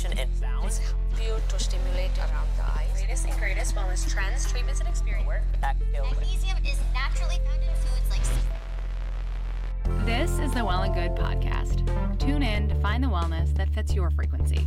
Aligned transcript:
sensation 0.00 0.18
and 0.18 0.36
sound. 0.36 0.66
It's 0.66 0.78
help 0.78 0.96
you 1.22 1.36
to 1.48 1.58
stimulate 1.58 2.16
around 2.18 2.48
the 2.56 2.64
eyes. 2.64 2.88
Latest 3.00 3.26
and 3.26 3.38
greatest 3.38 3.74
wellness 3.74 4.10
trends, 4.10 4.50
treatments, 4.50 4.80
and 4.80 4.88
experience. 4.88 5.28
Magnesium 5.60 6.56
is 6.64 6.78
naturally 6.94 7.36
found 7.46 7.62
in 7.62 7.74
foods 7.76 8.10
like 8.10 10.06
This 10.06 10.38
is 10.38 10.52
the 10.52 10.64
Well 10.64 10.82
and 10.82 10.94
Good 10.94 11.12
podcast. 11.12 11.86
Tune 12.18 12.42
in 12.42 12.68
to 12.68 12.74
find 12.76 13.02
the 13.02 13.08
wellness 13.08 13.54
that 13.56 13.68
fits 13.70 13.94
your 13.94 14.10
frequency. 14.10 14.66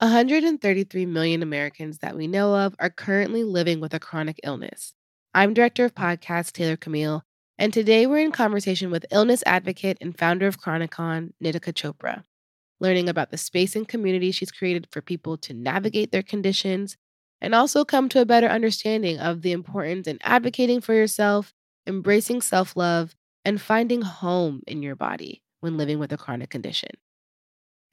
133 0.00 1.06
million 1.06 1.42
Americans 1.42 2.00
that 2.00 2.14
we 2.14 2.26
know 2.26 2.54
of 2.54 2.76
are 2.78 2.90
currently 2.90 3.42
living 3.42 3.80
with 3.80 3.94
a 3.94 3.98
chronic 3.98 4.38
illness. 4.44 4.92
I'm 5.32 5.54
director 5.54 5.86
of 5.86 5.94
podcast 5.94 6.52
Taylor 6.52 6.76
Camille, 6.76 7.22
and 7.56 7.72
today 7.72 8.06
we're 8.06 8.18
in 8.18 8.30
conversation 8.30 8.90
with 8.90 9.06
illness 9.10 9.42
advocate 9.46 9.96
and 10.02 10.16
founder 10.16 10.46
of 10.46 10.60
Chronicon, 10.60 11.32
Nitika 11.42 11.72
Chopra, 11.72 12.24
learning 12.78 13.08
about 13.08 13.30
the 13.30 13.38
space 13.38 13.74
and 13.74 13.88
community 13.88 14.32
she's 14.32 14.52
created 14.52 14.86
for 14.90 15.00
people 15.00 15.38
to 15.38 15.54
navigate 15.54 16.12
their 16.12 16.22
conditions 16.22 16.98
and 17.40 17.54
also 17.54 17.82
come 17.82 18.10
to 18.10 18.20
a 18.20 18.26
better 18.26 18.48
understanding 18.48 19.18
of 19.18 19.40
the 19.40 19.52
importance 19.52 20.06
in 20.06 20.18
advocating 20.20 20.82
for 20.82 20.92
yourself, 20.92 21.54
embracing 21.86 22.42
self 22.42 22.76
love, 22.76 23.14
and 23.46 23.62
finding 23.62 24.02
home 24.02 24.60
in 24.66 24.82
your 24.82 24.94
body 24.94 25.42
when 25.60 25.78
living 25.78 25.98
with 25.98 26.12
a 26.12 26.18
chronic 26.18 26.50
condition. 26.50 26.90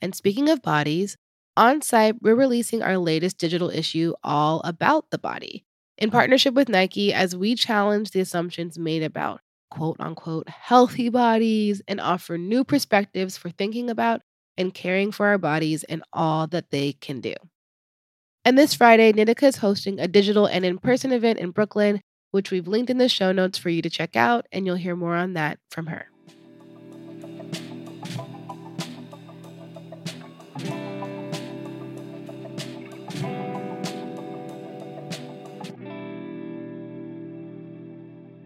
And 0.01 0.13
speaking 0.13 0.49
of 0.49 0.61
bodies, 0.61 1.15
on 1.55 1.81
site, 1.81 2.21
we're 2.21 2.35
releasing 2.35 2.81
our 2.81 2.97
latest 2.97 3.37
digital 3.37 3.69
issue 3.69 4.13
all 4.23 4.61
about 4.63 5.09
the 5.11 5.17
body 5.17 5.65
in 5.97 6.09
mm. 6.09 6.13
partnership 6.13 6.53
with 6.53 6.69
Nike 6.69 7.13
as 7.13 7.35
we 7.35 7.55
challenge 7.55 8.11
the 8.11 8.19
assumptions 8.19 8.77
made 8.77 9.03
about 9.03 9.41
quote 9.69 9.97
unquote 9.99 10.49
healthy 10.49 11.09
bodies 11.09 11.81
and 11.87 11.99
offer 11.99 12.37
new 12.37 12.63
perspectives 12.63 13.37
for 13.37 13.49
thinking 13.49 13.89
about 13.89 14.21
and 14.57 14.73
caring 14.73 15.11
for 15.11 15.27
our 15.27 15.37
bodies 15.37 15.83
and 15.85 16.03
all 16.13 16.47
that 16.47 16.69
they 16.69 16.93
can 16.93 17.21
do. 17.21 17.33
And 18.45 18.57
this 18.57 18.75
Friday, 18.75 19.13
Nitika 19.13 19.43
is 19.43 19.57
hosting 19.57 19.99
a 19.99 20.07
digital 20.07 20.45
and 20.45 20.65
in 20.65 20.77
person 20.77 21.11
event 21.11 21.39
in 21.39 21.51
Brooklyn, 21.51 22.01
which 22.31 22.51
we've 22.51 22.67
linked 22.67 22.89
in 22.89 22.97
the 22.97 23.09
show 23.09 23.31
notes 23.31 23.57
for 23.57 23.69
you 23.69 23.81
to 23.81 23.89
check 23.89 24.15
out, 24.15 24.45
and 24.51 24.65
you'll 24.65 24.75
hear 24.75 24.95
more 24.95 25.15
on 25.15 25.33
that 25.33 25.59
from 25.71 25.87
her. 25.87 26.07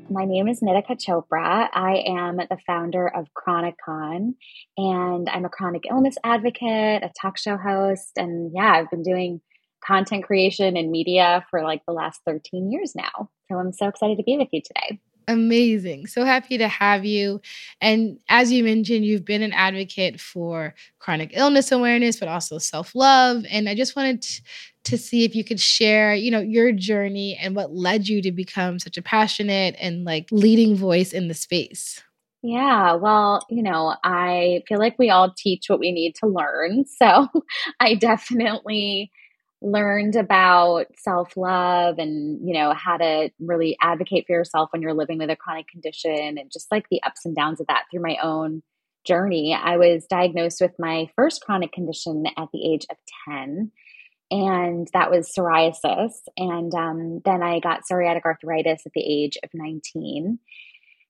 My 0.09 0.23
name 0.23 0.47
is 0.47 0.61
Nitika 0.61 0.91
Chopra. 0.91 1.67
I 1.73 2.03
am 2.07 2.37
the 2.37 2.57
founder 2.65 3.07
of 3.07 3.27
Chronicon, 3.33 4.35
and 4.77 5.29
I'm 5.29 5.43
a 5.43 5.49
chronic 5.49 5.83
illness 5.89 6.15
advocate, 6.23 7.03
a 7.03 7.11
talk 7.21 7.37
show 7.37 7.57
host, 7.57 8.11
and 8.15 8.51
yeah, 8.53 8.71
I've 8.71 8.89
been 8.89 9.03
doing 9.03 9.41
content 9.85 10.23
creation 10.23 10.77
and 10.77 10.91
media 10.91 11.45
for 11.49 11.61
like 11.61 11.81
the 11.85 11.93
last 11.93 12.21
13 12.25 12.71
years 12.71 12.93
now. 12.95 13.29
So 13.51 13.57
I'm 13.57 13.73
so 13.73 13.89
excited 13.89 14.17
to 14.17 14.23
be 14.23 14.37
with 14.37 14.47
you 14.53 14.61
today. 14.61 14.99
Amazing. 15.29 16.07
So 16.07 16.23
happy 16.23 16.57
to 16.57 16.69
have 16.69 17.03
you. 17.03 17.41
And 17.81 18.17
as 18.29 18.49
you 18.49 18.63
mentioned, 18.63 19.05
you've 19.05 19.25
been 19.25 19.41
an 19.41 19.51
advocate 19.51 20.21
for 20.21 20.73
chronic 20.99 21.31
illness 21.33 21.71
awareness, 21.71 22.17
but 22.17 22.29
also 22.29 22.57
self 22.59 22.95
love. 22.95 23.43
And 23.49 23.67
I 23.67 23.75
just 23.75 23.95
wanted 23.97 24.21
to, 24.21 24.41
to 24.85 24.97
see 24.97 25.25
if 25.25 25.35
you 25.35 25.43
could 25.43 25.59
share, 25.59 26.15
you 26.15 26.31
know, 26.31 26.39
your 26.39 26.71
journey 26.71 27.37
and 27.41 27.57
what 27.57 27.73
led 27.73 28.07
you 28.07 28.21
to 28.21 28.31
become 28.31 28.79
such 28.79 28.97
a 28.97 29.01
passionate 29.01 29.75
and 29.81 30.05
like 30.05 30.29
leading 30.31 30.77
voice 30.77 31.11
in 31.11 31.27
the 31.27 31.33
space. 31.33 32.01
Yeah, 32.41 32.93
well, 32.93 33.45
you 33.49 33.63
know, 33.63 33.95
I 34.05 34.63
feel 34.67 34.79
like 34.79 34.97
we 34.97 35.09
all 35.09 35.33
teach 35.35 35.65
what 35.67 35.79
we 35.79 35.91
need 35.91 36.15
to 36.15 36.27
learn. 36.27 36.85
So 36.97 37.27
I 37.81 37.95
definitely 37.95 39.11
learned 39.61 40.15
about 40.15 40.85
self 40.97 41.35
love 41.35 41.97
and, 41.97 42.47
you 42.47 42.53
know, 42.53 42.73
how 42.73 42.97
to 42.97 43.29
really 43.39 43.77
advocate 43.81 44.25
for 44.27 44.33
yourself 44.33 44.69
when 44.71 44.81
you're 44.81 44.93
living 44.93 45.17
with 45.17 45.29
a 45.29 45.35
chronic 45.35 45.67
condition 45.67 46.37
and 46.37 46.51
just 46.51 46.71
like 46.71 46.87
the 46.89 47.01
ups 47.03 47.25
and 47.25 47.35
downs 47.35 47.59
of 47.59 47.67
that 47.67 47.85
through 47.89 48.01
my 48.01 48.17
own 48.21 48.61
journey. 49.05 49.57
I 49.59 49.77
was 49.77 50.05
diagnosed 50.05 50.61
with 50.61 50.73
my 50.77 51.09
first 51.15 51.41
chronic 51.41 51.71
condition 51.71 52.25
at 52.37 52.49
the 52.53 52.71
age 52.73 52.85
of 52.91 52.97
10, 53.27 53.71
and 54.29 54.87
that 54.93 55.09
was 55.09 55.31
psoriasis. 55.35 56.11
And 56.35 56.73
um, 56.75 57.21
then 57.25 57.41
I 57.41 57.59
got 57.59 57.81
psoriatic 57.89 58.25
arthritis 58.25 58.85
at 58.85 58.91
the 58.93 59.03
age 59.03 59.37
of 59.43 59.49
19. 59.53 60.39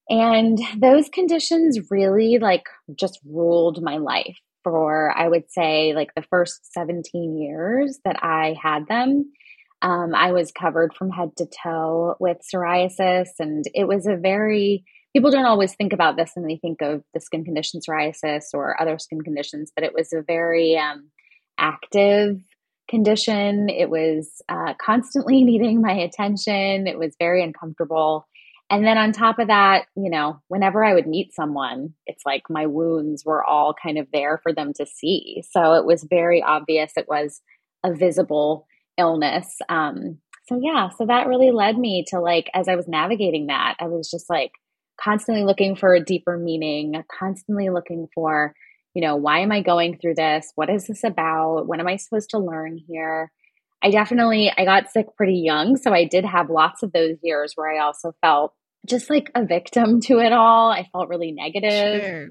And 0.09 0.59
those 0.77 1.09
conditions 1.09 1.91
really 1.91 2.37
like 2.39 2.67
just 2.95 3.19
ruled 3.25 3.81
my 3.81 3.97
life 3.97 4.37
for 4.67 5.17
I 5.17 5.29
would 5.29 5.49
say 5.49 5.93
like 5.95 6.13
the 6.15 6.25
first 6.29 6.73
17 6.73 7.37
years 7.37 7.99
that 8.03 8.21
I 8.21 8.55
had 8.61 8.87
them. 8.87 9.31
Um, 9.81 10.13
I 10.13 10.31
was 10.31 10.51
covered 10.51 10.93
from 10.93 11.11
head 11.11 11.35
to 11.37 11.45
toe 11.63 12.15
with 12.19 12.37
psoriasis, 12.41 13.29
and 13.39 13.63
it 13.73 13.87
was 13.87 14.07
a 14.07 14.15
very 14.15 14.83
people 15.13 15.31
don't 15.31 15.45
always 15.45 15.73
think 15.73 15.93
about 15.93 16.17
this 16.17 16.31
when 16.35 16.45
they 16.45 16.57
think 16.57 16.81
of 16.81 17.01
the 17.13 17.19
skin 17.19 17.43
condition 17.43 17.79
psoriasis 17.79 18.43
or 18.53 18.79
other 18.79 18.99
skin 18.99 19.21
conditions, 19.21 19.71
but 19.75 19.83
it 19.83 19.93
was 19.93 20.11
a 20.13 20.21
very 20.21 20.77
um, 20.77 21.09
active 21.57 22.39
condition. 22.89 23.69
It 23.69 23.89
was 23.89 24.41
uh, 24.49 24.73
constantly 24.79 25.43
needing 25.45 25.81
my 25.81 25.93
attention. 25.93 26.87
It 26.87 26.99
was 26.99 27.15
very 27.19 27.43
uncomfortable. 27.43 28.27
And 28.69 28.85
then 28.85 28.97
on 28.97 29.13
top 29.13 29.39
of 29.39 29.47
that, 29.47 29.85
you 29.95 30.09
know, 30.09 30.41
whenever 30.49 30.83
I 30.83 30.93
would 30.93 31.07
meet 31.07 31.33
someone, 31.33 31.93
it's 32.05 32.23
like 32.25 32.43
my 32.49 32.65
wounds 32.65 33.23
were 33.25 33.43
all 33.43 33.73
kind 33.81 33.97
of 33.97 34.07
there 34.11 34.39
for 34.43 34.53
them 34.53 34.73
to 34.73 34.85
see. 34.85 35.43
So 35.49 35.73
it 35.73 35.85
was 35.85 36.05
very 36.09 36.43
obvious 36.43 36.91
it 36.97 37.07
was 37.07 37.41
a 37.85 37.93
visible 37.93 38.67
illness. 38.97 39.57
Um, 39.69 40.17
so 40.47 40.59
yeah, 40.61 40.89
so 40.89 41.05
that 41.05 41.27
really 41.27 41.51
led 41.51 41.77
me 41.77 42.03
to 42.09 42.19
like, 42.19 42.49
as 42.53 42.67
I 42.67 42.75
was 42.75 42.87
navigating 42.87 43.47
that, 43.47 43.75
I 43.79 43.87
was 43.87 44.09
just 44.09 44.29
like 44.29 44.51
constantly 44.99 45.43
looking 45.43 45.75
for 45.75 45.93
a 45.93 46.03
deeper 46.03 46.37
meaning, 46.37 47.01
constantly 47.17 47.69
looking 47.69 48.07
for, 48.13 48.53
you 48.93 49.01
know, 49.01 49.15
why 49.15 49.39
am 49.39 49.51
I 49.51 49.61
going 49.61 49.97
through 49.97 50.15
this? 50.15 50.51
What 50.55 50.69
is 50.69 50.87
this 50.87 51.03
about? 51.03 51.67
What 51.67 51.79
am 51.79 51.87
I 51.87 51.97
supposed 51.97 52.31
to 52.31 52.39
learn 52.39 52.77
here? 52.77 53.31
I 53.83 53.91
definitely 53.91 54.51
I 54.55 54.65
got 54.65 54.89
sick 54.89 55.07
pretty 55.15 55.39
young, 55.39 55.77
so 55.77 55.93
I 55.93 56.05
did 56.05 56.25
have 56.25 56.49
lots 56.49 56.83
of 56.83 56.91
those 56.91 57.17
years 57.21 57.53
where 57.55 57.71
I 57.71 57.83
also 57.83 58.13
felt 58.21 58.53
just 58.85 59.09
like 59.09 59.29
a 59.35 59.45
victim 59.45 59.99
to 60.01 60.19
it 60.19 60.33
all. 60.33 60.71
I 60.71 60.87
felt 60.91 61.09
really 61.09 61.31
negative. 61.31 62.01
Sure. 62.01 62.29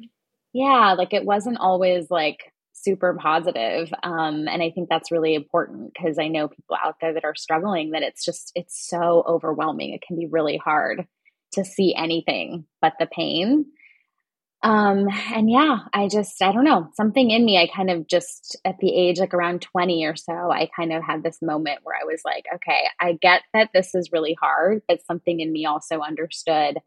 Yeah, 0.53 0.95
like 0.97 1.13
it 1.13 1.25
wasn't 1.25 1.59
always 1.59 2.11
like 2.11 2.39
super 2.73 3.17
positive. 3.21 3.93
Um, 4.03 4.49
and 4.49 4.63
I 4.63 4.71
think 4.71 4.89
that's 4.89 5.11
really 5.11 5.35
important 5.35 5.93
because 5.93 6.19
I 6.19 6.29
know 6.29 6.49
people 6.49 6.77
out 6.83 6.97
there 7.01 7.15
that 7.15 7.25
are 7.25 7.35
struggling 7.35 7.91
that 7.91 8.03
it's 8.03 8.25
just 8.25 8.53
it's 8.55 8.87
so 8.89 9.25
overwhelming. 9.27 9.93
It 9.93 10.03
can 10.07 10.17
be 10.17 10.27
really 10.27 10.57
hard 10.57 11.07
to 11.53 11.65
see 11.65 11.95
anything 11.97 12.65
but 12.81 12.95
the 12.99 13.07
pain. 13.07 13.67
Um, 14.67 15.07
and 15.33 15.49
yeah, 15.49 15.79
I 15.93 16.09
just, 16.09 16.43
I 16.43 16.51
don't 16.51 16.65
know, 16.65 16.89
something 16.95 17.31
in 17.31 17.45
me, 17.45 17.57
I 17.57 17.69
kind 17.69 17.89
of 17.89 18.09
just 18.09 18.59
at 18.65 18.79
the 18.81 18.93
age 18.93 19.21
like 19.21 19.33
around 19.33 19.63
20 19.63 20.05
or 20.05 20.17
so, 20.17 20.33
I 20.33 20.69
kind 20.75 20.93
of 20.93 21.05
had 21.05 21.23
this 21.23 21.39
moment 21.41 21.83
where 21.85 21.95
I 21.95 22.05
was 22.05 22.23
like, 22.25 22.47
okay, 22.53 22.89
I 23.01 23.13
get 23.13 23.43
that 23.55 23.71
this 23.73 23.95
is 23.95 24.11
really 24.11 24.37
hard, 24.41 24.83
but 24.89 25.07
something 25.07 25.39
in 25.39 25.53
me 25.53 25.67
also 25.67 26.01
understood 26.01 26.79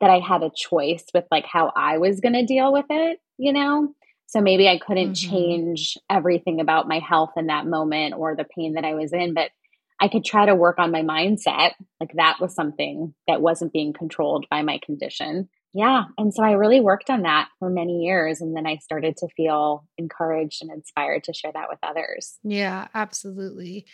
that 0.00 0.10
I 0.10 0.18
had 0.18 0.42
a 0.42 0.50
choice 0.52 1.04
with 1.14 1.24
like 1.30 1.44
how 1.46 1.70
I 1.76 1.98
was 1.98 2.18
going 2.18 2.32
to 2.32 2.44
deal 2.44 2.72
with 2.72 2.86
it, 2.90 3.20
you 3.38 3.52
know? 3.52 3.94
So 4.26 4.40
maybe 4.40 4.66
I 4.66 4.78
couldn't 4.84 5.12
mm-hmm. 5.12 5.30
change 5.30 5.96
everything 6.10 6.60
about 6.60 6.88
my 6.88 6.98
health 6.98 7.34
in 7.36 7.46
that 7.46 7.64
moment 7.64 8.14
or 8.16 8.34
the 8.34 8.46
pain 8.56 8.74
that 8.74 8.84
I 8.84 8.94
was 8.94 9.12
in, 9.12 9.34
but 9.34 9.52
I 10.00 10.08
could 10.08 10.24
try 10.24 10.46
to 10.46 10.56
work 10.56 10.80
on 10.80 10.90
my 10.90 11.02
mindset. 11.02 11.74
Like 12.00 12.10
that 12.14 12.38
was 12.40 12.56
something 12.56 13.14
that 13.28 13.40
wasn't 13.40 13.72
being 13.72 13.92
controlled 13.92 14.46
by 14.50 14.62
my 14.62 14.80
condition. 14.84 15.48
Yeah. 15.72 16.04
And 16.18 16.34
so 16.34 16.42
I 16.42 16.52
really 16.52 16.80
worked 16.80 17.10
on 17.10 17.22
that 17.22 17.48
for 17.58 17.70
many 17.70 18.00
years. 18.00 18.40
And 18.40 18.56
then 18.56 18.66
I 18.66 18.78
started 18.78 19.16
to 19.18 19.28
feel 19.36 19.86
encouraged 19.98 20.62
and 20.62 20.70
inspired 20.72 21.24
to 21.24 21.32
share 21.32 21.52
that 21.52 21.68
with 21.68 21.78
others. 21.82 22.38
Yeah, 22.42 22.88
absolutely. 22.92 23.86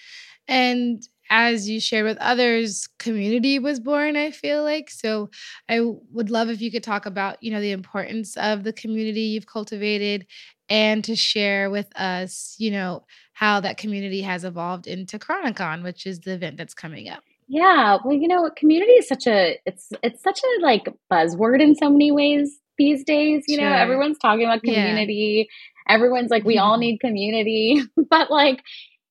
And 0.49 1.03
as 1.29 1.69
you 1.69 1.81
shared 1.81 2.07
with 2.07 2.19
others, 2.19 2.89
community 2.99 3.59
was 3.59 3.81
born, 3.81 4.17
I 4.17 4.31
feel 4.31 4.63
like. 4.63 4.89
So 4.91 5.29
I 5.69 5.81
would 6.13 6.31
love 6.31 6.49
if 6.49 6.63
you 6.63 6.71
could 6.71 6.85
talk 6.85 7.05
about, 7.05 7.43
you 7.43 7.51
know, 7.51 7.61
the 7.61 7.73
importance 7.73 8.37
of 8.37 8.65
the 8.65 8.73
community 8.73 9.23
you've 9.23 9.47
cultivated 9.47 10.27
and 10.69 11.05
to 11.05 11.15
share 11.15 11.69
with 11.69 11.89
us, 11.97 12.55
you 12.59 12.71
know, 12.71 13.05
how 13.35 13.61
that 13.61 13.77
community 13.77 14.23
has 14.23 14.45
evolved 14.45 14.87
into 14.87 15.19
Chronicon, 15.19 15.83
which 15.83 16.07
is 16.07 16.21
the 16.21 16.33
event 16.33 16.57
that's 16.57 16.75
coming 16.75 17.09
up. 17.09 17.23
Yeah, 17.49 17.99
well, 18.05 18.15
you 18.15 18.29
know, 18.29 18.51
community 18.57 18.93
is 18.93 19.09
such 19.09 19.27
a 19.27 19.59
it's 19.65 19.91
it's 20.03 20.23
such 20.23 20.41
a 20.41 20.63
like 20.63 20.89
buzzword 21.13 21.63
in 21.63 21.75
so 21.75 21.91
many 21.91 22.11
ways 22.11 22.59
these 22.77 23.05
days. 23.05 23.45
You 23.47 23.57
sure. 23.57 23.65
know, 23.69 23.77
everyone's 23.77 24.19
talking 24.19 24.45
about 24.45 24.63
community. 24.63 25.49
Yeah. 25.49 25.95
Everyone's 25.95 26.31
like, 26.31 26.45
we 26.45 26.59
all 26.59 26.73
mm-hmm. 26.73 26.81
need 26.81 27.01
community, 27.01 27.81
but 28.11 28.31
like, 28.31 28.61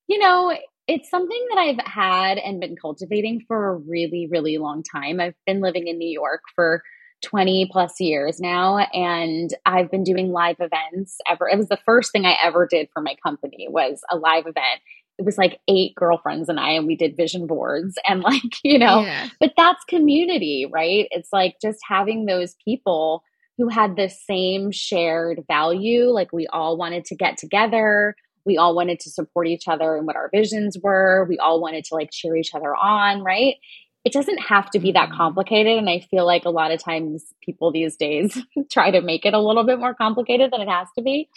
you 0.07 0.19
know, 0.19 0.53
it's 0.87 1.09
something 1.09 1.47
that 1.49 1.57
I've 1.57 1.85
had 1.85 2.37
and 2.37 2.59
been 2.59 2.75
cultivating 2.75 3.41
for 3.47 3.69
a 3.69 3.75
really, 3.75 4.27
really 4.29 4.57
long 4.57 4.83
time. 4.83 5.19
I've 5.19 5.35
been 5.47 5.61
living 5.61 5.87
in 5.87 5.97
New 5.97 6.09
York 6.09 6.41
for 6.53 6.83
20 7.23 7.69
plus 7.71 7.99
years 7.99 8.39
now 8.39 8.77
and 8.93 9.49
I've 9.65 9.89
been 9.89 10.03
doing 10.03 10.31
live 10.31 10.57
events 10.59 11.17
ever. 11.27 11.49
It 11.49 11.57
was 11.57 11.69
the 11.69 11.79
first 11.85 12.11
thing 12.11 12.25
I 12.25 12.35
ever 12.43 12.67
did 12.69 12.89
for 12.93 13.01
my 13.01 13.15
company 13.23 13.67
was 13.69 14.01
a 14.11 14.17
live 14.17 14.45
event 14.45 14.81
it 15.17 15.25
was 15.25 15.37
like 15.37 15.59
eight 15.67 15.95
girlfriends 15.95 16.49
and 16.49 16.59
I, 16.59 16.71
and 16.71 16.87
we 16.87 16.95
did 16.95 17.15
vision 17.15 17.47
boards 17.47 17.97
and 18.07 18.21
like, 18.21 18.63
you 18.63 18.79
know, 18.79 19.01
yeah. 19.01 19.29
but 19.39 19.53
that's 19.57 19.83
community, 19.85 20.67
right? 20.69 21.07
It's 21.11 21.29
like 21.31 21.55
just 21.61 21.79
having 21.87 22.25
those 22.25 22.55
people 22.63 23.23
who 23.57 23.69
had 23.69 23.95
the 23.95 24.09
same 24.09 24.71
shared 24.71 25.43
value. 25.47 26.05
Like 26.05 26.33
we 26.33 26.47
all 26.47 26.77
wanted 26.77 27.05
to 27.05 27.15
get 27.15 27.37
together. 27.37 28.15
We 28.45 28.57
all 28.57 28.75
wanted 28.75 28.99
to 29.01 29.09
support 29.09 29.47
each 29.47 29.67
other 29.67 29.95
and 29.95 30.05
what 30.05 30.17
our 30.17 30.29
visions 30.29 30.77
were. 30.81 31.25
We 31.29 31.37
all 31.37 31.61
wanted 31.61 31.85
to 31.85 31.95
like 31.95 32.11
cheer 32.11 32.35
each 32.35 32.53
other 32.53 32.75
on, 32.75 33.23
right? 33.23 33.55
It 34.03 34.13
doesn't 34.13 34.37
have 34.37 34.69
to 34.71 34.79
be 34.79 34.91
that 34.91 35.07
mm-hmm. 35.09 35.17
complicated. 35.17 35.77
And 35.77 35.89
I 35.89 36.01
feel 36.11 36.25
like 36.25 36.45
a 36.45 36.51
lot 36.51 36.71
of 36.71 36.83
times 36.83 37.23
people 37.41 37.71
these 37.71 37.95
days 37.95 38.37
try 38.71 38.91
to 38.91 39.01
make 39.01 39.25
it 39.25 39.33
a 39.33 39.39
little 39.39 39.63
bit 39.63 39.79
more 39.79 39.95
complicated 39.95 40.51
than 40.51 40.61
it 40.61 40.69
has 40.69 40.89
to 40.97 41.01
be. 41.01 41.29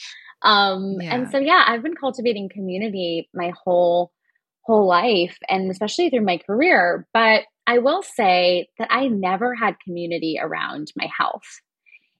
Um, 0.42 1.00
yeah. 1.00 1.14
And 1.14 1.30
so, 1.30 1.38
yeah, 1.38 1.64
I've 1.66 1.82
been 1.82 1.96
cultivating 1.96 2.48
community 2.48 3.28
my 3.34 3.52
whole 3.64 4.12
whole 4.62 4.86
life, 4.86 5.36
and 5.48 5.70
especially 5.70 6.10
through 6.10 6.24
my 6.24 6.38
career. 6.38 7.06
But 7.14 7.44
I 7.66 7.78
will 7.78 8.02
say 8.02 8.68
that 8.78 8.88
I 8.90 9.08
never 9.08 9.54
had 9.54 9.80
community 9.84 10.38
around 10.40 10.92
my 10.96 11.08
health 11.16 11.60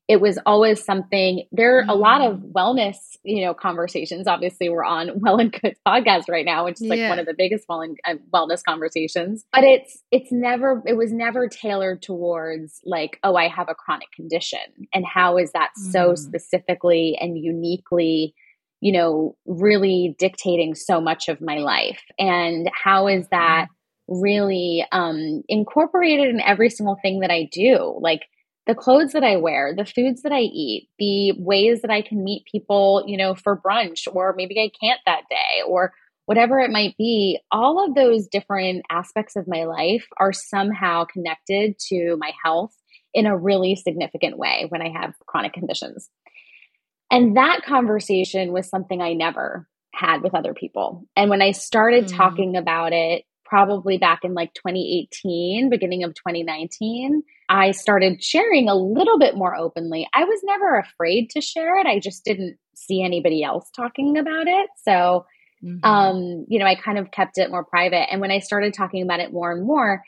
it 0.09 0.23
was 0.23 0.39
always 0.47 0.83
something 0.83 1.45
there 1.53 1.79
are 1.79 1.85
a 1.89 1.95
lot 1.95 2.23
of 2.23 2.39
mm. 2.39 2.53
wellness 2.53 2.97
you 3.23 3.45
know 3.45 3.55
conversations 3.55 4.27
obviously 4.27 4.69
we're 4.69 4.85
on 4.85 5.11
well 5.21 5.39
and 5.39 5.53
good 5.53 5.77
podcast 5.87 6.25
right 6.29 6.47
now 6.47 6.65
which 6.65 6.81
is 6.81 6.89
like 6.89 6.99
yeah. 6.99 7.11
one 7.11 7.19
of 7.19 7.27
the 7.27 7.35
biggest 7.37 7.67
well 7.69 7.83
and, 7.83 7.99
uh, 8.05 8.15
wellness 8.35 8.63
conversations 8.65 9.45
but 9.53 9.63
it's 9.63 10.03
it's 10.11 10.33
never 10.33 10.83
it 10.87 10.97
was 10.97 11.13
never 11.13 11.47
tailored 11.47 12.03
towards 12.03 12.81
like 12.85 13.19
oh 13.23 13.37
i 13.37 13.47
have 13.47 13.69
a 13.69 13.75
chronic 13.75 14.11
condition 14.13 14.59
and 14.93 15.05
how 15.07 15.37
is 15.37 15.53
that 15.53 15.71
mm. 15.79 15.93
so 15.93 16.15
specifically 16.15 17.17
and 17.21 17.39
uniquely 17.39 18.35
you 18.81 18.93
know 18.93 19.37
really 19.47 20.17
dictating 20.19 20.75
so 20.75 21.01
much 21.01 21.29
of 21.29 21.41
my 21.41 21.59
life 21.59 22.01
and 22.19 22.71
how 22.73 23.07
is 23.07 23.29
that 23.31 23.67
mm. 23.67 24.23
really 24.23 24.87
um 24.91 25.43
incorporated 25.49 26.29
in 26.29 26.41
every 26.41 26.71
single 26.71 26.97
thing 27.03 27.21
that 27.21 27.31
i 27.31 27.47
do 27.53 27.99
like 28.01 28.23
the 28.69 28.75
clothes 28.75 29.13
that 29.13 29.25
I 29.25 29.37
wear, 29.37 29.75
the 29.75 29.87
foods 29.87 30.23
that 30.23 30.31
I 30.31 30.41
eat, 30.41 30.91
the 30.99 31.33
ways 31.33 31.81
that 31.81 31.91
I 31.91 32.03
can 32.03 32.23
meet 32.23 32.45
people, 32.45 33.03
you 33.07 33.17
know, 33.17 33.35
for 33.35 33.59
brunch, 33.59 34.07
or 34.13 34.35
maybe 34.37 34.61
I 34.61 34.71
can't 34.79 35.01
that 35.07 35.23
day, 35.31 35.63
or 35.67 35.95
whatever 36.27 36.61
it 36.61 36.71
might 36.71 36.95
be, 36.99 37.41
all 37.51 37.83
of 37.83 37.95
those 37.95 38.27
different 38.27 38.85
aspects 38.91 39.37
of 39.37 39.49
my 39.49 39.65
life 39.65 40.07
are 40.21 40.35
somehow 40.35 41.07
connected 41.07 41.79
to 41.89 42.19
my 42.19 42.33
health 42.45 42.77
in 43.15 43.25
a 43.25 43.37
really 43.37 43.75
significant 43.75 44.37
way 44.37 44.67
when 44.69 44.83
I 44.83 44.91
have 44.91 45.15
chronic 45.27 45.55
conditions. 45.55 46.11
And 47.11 47.39
that 47.39 47.63
conversation 47.65 48.53
was 48.53 48.69
something 48.69 49.01
I 49.01 49.15
never 49.15 49.67
had 49.95 50.23
with 50.23 50.35
other 50.35 50.53
people. 50.53 51.07
And 51.17 51.31
when 51.31 51.41
I 51.41 51.53
started 51.53 52.05
mm. 52.05 52.15
talking 52.15 52.55
about 52.55 52.93
it, 52.93 53.25
probably 53.49 53.99
back 53.99 54.21
in 54.25 54.35
like 54.35 54.53
2018, 54.55 55.71
beginning 55.71 56.05
of 56.05 56.15
2019, 56.15 57.23
I 57.49 57.71
started 57.71 58.23
sharing 58.23 58.69
a 58.69 58.75
little 58.75 59.19
bit 59.19 59.37
more 59.37 59.57
openly. 59.57 60.07
I 60.15 60.25
was 60.25 60.41
never 60.45 60.79
afraid 60.79 61.31
to 61.31 61.41
share 61.41 61.79
it. 61.79 61.87
I 61.87 61.99
just 61.99 62.25
didn't 62.25 62.59
see 62.75 63.03
anybody 63.03 63.43
else 63.43 63.71
talking 63.75 64.19
about 64.19 64.47
it. 64.47 64.69
So, 64.85 65.27
mm-hmm. 65.65 65.85
um, 65.85 66.45
you 66.49 66.59
know, 66.59 66.67
I 66.67 66.75
kind 66.75 66.99
of 66.99 67.11
kept 67.11 67.39
it 67.39 67.51
more 67.51 67.65
private. 67.65 68.11
And 68.13 68.21
when 68.21 68.31
I 68.31 68.41
started 68.41 68.75
talking 68.75 69.03
about 69.03 69.21
it 69.21 69.33
more 69.33 69.53
and 69.53 69.67
more, 69.67 70.03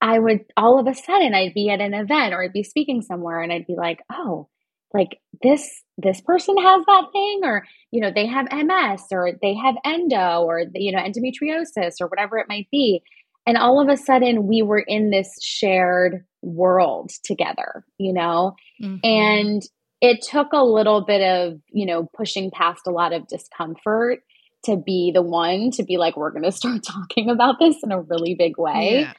I 0.00 0.18
would 0.18 0.40
all 0.56 0.78
of 0.78 0.86
a 0.86 0.94
sudden 0.94 1.34
I'd 1.34 1.54
be 1.54 1.70
at 1.70 1.80
an 1.80 1.94
event 1.94 2.34
or 2.34 2.44
I'd 2.44 2.52
be 2.52 2.62
speaking 2.62 3.02
somewhere 3.02 3.40
and 3.40 3.52
I'd 3.52 3.66
be 3.66 3.76
like, 3.76 4.00
oh, 4.12 4.48
like 4.94 5.20
this 5.42 5.82
this 5.98 6.20
person 6.20 6.56
has 6.56 6.84
that 6.86 7.04
thing 7.12 7.40
or 7.42 7.66
you 7.90 8.00
know 8.00 8.10
they 8.14 8.26
have 8.26 8.46
ms 8.50 9.02
or 9.10 9.32
they 9.42 9.54
have 9.54 9.74
endo 9.84 10.42
or 10.42 10.64
you 10.74 10.92
know 10.92 10.98
endometriosis 10.98 11.94
or 12.00 12.06
whatever 12.06 12.38
it 12.38 12.48
might 12.48 12.68
be 12.70 13.02
and 13.46 13.58
all 13.58 13.80
of 13.80 13.88
a 13.88 13.96
sudden 13.96 14.46
we 14.46 14.62
were 14.62 14.78
in 14.86 15.10
this 15.10 15.28
shared 15.42 16.24
world 16.42 17.10
together 17.24 17.84
you 17.98 18.12
know 18.12 18.54
mm-hmm. 18.80 18.96
and 19.02 19.62
it 20.00 20.22
took 20.22 20.48
a 20.52 20.64
little 20.64 21.04
bit 21.04 21.20
of 21.20 21.60
you 21.70 21.84
know 21.84 22.08
pushing 22.16 22.50
past 22.50 22.82
a 22.86 22.90
lot 22.90 23.12
of 23.12 23.26
discomfort 23.26 24.20
to 24.64 24.76
be 24.76 25.10
the 25.12 25.22
one 25.22 25.70
to 25.70 25.82
be 25.82 25.98
like 25.98 26.16
we're 26.16 26.30
going 26.30 26.42
to 26.42 26.52
start 26.52 26.82
talking 26.86 27.28
about 27.28 27.58
this 27.58 27.76
in 27.82 27.92
a 27.92 28.00
really 28.00 28.34
big 28.34 28.56
way 28.58 29.00
yeah. 29.00 29.12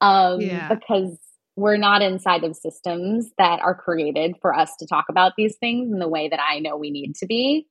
um 0.00 0.40
yeah. 0.40 0.68
because 0.74 1.18
we're 1.58 1.76
not 1.76 2.02
inside 2.02 2.44
of 2.44 2.54
systems 2.54 3.30
that 3.36 3.60
are 3.60 3.74
created 3.74 4.36
for 4.40 4.54
us 4.54 4.70
to 4.78 4.86
talk 4.86 5.06
about 5.10 5.32
these 5.36 5.56
things 5.56 5.92
in 5.92 5.98
the 5.98 6.08
way 6.08 6.28
that 6.28 6.40
I 6.40 6.60
know 6.60 6.76
we 6.76 6.90
need 6.90 7.16
to 7.16 7.26
be. 7.26 7.66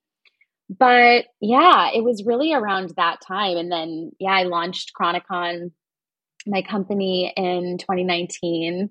But 0.70 1.26
yeah, 1.40 1.92
it 1.94 2.04
was 2.04 2.26
really 2.26 2.54
around 2.54 2.94
that 2.98 3.20
time. 3.26 3.56
And 3.56 3.72
then, 3.72 4.12
yeah, 4.20 4.32
I 4.32 4.44
launched 4.44 4.92
Chronicon, 4.94 5.72
my 6.46 6.62
company, 6.62 7.32
in 7.38 7.78
2019. 7.78 8.90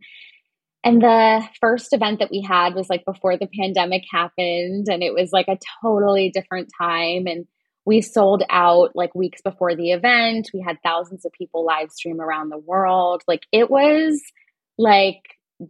And 0.83 1.03
the 1.03 1.47
first 1.61 1.93
event 1.93 2.21
that 2.21 2.31
we 2.31 2.41
had 2.41 2.75
was 2.75 2.88
like 2.88 3.05
before 3.05 3.37
the 3.37 3.49
pandemic 3.49 4.05
happened. 4.11 4.87
And 4.88 5.03
it 5.03 5.12
was 5.12 5.31
like 5.31 5.49
a 5.49 5.59
totally 5.83 6.31
different 6.31 6.71
time. 6.81 7.26
And 7.26 7.45
we 7.85 8.00
sold 8.00 8.45
out 8.49 8.93
like 8.95 9.15
weeks 9.15 9.43
before 9.43 9.76
the 9.76 9.93
event. 9.93 10.49
We 10.55 10.65
had 10.67 10.79
thousands 10.83 11.26
of 11.26 11.33
people 11.33 11.67
live 11.67 11.91
stream 11.91 12.21
around 12.21 12.49
the 12.49 12.59
world. 12.59 13.23
Like 13.29 13.43
it 13.53 13.71
was 13.71 14.23
like 14.78 15.23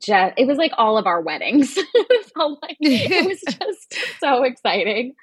just 0.02 0.34
it 0.36 0.46
was 0.46 0.58
like 0.58 0.72
all 0.76 0.98
of 0.98 1.06
our 1.06 1.20
weddings. 1.20 1.76
it, 1.94 2.32
like, 2.36 2.76
it 2.80 3.26
was 3.26 3.40
just 3.48 4.20
so 4.20 4.42
exciting. 4.42 5.14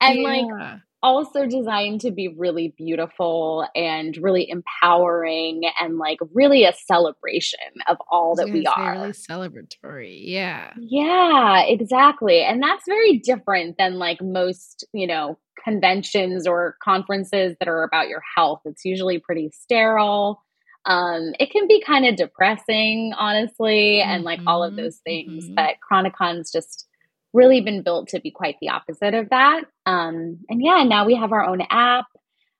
And 0.00 0.18
yeah. 0.20 0.28
like 0.28 0.80
also 1.02 1.46
designed 1.46 2.00
to 2.00 2.10
be 2.12 2.28
really 2.28 2.74
beautiful 2.78 3.66
and 3.74 4.16
really 4.18 4.48
empowering 4.48 5.62
and 5.80 5.98
like 5.98 6.18
really 6.32 6.64
a 6.64 6.72
celebration 6.72 7.58
of 7.88 7.96
all 8.08 8.36
that 8.36 8.48
we 8.48 8.64
are. 8.66 8.92
Really 8.92 9.10
celebratory. 9.10 10.20
Yeah. 10.22 10.72
Yeah, 10.78 11.62
exactly. 11.62 12.42
And 12.42 12.62
that's 12.62 12.84
very 12.86 13.18
different 13.18 13.78
than 13.78 13.98
like 13.98 14.22
most, 14.22 14.84
you 14.92 15.08
know, 15.08 15.38
conventions 15.64 16.46
or 16.46 16.76
conferences 16.82 17.56
that 17.58 17.68
are 17.68 17.82
about 17.82 18.08
your 18.08 18.22
health. 18.36 18.60
It's 18.64 18.84
usually 18.84 19.18
pretty 19.18 19.50
sterile. 19.52 20.40
Um, 20.84 21.32
it 21.38 21.50
can 21.50 21.68
be 21.68 21.80
kind 21.80 22.06
of 22.06 22.16
depressing, 22.16 23.12
honestly, 23.16 24.00
mm-hmm. 24.00 24.10
and 24.10 24.24
like 24.24 24.40
all 24.46 24.64
of 24.64 24.72
mm-hmm. 24.72 24.82
those 24.82 24.98
things. 25.04 25.44
Mm-hmm. 25.44 25.54
But 25.54 25.76
Chronicon's 25.80 26.50
just 26.50 26.86
really 27.32 27.60
been 27.60 27.82
built 27.82 28.08
to 28.08 28.20
be 28.20 28.30
quite 28.30 28.56
the 28.60 28.68
opposite 28.68 29.14
of 29.14 29.30
that. 29.30 29.62
Um, 29.86 30.40
and 30.48 30.62
yeah, 30.62 30.84
now 30.84 31.06
we 31.06 31.14
have 31.14 31.32
our 31.32 31.44
own 31.44 31.62
app, 31.70 32.06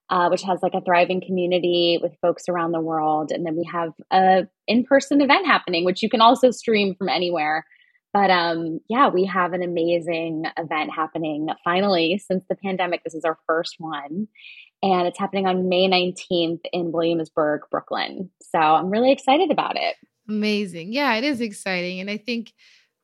uh, 0.09 0.29
which 0.29 0.43
has 0.43 0.61
like 0.63 0.75
a 0.75 0.81
thriving 0.81 1.21
community 1.21 1.99
with 2.03 2.17
folks 2.23 2.49
around 2.49 2.73
the 2.73 2.81
world, 2.81 3.33
and 3.33 3.45
then 3.45 3.57
we 3.57 3.69
have 3.71 3.93
a 4.11 4.47
in-person 4.67 5.21
event 5.21 5.47
happening, 5.47 5.85
which 5.85 6.03
you 6.03 6.09
can 6.09 6.21
also 6.21 6.51
stream 6.51 6.95
from 6.95 7.09
anywhere. 7.09 7.67
But 8.13 8.31
um, 8.31 8.81
yeah, 8.89 9.09
we 9.09 9.25
have 9.25 9.55
an 9.55 9.63
amazing 9.63 10.45
event 10.59 10.91
happening 10.95 11.49
finally 11.65 12.19
since 12.19 12.45
the 12.49 12.57
pandemic. 12.57 13.05
This 13.05 13.15
is 13.15 13.25
our 13.25 13.39
first 13.47 13.77
one, 13.79 14.29
and 14.83 15.07
it's 15.07 15.19
happening 15.19 15.47
on 15.47 15.69
May 15.69 15.89
19th 15.89 16.61
in 16.73 16.93
Williamsburg, 16.93 17.63
Brooklyn. 17.71 18.31
So 18.43 18.59
I'm 18.59 18.91
really 18.91 19.13
excited 19.13 19.51
about 19.51 19.77
it. 19.77 19.97
Amazing. 20.29 20.93
Yeah, 20.93 21.15
it 21.15 21.25
is 21.25 21.41
exciting. 21.41 22.01
And 22.01 22.11
I 22.11 22.17
think 22.17 22.53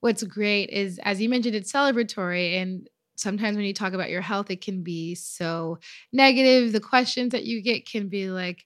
what's 0.01 0.23
great 0.23 0.71
is, 0.71 0.99
as 1.03 1.21
you 1.21 1.29
mentioned, 1.29 1.55
it's 1.55 1.73
celebratory. 1.73 2.61
And 2.61 2.89
sometimes 3.17 3.57
when 3.57 3.67
you 3.67 3.75
talk 3.75 3.93
about 3.93 4.11
your 4.11 4.21
health, 4.21 4.51
it 4.51 4.61
can 4.61 4.83
be 4.83 5.15
so 5.15 5.79
negative. 6.13 6.73
The 6.73 6.81
questions 6.81 7.33
that 7.33 7.45
you 7.45 7.63
get 7.63 7.89
can 7.89 8.09
be 8.09 8.31
like, 8.31 8.65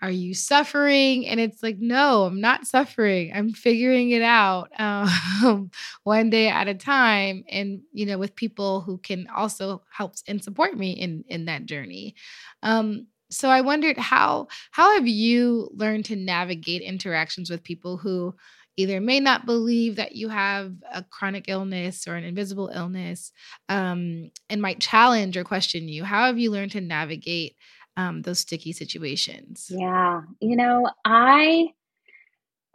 are 0.00 0.10
you 0.10 0.34
suffering? 0.34 1.26
And 1.26 1.40
it's 1.40 1.62
like, 1.62 1.78
no, 1.78 2.24
I'm 2.24 2.40
not 2.40 2.66
suffering. 2.66 3.32
I'm 3.34 3.52
figuring 3.52 4.10
it 4.10 4.22
out 4.22 4.68
um, 4.78 5.70
one 6.04 6.30
day 6.30 6.48
at 6.48 6.68
a 6.68 6.74
time. 6.74 7.44
And, 7.48 7.80
you 7.92 8.06
know, 8.06 8.18
with 8.18 8.36
people 8.36 8.80
who 8.80 8.98
can 8.98 9.26
also 9.34 9.82
help 9.90 10.14
and 10.26 10.42
support 10.42 10.76
me 10.76 10.92
in, 10.92 11.24
in 11.28 11.46
that 11.46 11.66
journey. 11.66 12.14
Um, 12.62 13.06
so 13.30 13.48
I 13.50 13.60
wondered 13.60 13.98
how, 13.98 14.48
how 14.70 14.94
have 14.94 15.06
you 15.06 15.70
learned 15.74 16.06
to 16.06 16.16
navigate 16.16 16.82
interactions 16.82 17.50
with 17.50 17.64
people 17.64 17.96
who 17.96 18.34
either 18.76 19.00
may 19.00 19.18
not 19.18 19.44
believe 19.44 19.96
that 19.96 20.14
you 20.14 20.28
have 20.28 20.72
a 20.94 21.02
chronic 21.02 21.46
illness 21.48 22.06
or 22.06 22.14
an 22.14 22.22
invisible 22.22 22.70
illness 22.72 23.32
um, 23.68 24.30
and 24.48 24.62
might 24.62 24.80
challenge 24.80 25.36
or 25.36 25.44
question 25.44 25.88
you? 25.88 26.04
How 26.04 26.26
have 26.26 26.38
you 26.38 26.52
learned 26.52 26.70
to 26.72 26.80
navigate 26.80 27.56
um, 27.98 28.22
those 28.22 28.38
sticky 28.38 28.72
situations? 28.72 29.70
Yeah, 29.74 30.22
you 30.40 30.56
know, 30.56 30.88
I 31.04 31.74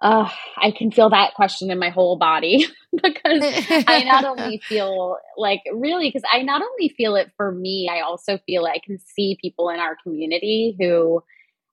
uh, 0.02 0.30
I 0.58 0.72
can 0.72 0.92
feel 0.92 1.10
that 1.12 1.34
question 1.34 1.72
in 1.72 1.80
my 1.80 1.90
whole 1.90 2.18
body 2.18 2.68
because 2.92 3.42
I 3.88 4.04
not 4.04 4.26
only 4.26 4.58
feel 4.68 5.18
like 5.38 5.62
really, 5.72 6.10
because 6.10 6.28
I 6.32 6.42
not 6.42 6.62
only 6.62 6.90
feel 6.90 7.16
it 7.16 7.32
for 7.38 7.54
me, 7.54 7.90
I 7.90 8.02
also 8.02 8.38
feel 8.46 8.66
I 8.66 8.80
can 8.86 9.00
see 9.00 9.38
people 9.42 9.70
in 9.70 9.80
our 9.80 9.96
community 10.04 10.76
who 10.78 11.24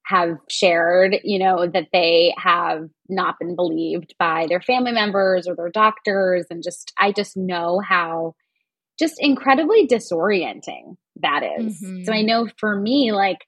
have 0.05 0.39
shared, 0.49 1.17
you 1.25 1.41
know, 1.41 1.67
that 1.67 1.89
they 1.93 2.33
have 2.39 2.89
not 3.09 3.39
been 3.41 3.57
believed 3.57 4.15
by 4.19 4.47
their 4.49 4.61
family 4.61 4.93
members 4.93 5.49
or 5.49 5.57
their 5.57 5.71
doctors. 5.71 6.47
And 6.51 6.63
just, 6.63 6.93
I 6.99 7.13
just 7.13 7.37
know 7.37 7.81
how 7.81 8.35
just 8.99 9.15
incredibly 9.19 9.89
disorienting 9.89 10.97
that 11.23 11.43
is. 11.59 11.83
Mm-hmm. 11.83 12.05
So 12.05 12.13
I 12.13 12.23
know 12.23 12.49
for 12.59 12.79
me, 12.79 13.13
like, 13.13 13.39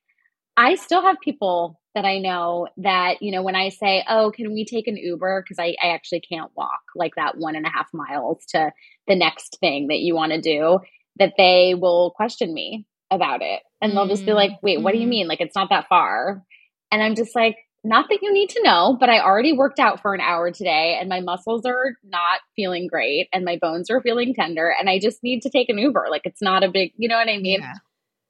I 0.57 0.75
still 0.75 1.03
have 1.03 1.17
people 1.23 1.81
that 1.95 2.05
I 2.05 2.19
know 2.19 2.69
that, 2.79 3.23
you 3.23 3.33
know, 3.33 3.43
when 3.43 3.55
I 3.55 3.69
say, 3.69 4.05
oh, 4.09 4.33
can 4.35 4.53
we 4.53 4.65
take 4.65 4.87
an 4.87 4.97
Uber? 4.97 5.43
Because 5.43 5.59
I, 5.59 5.77
I 5.83 5.95
actually 5.95 6.21
can't 6.21 6.51
walk 6.57 6.81
like 6.95 7.13
that 7.17 7.37
one 7.37 7.57
and 7.57 7.67
a 7.67 7.71
half 7.71 7.89
miles 7.93 8.45
to 8.51 8.71
the 9.07 9.17
next 9.17 9.59
thing 9.61 9.89
that 9.89 10.01
you 10.01 10.15
want 10.15 10.33
to 10.33 10.41
do, 10.41 10.81
that 11.19 11.35
they 11.37 11.75
will 11.75 12.13
question 12.17 12.53
me 12.53 12.87
about 13.11 13.43
it. 13.43 13.61
And 13.81 13.93
they'll 13.93 14.09
just 14.09 14.25
be 14.25 14.33
like, 14.33 14.53
wait, 14.63 14.81
what 14.81 14.93
do 14.93 14.99
you 14.99 15.05
mm-hmm. 15.05 15.11
mean? 15.11 15.29
Like, 15.29 15.41
it's 15.41 15.57
not 15.57 15.69
that 15.71 15.89
far. 15.89 16.43
And 16.91 17.03
I'm 17.03 17.15
just 17.15 17.35
like, 17.35 17.57
not 17.85 18.07
that 18.09 18.21
you 18.23 18.33
need 18.33 18.49
to 18.51 18.63
know, 18.63 18.97
but 18.99 19.09
I 19.09 19.21
already 19.21 19.53
worked 19.53 19.81
out 19.81 20.01
for 20.01 20.15
an 20.15 20.21
hour 20.21 20.53
today 20.53 20.97
and 21.01 21.09
my 21.09 21.21
muscles 21.21 21.67
are 21.67 21.97
not 22.05 22.41
feeling 22.55 22.87
great 22.87 23.29
and 23.33 23.45
my 23.45 23.59
bones 23.61 23.91
are 23.91 24.01
feeling 24.01 24.35
tender 24.35 24.73
and 24.79 24.89
I 24.89 25.01
just 25.01 25.23
need 25.23 25.43
to 25.43 25.51
take 25.51 25.69
an 25.69 25.79
Uber. 25.79 26.07
Like 26.11 26.23
it's 26.25 26.43
not 26.43 26.63
a 26.63 26.71
big, 26.71 26.93
you 26.97 27.09
know 27.09 27.17
what 27.17 27.29
I 27.29 27.39
mean? 27.39 27.61
Yeah. 27.61 27.75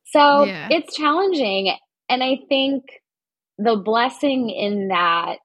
So 0.06 0.44
yeah. 0.44 0.68
it's 0.70 0.96
challenging. 0.96 1.74
And 2.08 2.22
I 2.22 2.38
think 2.48 2.84
the 3.58 3.76
blessing 3.76 4.48
in 4.48 4.88
that 4.88 5.36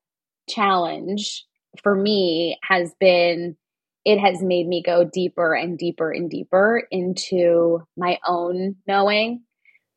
challenge 0.50 1.46
for 1.84 1.94
me 1.94 2.58
has 2.64 2.94
been 3.00 3.58
it 4.06 4.20
has 4.20 4.42
made 4.42 4.66
me 4.66 4.82
go 4.82 5.04
deeper 5.04 5.54
and 5.54 5.78
deeper 5.78 6.12
and 6.12 6.30
deeper 6.30 6.82
into 6.92 7.80
my 7.98 8.18
own 8.26 8.78
knowing, 8.88 9.44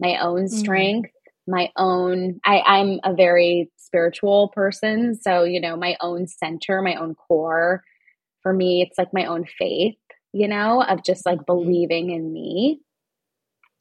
my 0.01 0.17
own 0.21 0.47
mm-hmm. 0.47 0.57
strength, 0.57 1.11
mm-hmm. 1.11 1.53
my 1.53 1.71
own 1.77 2.41
I, 2.45 2.61
I'm 2.61 2.99
a 3.05 3.15
very 3.15 3.71
spiritual 3.91 4.49
person. 4.55 5.19
So, 5.21 5.43
you 5.43 5.61
know, 5.61 5.77
my 5.77 5.97
own 6.01 6.27
center, 6.27 6.81
my 6.81 6.95
own 6.95 7.15
core. 7.15 7.83
For 8.43 8.53
me, 8.53 8.87
it's 8.87 8.97
like 8.97 9.13
my 9.13 9.27
own 9.27 9.45
faith, 9.59 9.99
you 10.33 10.49
know, 10.49 10.83
of 10.83 11.05
just 11.05 11.27
like 11.27 11.41
mm-hmm. 11.41 11.53
believing 11.53 12.11
in 12.11 12.33
me. 12.33 12.81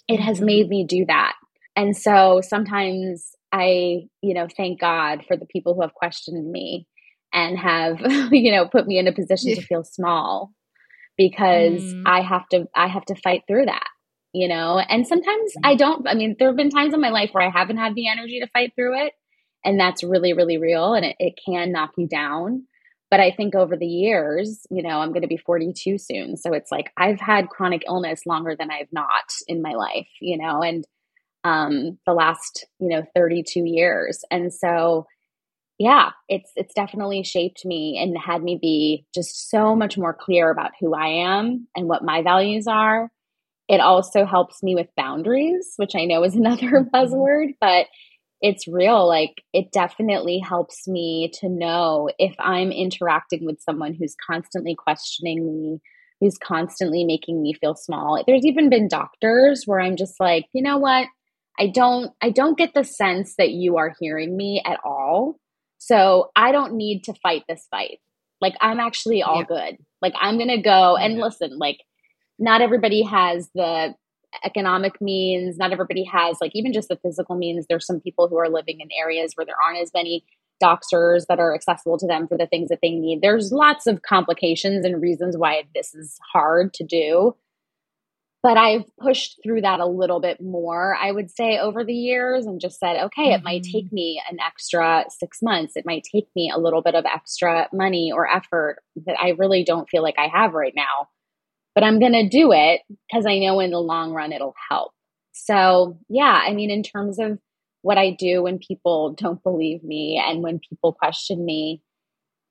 It 0.07 0.19
has 0.19 0.37
mm-hmm. 0.37 0.45
made 0.45 0.69
me 0.69 0.83
do 0.83 1.05
that. 1.05 1.35
And 1.75 1.95
so 1.95 2.41
sometimes 2.41 3.31
I, 3.51 4.07
you 4.21 4.33
know, 4.33 4.47
thank 4.57 4.81
God 4.81 5.23
for 5.27 5.37
the 5.37 5.45
people 5.45 5.75
who 5.75 5.81
have 5.81 5.93
questioned 5.93 6.51
me 6.51 6.87
and 7.31 7.57
have, 7.57 7.99
you 8.31 8.51
know, 8.51 8.67
put 8.67 8.87
me 8.87 8.97
in 8.97 9.07
a 9.07 9.13
position 9.13 9.55
to 9.55 9.61
feel 9.61 9.83
small 9.83 10.51
because 11.17 11.81
mm. 11.81 12.03
I 12.05 12.21
have 12.21 12.47
to 12.49 12.65
I 12.75 12.87
have 12.87 13.05
to 13.05 13.15
fight 13.15 13.43
through 13.47 13.65
that, 13.65 13.87
you 14.33 14.47
know. 14.47 14.79
And 14.79 15.05
sometimes 15.05 15.53
I 15.63 15.75
don't 15.75 16.07
I 16.07 16.15
mean, 16.15 16.35
there 16.39 16.49
have 16.49 16.57
been 16.57 16.69
times 16.69 16.93
in 16.93 17.01
my 17.01 17.09
life 17.09 17.29
where 17.31 17.45
I 17.45 17.49
haven't 17.49 17.77
had 17.77 17.95
the 17.95 18.07
energy 18.07 18.39
to 18.39 18.47
fight 18.47 18.73
through 18.75 19.05
it, 19.05 19.13
and 19.63 19.79
that's 19.79 20.03
really 20.03 20.33
really 20.33 20.57
real 20.57 20.93
and 20.93 21.05
it, 21.05 21.15
it 21.19 21.39
can 21.45 21.71
knock 21.71 21.91
you 21.97 22.07
down. 22.07 22.65
But 23.11 23.19
I 23.19 23.31
think 23.31 23.55
over 23.55 23.75
the 23.75 23.87
years, 23.87 24.67
you 24.69 24.83
know, 24.83 24.99
I'm 24.99 25.09
going 25.09 25.23
to 25.23 25.27
be 25.27 25.37
42 25.37 25.97
soon, 25.97 26.37
so 26.37 26.53
it's 26.53 26.71
like 26.71 26.91
I've 26.95 27.19
had 27.19 27.49
chronic 27.49 27.83
illness 27.87 28.25
longer 28.27 28.55
than 28.55 28.69
I've 28.69 28.91
not 28.91 29.33
in 29.47 29.63
my 29.63 29.73
life, 29.73 30.07
you 30.21 30.37
know, 30.37 30.61
and 30.61 30.85
um, 31.43 31.97
the 32.05 32.13
last 32.13 32.65
you 32.79 32.89
know 32.89 33.03
32 33.15 33.63
years 33.65 34.23
and 34.29 34.53
so 34.53 35.05
yeah 35.77 36.09
it's 36.27 36.51
it's 36.55 36.73
definitely 36.73 37.23
shaped 37.23 37.65
me 37.65 37.97
and 38.01 38.17
had 38.17 38.43
me 38.43 38.59
be 38.61 39.05
just 39.13 39.49
so 39.49 39.75
much 39.75 39.97
more 39.97 40.13
clear 40.13 40.51
about 40.51 40.71
who 40.79 40.93
i 40.93 41.07
am 41.07 41.67
and 41.75 41.87
what 41.87 42.03
my 42.03 42.21
values 42.21 42.67
are 42.67 43.09
it 43.69 43.79
also 43.79 44.25
helps 44.25 44.61
me 44.61 44.75
with 44.75 44.87
boundaries 44.97 45.73
which 45.77 45.95
i 45.95 46.03
know 46.03 46.23
is 46.23 46.35
another 46.35 46.67
mm-hmm. 46.67 46.95
buzzword 46.95 47.53
but 47.61 47.87
it's 48.41 48.67
real 48.67 49.07
like 49.07 49.43
it 49.53 49.71
definitely 49.71 50.39
helps 50.39 50.87
me 50.87 51.31
to 51.33 51.49
know 51.49 52.09
if 52.17 52.33
i'm 52.39 52.71
interacting 52.71 53.45
with 53.45 53.61
someone 53.61 53.93
who's 53.93 54.15
constantly 54.25 54.75
questioning 54.75 55.45
me 55.45 55.79
who's 56.19 56.37
constantly 56.37 57.03
making 57.03 57.41
me 57.41 57.53
feel 57.53 57.75
small 57.75 58.21
there's 58.27 58.45
even 58.45 58.69
been 58.69 58.87
doctors 58.87 59.63
where 59.65 59.79
i'm 59.79 59.95
just 59.95 60.19
like 60.19 60.45
you 60.53 60.61
know 60.61 60.77
what 60.77 61.07
I 61.59 61.67
don't 61.67 62.11
I 62.21 62.29
don't 62.29 62.57
get 62.57 62.73
the 62.73 62.85
sense 62.85 63.35
that 63.37 63.51
you 63.51 63.77
are 63.77 63.93
hearing 63.99 64.35
me 64.35 64.63
at 64.65 64.79
all. 64.83 65.35
So 65.77 66.31
I 66.35 66.51
don't 66.51 66.75
need 66.75 67.03
to 67.03 67.13
fight 67.21 67.43
this 67.47 67.67
fight. 67.69 67.99
Like 68.39 68.55
I'm 68.61 68.79
actually 68.79 69.21
all 69.21 69.39
yeah. 69.39 69.43
good. 69.43 69.77
Like 70.01 70.13
I'm 70.19 70.37
going 70.37 70.49
to 70.49 70.61
go 70.61 70.95
and 70.95 71.17
yeah. 71.17 71.23
listen, 71.23 71.57
like 71.57 71.79
not 72.39 72.61
everybody 72.61 73.03
has 73.03 73.49
the 73.53 73.93
economic 74.43 75.01
means, 75.01 75.57
not 75.57 75.71
everybody 75.71 76.03
has 76.03 76.37
like 76.41 76.51
even 76.53 76.73
just 76.73 76.89
the 76.89 76.97
physical 76.97 77.35
means. 77.35 77.65
There's 77.67 77.85
some 77.85 77.99
people 77.99 78.27
who 78.27 78.37
are 78.37 78.49
living 78.49 78.79
in 78.79 78.89
areas 78.99 79.33
where 79.35 79.45
there 79.45 79.55
aren't 79.63 79.81
as 79.81 79.91
many 79.93 80.23
doctors 80.59 81.25
that 81.29 81.39
are 81.39 81.55
accessible 81.55 81.97
to 81.97 82.07
them 82.07 82.27
for 82.27 82.37
the 82.37 82.47
things 82.47 82.69
that 82.69 82.79
they 82.81 82.91
need. 82.91 83.21
There's 83.21 83.51
lots 83.51 83.87
of 83.87 84.01
complications 84.01 84.85
and 84.85 85.01
reasons 85.01 85.37
why 85.37 85.63
this 85.73 85.95
is 85.95 86.17
hard 86.33 86.73
to 86.75 86.83
do 86.83 87.35
but 88.41 88.57
I've 88.57 88.85
pushed 88.97 89.39
through 89.43 89.61
that 89.61 89.81
a 89.81 89.85
little 89.85 90.21
bit 90.21 90.39
more, 90.39 90.95
I 90.95 91.11
would 91.11 91.29
say, 91.29 91.57
over 91.57 91.83
the 91.83 91.93
years 91.93 92.45
and 92.45 92.61
just 92.61 92.79
said, 92.79 92.95
okay, 93.05 93.27
mm-hmm. 93.27 93.39
it 93.39 93.43
might 93.43 93.63
take 93.63 93.87
mm-hmm. 93.87 93.95
me 93.95 94.21
an 94.29 94.37
extra 94.39 95.05
six 95.09 95.39
months. 95.41 95.75
It 95.75 95.85
might 95.85 96.05
take 96.09 96.27
me 96.35 96.49
a 96.53 96.59
little 96.59 96.81
bit 96.81 96.95
of 96.95 97.05
extra 97.05 97.67
money 97.73 98.11
or 98.13 98.29
effort 98.29 98.77
that 99.05 99.17
I 99.21 99.29
really 99.37 99.65
don't 99.65 99.89
feel 99.89 100.03
like 100.03 100.15
I 100.17 100.27
have 100.27 100.53
right 100.53 100.73
now. 100.75 101.09
But 101.79 101.85
I'm 101.85 101.99
going 102.01 102.11
to 102.11 102.27
do 102.27 102.51
it 102.51 102.81
because 103.07 103.25
I 103.25 103.39
know 103.39 103.61
in 103.61 103.71
the 103.71 103.79
long 103.79 104.11
run 104.11 104.33
it'll 104.33 104.53
help. 104.69 104.91
So, 105.31 105.97
yeah, 106.09 106.41
I 106.45 106.51
mean, 106.51 106.69
in 106.69 106.83
terms 106.83 107.19
of 107.19 107.39
what 107.83 107.97
I 107.97 108.11
do 108.11 108.43
when 108.43 108.59
people 108.59 109.13
don't 109.13 109.41
believe 109.41 109.81
me 109.81 110.21
and 110.21 110.43
when 110.43 110.59
people 110.59 110.91
question 110.91 111.45
me, 111.45 111.81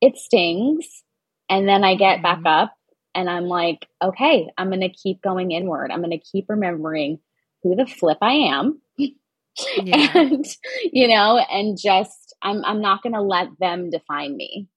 it 0.01 0.17
stings. 0.17 1.05
And 1.51 1.69
then 1.69 1.85
I 1.85 1.95
get 1.95 2.23
mm-hmm. 2.23 2.23
back 2.23 2.41
up 2.47 2.75
and 3.15 3.29
I'm 3.29 3.49
like, 3.49 3.87
okay, 4.03 4.49
I'm 4.57 4.69
going 4.69 4.81
to 4.81 4.89
keep 4.89 5.21
going 5.21 5.51
inward. 5.53 5.91
I'm 5.91 6.01
going 6.01 6.19
to 6.19 6.25
keep 6.33 6.47
remembering 6.49 7.19
who 7.63 7.77
the 7.77 7.85
flip 7.85 8.19
I 8.23 8.33
am. 8.33 8.81
Yeah. 9.83 10.17
and, 10.17 10.47
you 10.93 11.09
know, 11.09 11.37
and 11.37 11.77
just, 11.77 12.33
I'm, 12.43 12.65
I'm 12.65 12.81
not 12.81 13.03
going 13.03 13.15
to 13.15 13.21
let 13.21 13.49
them 13.59 13.91
define 13.91 14.37
me 14.37 14.69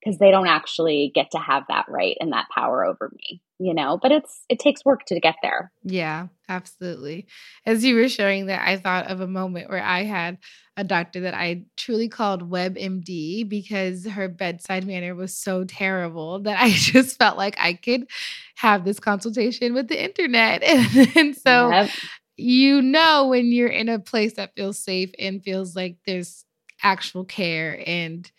because 0.00 0.18
they 0.18 0.30
don't 0.30 0.46
actually 0.46 1.10
get 1.14 1.30
to 1.32 1.38
have 1.38 1.64
that 1.68 1.86
right 1.88 2.16
and 2.20 2.32
that 2.32 2.46
power 2.54 2.84
over 2.84 3.10
me 3.14 3.42
you 3.60 3.74
know? 3.74 3.98
But 4.00 4.12
it's 4.12 4.44
it 4.48 4.60
takes 4.60 4.84
work 4.84 5.04
to 5.06 5.18
get 5.18 5.36
there. 5.42 5.72
Yeah 5.82 6.28
absolutely. 6.48 7.26
As 7.66 7.84
you 7.84 7.94
were 7.94 8.08
sharing 8.08 8.46
that 8.46 8.66
i 8.66 8.76
thought 8.76 9.10
of 9.10 9.20
a 9.20 9.26
moment 9.26 9.68
where 9.68 9.82
i 9.82 10.04
had 10.04 10.38
a 10.76 10.84
doctor 10.84 11.20
that 11.20 11.34
i 11.34 11.64
truly 11.76 12.08
called 12.08 12.50
webmd 12.50 13.48
because 13.48 14.06
her 14.06 14.28
bedside 14.28 14.86
manner 14.86 15.14
was 15.14 15.36
so 15.36 15.64
terrible 15.64 16.40
that 16.40 16.58
i 16.58 16.70
just 16.72 17.18
felt 17.18 17.36
like 17.36 17.56
i 17.58 17.74
could 17.74 18.08
have 18.56 18.84
this 18.84 18.98
consultation 18.98 19.72
with 19.72 19.88
the 19.88 20.02
internet. 20.02 20.62
And, 20.62 21.10
and 21.16 21.36
so 21.36 21.70
yep. 21.70 21.90
you 22.36 22.82
know 22.82 23.28
when 23.28 23.52
you're 23.52 23.68
in 23.68 23.88
a 23.88 23.98
place 23.98 24.34
that 24.34 24.54
feels 24.56 24.78
safe 24.78 25.10
and 25.18 25.42
feels 25.42 25.76
like 25.76 25.98
there's 26.06 26.44
actual 26.82 27.24
care 27.24 27.82
and 27.86 28.30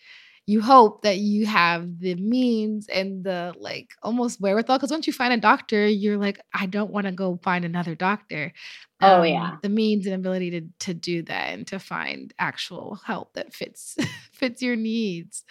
you 0.50 0.60
hope 0.60 1.02
that 1.02 1.18
you 1.18 1.46
have 1.46 2.00
the 2.00 2.16
means 2.16 2.88
and 2.88 3.22
the 3.22 3.54
like 3.60 3.90
almost 4.02 4.40
wherewithal 4.40 4.78
because 4.78 4.90
once 4.90 5.06
you 5.06 5.12
find 5.12 5.32
a 5.32 5.36
doctor 5.36 5.86
you're 5.86 6.16
like 6.16 6.40
i 6.52 6.66
don't 6.66 6.90
want 6.90 7.06
to 7.06 7.12
go 7.12 7.38
find 7.44 7.64
another 7.64 7.94
doctor. 7.94 8.52
Oh 9.00 9.20
um, 9.20 9.26
yeah. 9.26 9.56
the 9.62 9.68
means 9.68 10.06
and 10.06 10.14
ability 10.16 10.50
to 10.50 10.62
to 10.86 10.92
do 10.92 11.22
that 11.22 11.52
and 11.52 11.66
to 11.68 11.78
find 11.78 12.34
actual 12.36 12.98
help 13.06 13.34
that 13.34 13.54
fits 13.54 13.96
fits 14.32 14.60
your 14.60 14.74
needs. 14.74 15.44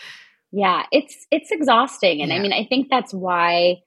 Yeah 0.52 0.84
it's 0.92 1.26
it's 1.32 1.50
exhausting 1.50 2.22
and 2.22 2.32
yeah. 2.32 2.38
i 2.38 2.40
mean 2.40 2.52
i 2.52 2.66
think 2.66 2.90
that's 2.90 3.14
why 3.14 3.78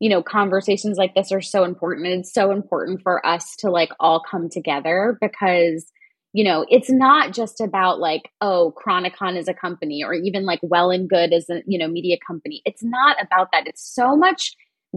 you 0.00 0.10
know 0.10 0.22
conversations 0.22 0.98
like 0.98 1.14
this 1.14 1.30
are 1.30 1.40
so 1.40 1.62
important 1.62 2.08
and 2.08 2.20
it's 2.20 2.34
so 2.34 2.50
important 2.50 3.02
for 3.02 3.24
us 3.24 3.54
to 3.60 3.70
like 3.70 3.92
all 4.00 4.20
come 4.20 4.48
together 4.48 5.16
because 5.20 5.92
you 6.36 6.44
know, 6.44 6.66
it's 6.68 6.90
not 6.90 7.32
just 7.32 7.62
about 7.62 7.98
like, 7.98 8.30
oh, 8.42 8.74
Chronicon 8.76 9.38
is 9.38 9.48
a 9.48 9.54
company 9.54 10.04
or 10.04 10.12
even 10.12 10.44
like 10.44 10.60
Well 10.60 10.90
and 10.90 11.08
Good 11.08 11.32
is 11.32 11.48
a, 11.48 11.62
you 11.66 11.78
know, 11.78 11.88
media 11.88 12.18
company. 12.26 12.60
It's 12.66 12.84
not 12.84 13.16
about 13.22 13.48
that. 13.52 13.66
It's 13.66 13.82
so 13.82 14.14
much 14.14 14.54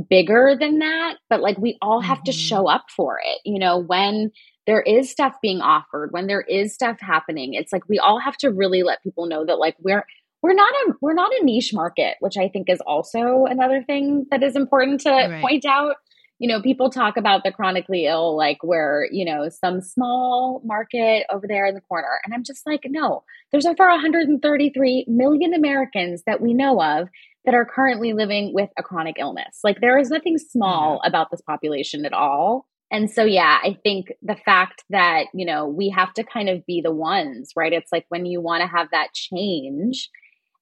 bigger 0.09 0.57
than 0.59 0.79
that, 0.79 1.15
but 1.29 1.39
like 1.39 1.57
we 1.57 1.77
all 1.81 2.01
have 2.01 2.17
mm-hmm. 2.17 2.25
to 2.25 2.31
show 2.33 2.67
up 2.67 2.87
for 2.93 3.21
it. 3.23 3.39
You 3.45 3.57
know, 3.57 3.77
when 3.77 4.31
there 4.67 4.81
is 4.81 5.09
stuff 5.09 5.35
being 5.41 5.61
offered, 5.61 6.09
when 6.11 6.27
there 6.27 6.41
is 6.41 6.73
stuff 6.73 6.97
happening, 6.99 7.53
it's 7.53 7.71
like 7.71 7.87
we 7.87 7.99
all 7.99 8.19
have 8.19 8.35
to 8.39 8.49
really 8.49 8.83
let 8.83 9.01
people 9.01 9.25
know 9.25 9.45
that 9.45 9.59
like 9.59 9.77
we're 9.79 10.05
we're 10.43 10.53
not 10.53 10.73
a 10.73 10.93
we're 10.99 11.13
not 11.13 11.31
a 11.39 11.45
niche 11.45 11.73
market, 11.73 12.17
which 12.19 12.35
I 12.35 12.49
think 12.49 12.69
is 12.69 12.81
also 12.85 13.45
another 13.45 13.81
thing 13.81 14.25
that 14.29 14.43
is 14.43 14.57
important 14.57 14.99
to 15.01 15.09
right. 15.09 15.41
point 15.41 15.63
out 15.63 15.95
you 16.39 16.47
know, 16.47 16.61
people 16.61 16.89
talk 16.89 17.17
about 17.17 17.43
the 17.43 17.51
chronically 17.51 18.05
ill 18.05 18.35
like 18.35 18.63
where, 18.63 19.07
you 19.11 19.25
know, 19.25 19.49
some 19.49 19.81
small 19.81 20.61
market 20.63 21.25
over 21.29 21.45
there 21.45 21.65
in 21.65 21.75
the 21.75 21.81
corner. 21.81 22.21
And 22.23 22.33
I'm 22.33 22.43
just 22.43 22.65
like, 22.65 22.85
no, 22.85 23.23
there's 23.51 23.65
over 23.65 23.87
133 23.87 25.05
million 25.07 25.53
Americans 25.53 26.23
that 26.25 26.41
we 26.41 26.53
know 26.53 26.81
of 26.81 27.09
that 27.43 27.53
are 27.53 27.65
currently 27.65 28.13
living 28.13 28.53
with 28.53 28.69
a 28.77 28.83
chronic 28.83 29.17
illness. 29.19 29.59
Like 29.63 29.81
there 29.81 29.97
is 29.97 30.09
nothing 30.09 30.37
small 30.37 31.01
about 31.03 31.29
this 31.29 31.41
population 31.41 32.05
at 32.05 32.13
all. 32.13 32.65
And 32.91 33.11
so, 33.11 33.23
yeah, 33.23 33.59
I 33.61 33.77
think 33.83 34.07
the 34.21 34.37
fact 34.45 34.83
that, 34.89 35.25
you 35.33 35.45
know, 35.45 35.67
we 35.67 35.89
have 35.89 36.13
to 36.13 36.23
kind 36.23 36.49
of 36.49 36.65
be 36.65 36.81
the 36.81 36.93
ones, 36.93 37.51
right? 37.55 37.73
It's 37.73 37.91
like 37.91 38.05
when 38.09 38.25
you 38.25 38.41
want 38.41 38.61
to 38.61 38.67
have 38.67 38.87
that 38.91 39.13
change 39.13 40.09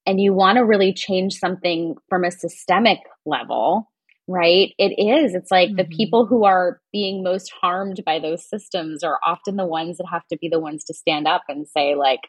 and 0.05 0.19
you 0.19 0.33
want 0.33 0.57
to 0.57 0.65
really 0.65 0.93
change 0.93 1.35
something 1.35 1.95
from 2.09 2.23
a 2.23 2.31
systemic 2.31 2.99
level, 3.25 3.91
right? 4.27 4.73
It 4.77 4.93
is. 4.97 5.33
It's 5.33 5.51
like 5.51 5.69
mm-hmm. 5.69 5.77
the 5.77 5.95
people 5.95 6.25
who 6.25 6.45
are 6.45 6.81
being 6.91 7.23
most 7.23 7.51
harmed 7.61 8.01
by 8.05 8.19
those 8.19 8.47
systems 8.47 9.03
are 9.03 9.19
often 9.25 9.55
the 9.55 9.65
ones 9.65 9.97
that 9.97 10.07
have 10.11 10.27
to 10.27 10.37
be 10.37 10.49
the 10.49 10.59
ones 10.59 10.83
to 10.85 10.93
stand 10.93 11.27
up 11.27 11.43
and 11.47 11.67
say, 11.67 11.95
like, 11.95 12.21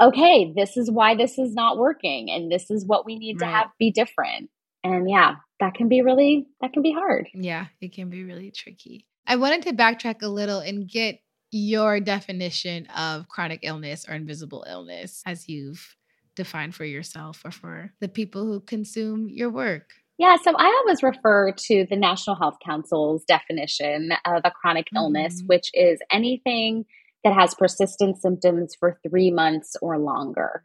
okay, 0.00 0.52
this 0.54 0.76
is 0.76 0.90
why 0.90 1.14
this 1.14 1.38
is 1.38 1.54
not 1.54 1.78
working 1.78 2.30
and 2.30 2.50
this 2.50 2.70
is 2.70 2.84
what 2.84 3.06
we 3.06 3.16
need 3.16 3.40
right. 3.40 3.46
to 3.46 3.52
have 3.52 3.66
be 3.78 3.92
different. 3.92 4.50
And 4.82 5.08
yeah, 5.08 5.36
that 5.60 5.74
can 5.74 5.88
be 5.88 6.02
really, 6.02 6.46
that 6.60 6.72
can 6.72 6.82
be 6.82 6.92
hard. 6.92 7.28
Yeah, 7.32 7.66
it 7.80 7.94
can 7.94 8.10
be 8.10 8.24
really 8.24 8.50
tricky. 8.50 9.06
I 9.26 9.36
wanted 9.36 9.62
to 9.62 9.72
backtrack 9.72 10.22
a 10.22 10.28
little 10.28 10.58
and 10.58 10.88
get 10.88 11.20
your 11.50 12.00
definition 12.00 12.86
of 12.86 13.28
chronic 13.28 13.60
illness 13.62 14.06
or 14.08 14.14
invisible 14.14 14.66
illness 14.68 15.22
as 15.24 15.48
you've 15.48 15.94
defined 16.34 16.74
for 16.74 16.84
yourself 16.84 17.42
or 17.44 17.52
for 17.52 17.92
the 18.00 18.08
people 18.08 18.44
who 18.44 18.60
consume 18.60 19.28
your 19.28 19.50
work. 19.50 19.92
Yeah, 20.18 20.36
so 20.42 20.54
I 20.56 20.66
always 20.82 21.02
refer 21.02 21.52
to 21.52 21.86
the 21.90 21.96
National 21.96 22.36
Health 22.36 22.56
Council's 22.64 23.24
definition 23.24 24.12
of 24.24 24.42
a 24.44 24.50
chronic 24.50 24.86
mm-hmm. 24.86 24.96
illness, 24.98 25.42
which 25.46 25.70
is 25.74 25.98
anything 26.12 26.84
that 27.24 27.34
has 27.34 27.54
persistent 27.54 28.20
symptoms 28.20 28.74
for 28.78 28.98
three 29.08 29.30
months 29.30 29.76
or 29.82 29.98
longer. 29.98 30.64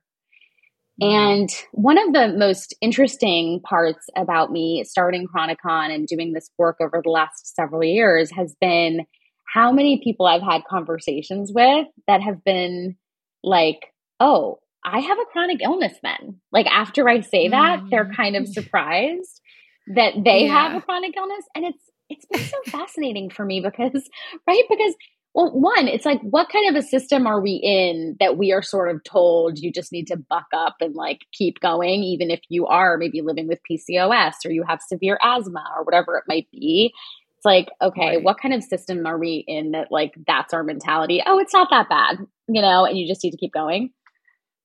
Mm-hmm. 1.02 1.16
And 1.16 1.50
one 1.72 1.98
of 1.98 2.14
the 2.14 2.38
most 2.38 2.76
interesting 2.82 3.62
parts 3.62 4.08
about 4.16 4.52
me 4.52 4.84
starting 4.84 5.28
Chronicon 5.28 5.94
and 5.94 6.08
doing 6.08 6.34
this 6.34 6.52
work 6.58 6.78
over 6.80 7.02
the 7.04 7.10
last 7.10 7.56
several 7.56 7.84
years 7.84 8.30
has 8.32 8.56
been 8.62 9.06
how 9.52 9.72
many 9.72 10.00
people 10.04 10.28
I've 10.28 10.44
had 10.44 10.62
conversations 10.70 11.52
with 11.54 11.88
that 12.08 12.22
have 12.22 12.44
been 12.44 12.98
like, 13.44 13.94
oh, 14.20 14.60
I 14.84 15.00
have 15.00 15.18
a 15.20 15.26
chronic 15.26 15.62
illness 15.62 15.94
then. 16.02 16.40
Like 16.52 16.68
after 16.68 17.08
I 17.10 17.22
say 17.22 17.50
that, 17.50 17.82
mm. 17.82 17.90
they're 17.90 18.12
kind 18.16 18.36
of 18.36 18.48
surprised 18.48 19.42
that 19.88 20.14
they 20.24 20.46
yeah. 20.46 20.70
have 20.70 20.76
a 20.76 20.82
chronic 20.82 21.16
illness. 21.18 21.46
And 21.56 21.66
it's 21.66 21.84
it's 22.10 22.26
been 22.26 22.42
so 22.42 22.58
fascinating 22.72 23.30
for 23.30 23.46
me 23.46 23.62
because, 23.62 24.10
right? 24.48 24.64
Because 24.70 24.96
well, 25.36 25.52
one, 25.52 25.88
it's 25.88 26.06
like 26.06 26.22
what 26.22 26.50
kind 26.50 26.76
of 26.76 26.84
a 26.84 26.86
system 26.86 27.28
are 27.28 27.40
we 27.40 27.54
in 27.54 28.18
that 28.20 28.36
we 28.36 28.52
are 28.52 28.64
sort 28.64 28.90
of 28.90 29.04
told 29.04 29.60
you 29.60 29.72
just 29.72 29.92
need 29.92 30.08
to 30.08 30.18
buck 30.18 30.48
up 30.54 30.78
and 30.82 30.96
like 30.96 31.20
keep 31.34 31.60
going, 31.60 32.02
even 32.04 32.32
if 32.32 32.40
you 32.50 32.66
are 32.66 32.98
maybe 32.98 33.22
living 33.22 33.48
with 33.48 33.60
PCOS 33.70 34.34
or 34.44 34.52
you 34.52 34.64
have 34.68 34.80
severe 34.82 35.20
asthma 35.22 35.64
or 35.78 35.84
whatever 35.84 36.18
it 36.18 36.24
might 36.28 36.48
be. 36.52 36.94
It's 37.38 37.46
like, 37.46 37.70
okay, 37.82 38.16
right. 38.16 38.24
what 38.24 38.40
kind 38.42 38.54
of 38.54 38.64
system 38.64 39.06
are 39.06 39.20
we 39.20 39.46
in 39.48 39.72
that 39.72 39.92
like 39.92 40.14
that's 40.26 40.54
our 40.54 40.64
mentality? 40.64 41.22
Oh, 41.26 41.38
it's 41.38 41.54
not 41.54 41.70
that 41.70 41.90
bad, 41.90 42.18
you 42.48 42.62
know, 42.62 42.86
and 42.86 42.98
you 42.98 43.08
just 43.08 43.24
need 43.24 43.32
to 43.32 43.38
keep 43.38 43.54
going 43.54 43.92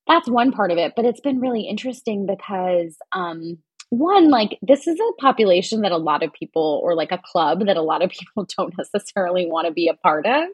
that's 0.07 0.29
one 0.29 0.53
part 0.53 0.71
of 0.71 0.79
it 0.79 0.93
but 0.97 1.05
it's 1.05 1.21
been 1.21 1.41
really 1.41 1.63
interesting 1.63 2.27
because 2.27 2.97
um 3.13 3.59
one 3.91 4.31
like 4.31 4.59
this 4.63 4.87
is 4.87 4.99
a 4.99 5.21
population 5.21 5.83
that 5.83 5.93
a 5.93 5.97
lot 5.97 6.23
of 6.23 6.33
people 6.33 6.81
or 6.83 6.95
like 6.95 7.13
a 7.13 7.21
club 7.25 7.67
that 7.67 7.77
a 7.77 7.83
lot 7.83 8.03
of 8.03 8.11
people 8.19 8.47
don't 8.57 8.75
necessarily 8.77 9.47
want 9.47 9.67
to 9.67 9.73
be 9.73 9.89
a 9.89 9.95
part 9.95 10.27
of 10.27 10.49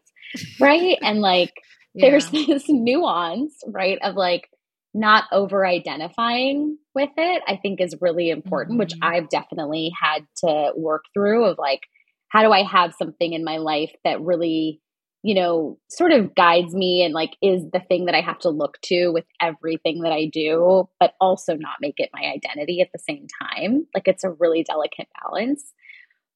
right 0.59 0.99
and 1.03 1.21
like 1.21 1.53
yeah. 1.95 2.11
there's 2.11 2.31
this 2.31 2.65
nuance 2.69 3.55
right 3.67 3.99
of 4.03 4.15
like 4.15 4.49
not 4.93 5.25
over 5.31 5.65
identifying 5.65 6.77
with 6.95 7.11
it 7.17 7.43
i 7.47 7.57
think 7.57 7.81
is 7.81 7.95
really 8.01 8.31
important 8.31 8.73
mm-hmm. 8.73 8.81
which 8.81 8.95
i've 9.03 9.29
definitely 9.29 9.93
had 10.01 10.27
to 10.37 10.73
work 10.77 11.05
through 11.15 11.45
of 11.45 11.59
like 11.59 11.83
how 12.29 12.43
do 12.43 12.51
i 12.51 12.63
have 12.63 12.95
something 12.95 13.33
in 13.33 13.45
my 13.45 13.59
life 13.59 13.93
that 14.05 14.21
really 14.21 14.81
you 15.23 15.35
know, 15.35 15.79
sort 15.89 16.13
of 16.13 16.35
guides 16.35 16.75
me 16.75 17.05
and 17.05 17.13
like 17.13 17.37
is 17.43 17.63
the 17.73 17.81
thing 17.81 18.07
that 18.07 18.15
I 18.15 18.23
have 18.23 18.39
to 18.41 18.49
look 18.49 18.81
to 18.83 19.11
with 19.11 19.27
everything 19.41 20.01
that 20.01 20.13
I 20.13 20.27
do, 20.33 20.89
but 20.99 21.15
also 21.21 21.57
not 21.57 21.77
make 21.81 21.97
it 21.99 22.11
my 22.15 22.23
identity 22.23 22.81
at 22.81 22.91
the 22.93 22.99
same 22.99 23.27
time. 23.43 23.87
Like 23.95 24.09
it's 24.09 24.25
a 24.25 24.31
really 24.31 24.63
delicate 24.63 25.09
balance. 25.23 25.73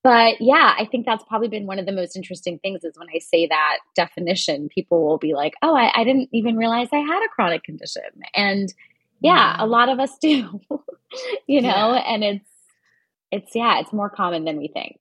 But 0.03 0.38
yeah, 0.38 0.75
I 0.79 0.85
think 0.85 1.07
that's 1.07 1.25
probably 1.25 1.49
been 1.49 1.66
one 1.66 1.79
of 1.79 1.87
the 1.87 1.92
most 1.92 2.14
interesting 2.14 2.59
things 2.59 2.85
is 2.85 2.99
when 2.99 3.09
I 3.14 3.20
say 3.20 3.47
that 3.47 3.79
definition, 3.97 4.68
people 4.68 5.03
will 5.03 5.16
be 5.16 5.33
like, 5.33 5.55
oh, 5.62 5.75
I, 5.75 5.90
I 5.99 6.05
didn't 6.05 6.29
even 6.31 6.59
realize 6.59 6.88
I 6.92 6.99
had 6.99 7.25
a 7.25 7.29
chronic 7.35 7.62
condition. 7.62 8.03
And 8.35 8.73
yeah, 9.23 9.57
yeah. 9.57 9.64
a 9.64 9.66
lot 9.66 9.88
of 9.88 9.99
us 9.99 10.18
do, 10.20 10.61
you 11.47 11.62
know, 11.62 11.94
yeah. 11.94 12.03
and 12.07 12.23
it's, 12.23 12.51
it's, 13.31 13.55
yeah, 13.55 13.81
it's 13.81 13.94
more 13.94 14.11
common 14.11 14.44
than 14.44 14.59
we 14.59 14.68
think. 14.68 15.01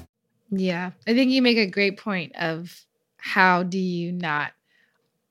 Yeah, 0.51 0.91
I 1.07 1.13
think 1.13 1.31
you 1.31 1.41
make 1.41 1.57
a 1.57 1.65
great 1.69 1.97
point 1.97 2.35
of 2.35 2.73
how 3.17 3.63
do 3.63 3.77
you 3.77 4.11
not 4.11 4.51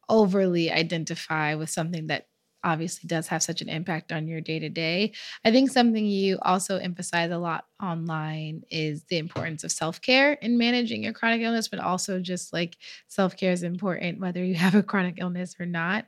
overly 0.08 0.70
identify 0.70 1.54
with 1.54 1.70
something 1.70 2.08
that 2.08 2.26
obviously 2.64 3.06
does 3.08 3.28
have 3.28 3.42
such 3.42 3.62
an 3.62 3.68
impact 3.70 4.12
on 4.12 4.28
your 4.28 4.40
day 4.40 4.58
to 4.58 4.68
day. 4.68 5.12
I 5.44 5.52
think 5.52 5.70
something 5.70 6.04
you 6.06 6.38
also 6.42 6.78
emphasize 6.78 7.30
a 7.30 7.38
lot 7.38 7.66
online 7.82 8.62
is 8.70 9.04
the 9.04 9.18
importance 9.18 9.64
of 9.64 9.72
self 9.72 10.00
care 10.02 10.34
in 10.34 10.58
managing 10.58 11.04
your 11.04 11.12
chronic 11.14 11.42
illness, 11.42 11.68
but 11.68 11.80
also 11.80 12.20
just 12.20 12.52
like 12.52 12.76
self 13.08 13.36
care 13.36 13.52
is 13.52 13.62
important 13.64 14.20
whether 14.20 14.44
you 14.44 14.54
have 14.56 14.74
a 14.74 14.82
chronic 14.82 15.16
illness 15.18 15.56
or 15.60 15.66
not. 15.66 16.06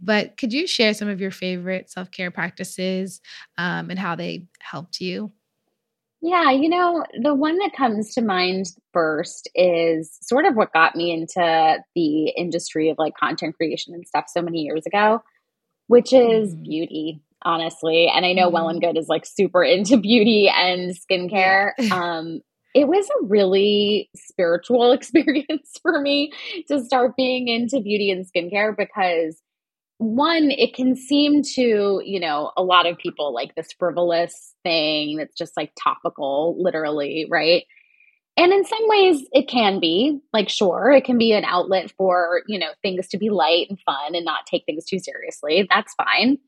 But 0.00 0.36
could 0.38 0.52
you 0.52 0.66
share 0.66 0.94
some 0.94 1.08
of 1.08 1.20
your 1.20 1.32
favorite 1.32 1.90
self 1.90 2.10
care 2.10 2.30
practices 2.30 3.20
um, 3.58 3.90
and 3.90 3.98
how 3.98 4.16
they 4.16 4.46
helped 4.60 5.00
you? 5.00 5.32
Yeah, 6.22 6.50
you 6.50 6.68
know, 6.68 7.04
the 7.22 7.34
one 7.34 7.58
that 7.58 7.72
comes 7.74 8.12
to 8.14 8.22
mind 8.22 8.66
first 8.92 9.48
is 9.54 10.18
sort 10.20 10.44
of 10.44 10.54
what 10.54 10.72
got 10.72 10.94
me 10.94 11.12
into 11.12 11.78
the 11.94 12.28
industry 12.30 12.90
of 12.90 12.98
like 12.98 13.14
content 13.16 13.56
creation 13.56 13.94
and 13.94 14.06
stuff 14.06 14.26
so 14.28 14.42
many 14.42 14.60
years 14.60 14.84
ago 14.86 15.22
which 15.90 16.12
is 16.12 16.54
mm. 16.54 16.62
beauty, 16.62 17.20
honestly. 17.42 18.06
And 18.06 18.24
I 18.24 18.32
know 18.32 18.48
mm. 18.48 18.52
Well 18.52 18.68
and 18.68 18.80
mm-hmm. 18.80 18.92
Good 18.92 19.00
is 19.00 19.08
like 19.08 19.26
super 19.26 19.64
into 19.64 19.96
beauty 19.96 20.48
and 20.48 20.94
skincare. 20.96 21.72
um, 21.90 22.42
it 22.76 22.86
was 22.86 23.08
a 23.08 23.26
really 23.26 24.08
spiritual 24.14 24.92
experience 25.00 25.72
for 25.82 26.00
me 26.00 26.30
to 26.68 26.84
start 26.84 27.16
being 27.16 27.48
into 27.48 27.80
beauty 27.80 28.12
and 28.12 28.24
skincare 28.24 28.76
because 28.76 29.42
one, 30.00 30.50
it 30.50 30.72
can 30.74 30.96
seem 30.96 31.42
to, 31.42 32.00
you 32.02 32.20
know, 32.20 32.52
a 32.56 32.62
lot 32.62 32.86
of 32.86 32.96
people 32.96 33.34
like 33.34 33.54
this 33.54 33.68
frivolous 33.78 34.54
thing 34.62 35.18
that's 35.18 35.36
just 35.36 35.58
like 35.58 35.72
topical, 35.78 36.56
literally, 36.58 37.26
right? 37.30 37.64
And 38.38 38.50
in 38.50 38.64
some 38.64 38.78
ways, 38.84 39.26
it 39.32 39.46
can 39.46 39.78
be 39.78 40.18
like, 40.32 40.48
sure, 40.48 40.90
it 40.90 41.04
can 41.04 41.18
be 41.18 41.32
an 41.32 41.44
outlet 41.44 41.92
for, 41.98 42.40
you 42.48 42.58
know, 42.58 42.70
things 42.80 43.08
to 43.08 43.18
be 43.18 43.28
light 43.28 43.66
and 43.68 43.78
fun 43.84 44.14
and 44.14 44.24
not 44.24 44.46
take 44.46 44.64
things 44.64 44.86
too 44.86 44.98
seriously. 44.98 45.68
That's 45.68 45.92
fine. 45.94 46.38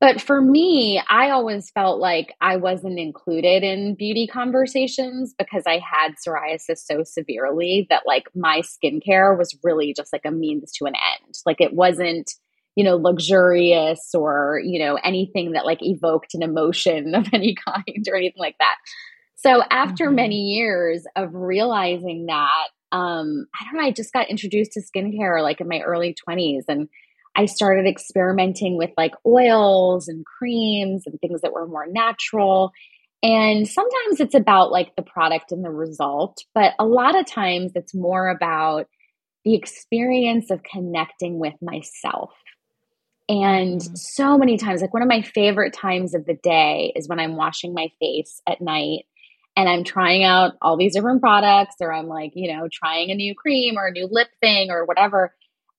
But 0.00 0.20
for 0.20 0.40
me, 0.40 1.00
I 1.08 1.30
always 1.30 1.70
felt 1.70 2.00
like 2.00 2.34
I 2.40 2.56
wasn't 2.56 2.98
included 2.98 3.62
in 3.62 3.94
beauty 3.94 4.26
conversations 4.26 5.32
because 5.38 5.62
I 5.64 5.78
had 5.78 6.14
psoriasis 6.16 6.78
so 6.78 7.04
severely 7.04 7.86
that 7.88 8.02
like 8.04 8.24
my 8.34 8.62
skincare 8.62 9.38
was 9.38 9.56
really 9.62 9.94
just 9.96 10.12
like 10.12 10.24
a 10.24 10.32
means 10.32 10.72
to 10.78 10.86
an 10.86 10.94
end. 10.96 11.36
Like 11.46 11.60
it 11.60 11.72
wasn't, 11.72 12.32
you 12.80 12.84
know, 12.84 12.96
luxurious 12.96 14.14
or, 14.14 14.58
you 14.64 14.78
know, 14.78 14.94
anything 15.04 15.52
that 15.52 15.66
like 15.66 15.82
evoked 15.82 16.32
an 16.32 16.42
emotion 16.42 17.14
of 17.14 17.28
any 17.34 17.54
kind 17.54 18.06
or 18.08 18.16
anything 18.16 18.38
like 18.38 18.56
that. 18.58 18.76
So 19.36 19.62
after 19.70 20.06
mm-hmm. 20.06 20.14
many 20.14 20.36
years 20.54 21.04
of 21.14 21.34
realizing 21.34 22.24
that, 22.28 22.68
um, 22.90 23.44
I 23.54 23.64
don't 23.66 23.74
know, 23.74 23.86
I 23.86 23.90
just 23.90 24.14
got 24.14 24.30
introduced 24.30 24.72
to 24.72 24.80
skincare 24.80 25.42
like 25.42 25.60
in 25.60 25.68
my 25.68 25.80
early 25.80 26.16
20s 26.26 26.62
and 26.68 26.88
I 27.36 27.44
started 27.44 27.86
experimenting 27.86 28.78
with 28.78 28.92
like 28.96 29.12
oils 29.26 30.08
and 30.08 30.24
creams 30.24 31.02
and 31.04 31.20
things 31.20 31.42
that 31.42 31.52
were 31.52 31.68
more 31.68 31.86
natural. 31.86 32.72
And 33.22 33.68
sometimes 33.68 34.20
it's 34.20 34.34
about 34.34 34.72
like 34.72 34.96
the 34.96 35.02
product 35.02 35.52
and 35.52 35.62
the 35.62 35.70
result, 35.70 36.38
but 36.54 36.72
a 36.78 36.86
lot 36.86 37.14
of 37.14 37.26
times 37.26 37.72
it's 37.74 37.94
more 37.94 38.30
about 38.30 38.86
the 39.44 39.54
experience 39.54 40.50
of 40.50 40.62
connecting 40.62 41.38
with 41.38 41.54
myself. 41.60 42.30
And 43.30 43.80
mm-hmm. 43.80 43.94
so 43.94 44.36
many 44.36 44.58
times, 44.58 44.80
like 44.80 44.92
one 44.92 45.04
of 45.04 45.08
my 45.08 45.22
favorite 45.22 45.72
times 45.72 46.14
of 46.14 46.26
the 46.26 46.34
day 46.34 46.92
is 46.96 47.06
when 47.06 47.20
I'm 47.20 47.36
washing 47.36 47.72
my 47.74 47.92
face 48.00 48.42
at 48.44 48.60
night 48.60 49.04
and 49.56 49.68
I'm 49.68 49.84
trying 49.84 50.24
out 50.24 50.54
all 50.60 50.76
these 50.76 50.94
different 50.94 51.20
products, 51.20 51.76
or 51.80 51.92
I'm 51.92 52.08
like, 52.08 52.32
you 52.34 52.52
know, 52.52 52.68
trying 52.72 53.10
a 53.10 53.14
new 53.14 53.36
cream 53.36 53.78
or 53.78 53.86
a 53.86 53.92
new 53.92 54.08
lip 54.10 54.28
thing 54.40 54.72
or 54.72 54.84
whatever. 54.84 55.32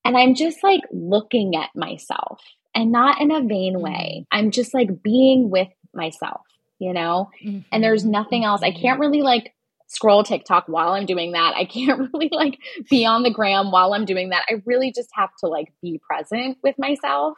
And 0.06 0.16
I'm 0.18 0.34
just 0.34 0.64
like 0.64 0.82
looking 0.92 1.56
at 1.58 1.76
myself 1.76 2.42
and 2.74 2.94
not 2.94 3.20
in 3.20 3.32
a 3.32 3.42
vain 3.42 3.74
mm-hmm. 3.74 3.84
way. 3.84 4.26
I'm 4.32 4.52
just 4.52 4.74
like 4.74 5.04
being 5.04 5.50
with 5.50 5.68
myself, 5.94 6.46
you 6.80 6.94
know? 6.94 7.32
Mm-hmm. 7.44 7.60
And 7.70 7.84
there's 7.84 8.04
mm-hmm. 8.04 8.12
nothing 8.12 8.46
else. 8.46 8.62
I 8.64 8.72
can't 8.72 9.00
really 9.00 9.24
like 9.24 9.54
scroll 9.92 10.24
TikTok 10.24 10.66
while 10.68 10.94
I'm 10.94 11.06
doing 11.06 11.34
that. 11.34 11.54
I 11.56 11.66
can't 11.66 12.10
really 12.14 12.30
like 12.32 12.58
be 12.90 13.06
on 13.06 13.24
the 13.24 13.32
gram 13.32 13.72
while 13.72 13.94
I'm 13.94 14.06
doing 14.06 14.30
that. 14.30 14.46
I 14.50 14.62
really 14.66 14.92
just 14.92 15.10
have 15.14 15.30
to 15.42 15.48
like 15.48 15.74
be 15.82 16.00
present 16.08 16.58
with 16.64 16.78
myself 16.78 17.38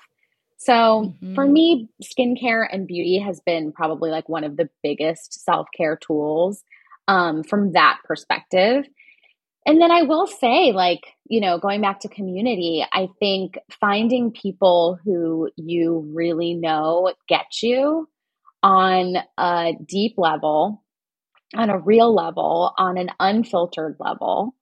so 0.63 0.74
mm-hmm. 0.74 1.36
for 1.36 1.46
me, 1.46 1.89
skincare 2.02 2.66
and 2.72 2.88
beauty 2.88 3.20
has 3.20 3.42
been 3.42 3.74
probably 3.74 4.12
like 4.12 4.30
one 4.30 4.46
of 4.46 4.56
the 4.56 4.70
biggest 4.82 5.44
self 5.44 5.68
care 5.76 5.98
tools 5.98 6.63
um, 7.08 7.44
from 7.44 7.74
that 7.74 8.00
perspective. 8.06 8.88
And 9.66 9.82
then 9.82 9.92
I 9.92 10.04
will 10.04 10.28
say, 10.28 10.72
like, 10.74 11.02
you 11.26 11.42
know, 11.42 11.58
going 11.58 11.82
back 11.82 12.02
to 12.02 12.10
community, 12.10 12.86
I 12.92 13.10
think 13.20 13.58
finding 13.80 14.32
people 14.32 15.00
who 15.04 15.50
you 15.56 16.10
really 16.13 16.54
know 16.54 17.13
get 17.28 17.62
you 17.62 18.10
on 18.62 19.16
a 19.38 19.74
deep 19.86 20.16
level, 20.18 20.83
on 21.56 21.70
a 21.70 21.78
real 21.78 22.13
level, 22.13 22.74
on 22.78 22.98
an 22.98 23.10
unfiltered 23.20 23.98
level, 24.00 24.56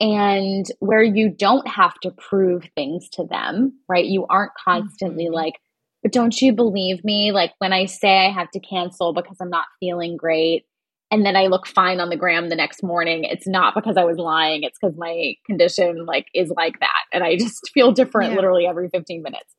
and 0.00 0.66
where 0.80 1.02
you 1.02 1.30
don't 1.30 1.66
have 1.66 1.94
to 2.00 2.10
prove 2.10 2.68
things 2.74 3.08
to 3.10 3.24
them, 3.24 3.78
right? 3.88 4.04
You 4.04 4.26
aren't 4.28 4.52
constantly 4.62 5.24
mm-hmm. 5.24 5.34
like, 5.34 5.54
but 6.02 6.12
don't 6.12 6.40
you 6.40 6.52
believe 6.52 7.02
me? 7.04 7.32
Like 7.32 7.52
when 7.58 7.72
I 7.72 7.86
say 7.86 8.26
I 8.26 8.30
have 8.30 8.50
to 8.52 8.60
cancel 8.60 9.12
because 9.12 9.36
I'm 9.40 9.50
not 9.50 9.66
feeling 9.80 10.16
great, 10.16 10.64
and 11.10 11.24
then 11.24 11.36
I 11.36 11.46
look 11.46 11.66
fine 11.66 12.00
on 12.00 12.10
the 12.10 12.16
gram 12.16 12.48
the 12.48 12.56
next 12.56 12.82
morning, 12.82 13.24
it's 13.24 13.46
not 13.46 13.74
because 13.74 13.96
I 13.96 14.04
was 14.04 14.18
lying. 14.18 14.64
It's 14.64 14.78
because 14.80 14.96
my 14.96 15.34
condition 15.46 16.04
like 16.04 16.26
is 16.34 16.50
like 16.56 16.80
that, 16.80 17.04
and 17.12 17.22
I 17.22 17.36
just 17.36 17.70
feel 17.74 17.92
different 17.92 18.30
yeah. 18.30 18.36
literally 18.36 18.66
every 18.66 18.88
15 18.88 19.22
minutes. 19.22 19.54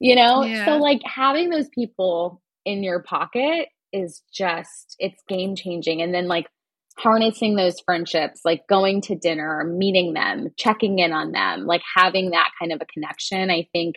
You 0.00 0.16
know, 0.16 0.42
yeah. 0.42 0.66
so 0.66 0.78
like 0.78 1.00
having 1.04 1.50
those 1.50 1.68
people 1.68 2.42
in 2.64 2.82
your 2.82 3.02
pocket 3.02 3.68
is 3.92 4.22
just 4.32 4.96
it's 4.98 5.22
game 5.28 5.56
changing, 5.56 6.02
and 6.02 6.14
then 6.14 6.28
like 6.28 6.46
harnessing 6.98 7.56
those 7.56 7.80
friendships, 7.80 8.40
like 8.44 8.66
going 8.68 9.00
to 9.02 9.16
dinner, 9.16 9.64
meeting 9.64 10.12
them, 10.12 10.48
checking 10.56 10.98
in 10.98 11.12
on 11.12 11.32
them, 11.32 11.66
like 11.66 11.82
having 11.96 12.30
that 12.30 12.50
kind 12.58 12.72
of 12.72 12.80
a 12.80 12.86
connection, 12.86 13.50
I 13.50 13.68
think 13.72 13.96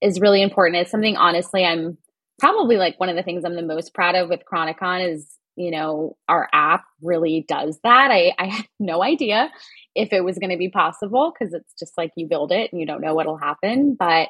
is 0.00 0.20
really 0.20 0.42
important. 0.42 0.80
It's 0.80 0.90
something 0.90 1.16
honestly 1.16 1.64
I'm 1.64 1.98
probably 2.38 2.76
like 2.76 2.98
one 2.98 3.08
of 3.08 3.16
the 3.16 3.22
things 3.22 3.44
I'm 3.44 3.56
the 3.56 3.62
most 3.62 3.94
proud 3.94 4.14
of 4.14 4.28
with 4.28 4.42
Chronicon 4.50 5.12
is, 5.12 5.28
you 5.56 5.72
know, 5.72 6.16
our 6.28 6.48
app 6.52 6.84
really 7.02 7.44
does 7.48 7.78
that. 7.82 8.10
I, 8.10 8.32
I 8.38 8.46
had 8.46 8.66
no 8.78 9.02
idea 9.02 9.50
if 9.94 10.12
it 10.12 10.22
was 10.22 10.38
going 10.38 10.50
to 10.50 10.56
be 10.56 10.70
possible 10.70 11.32
because 11.32 11.52
it's 11.52 11.74
just 11.78 11.98
like 11.98 12.12
you 12.16 12.28
build 12.28 12.52
it 12.52 12.70
and 12.70 12.80
you 12.80 12.86
don't 12.86 13.00
know 13.00 13.14
what'll 13.14 13.38
happen. 13.38 13.96
But 13.98 14.28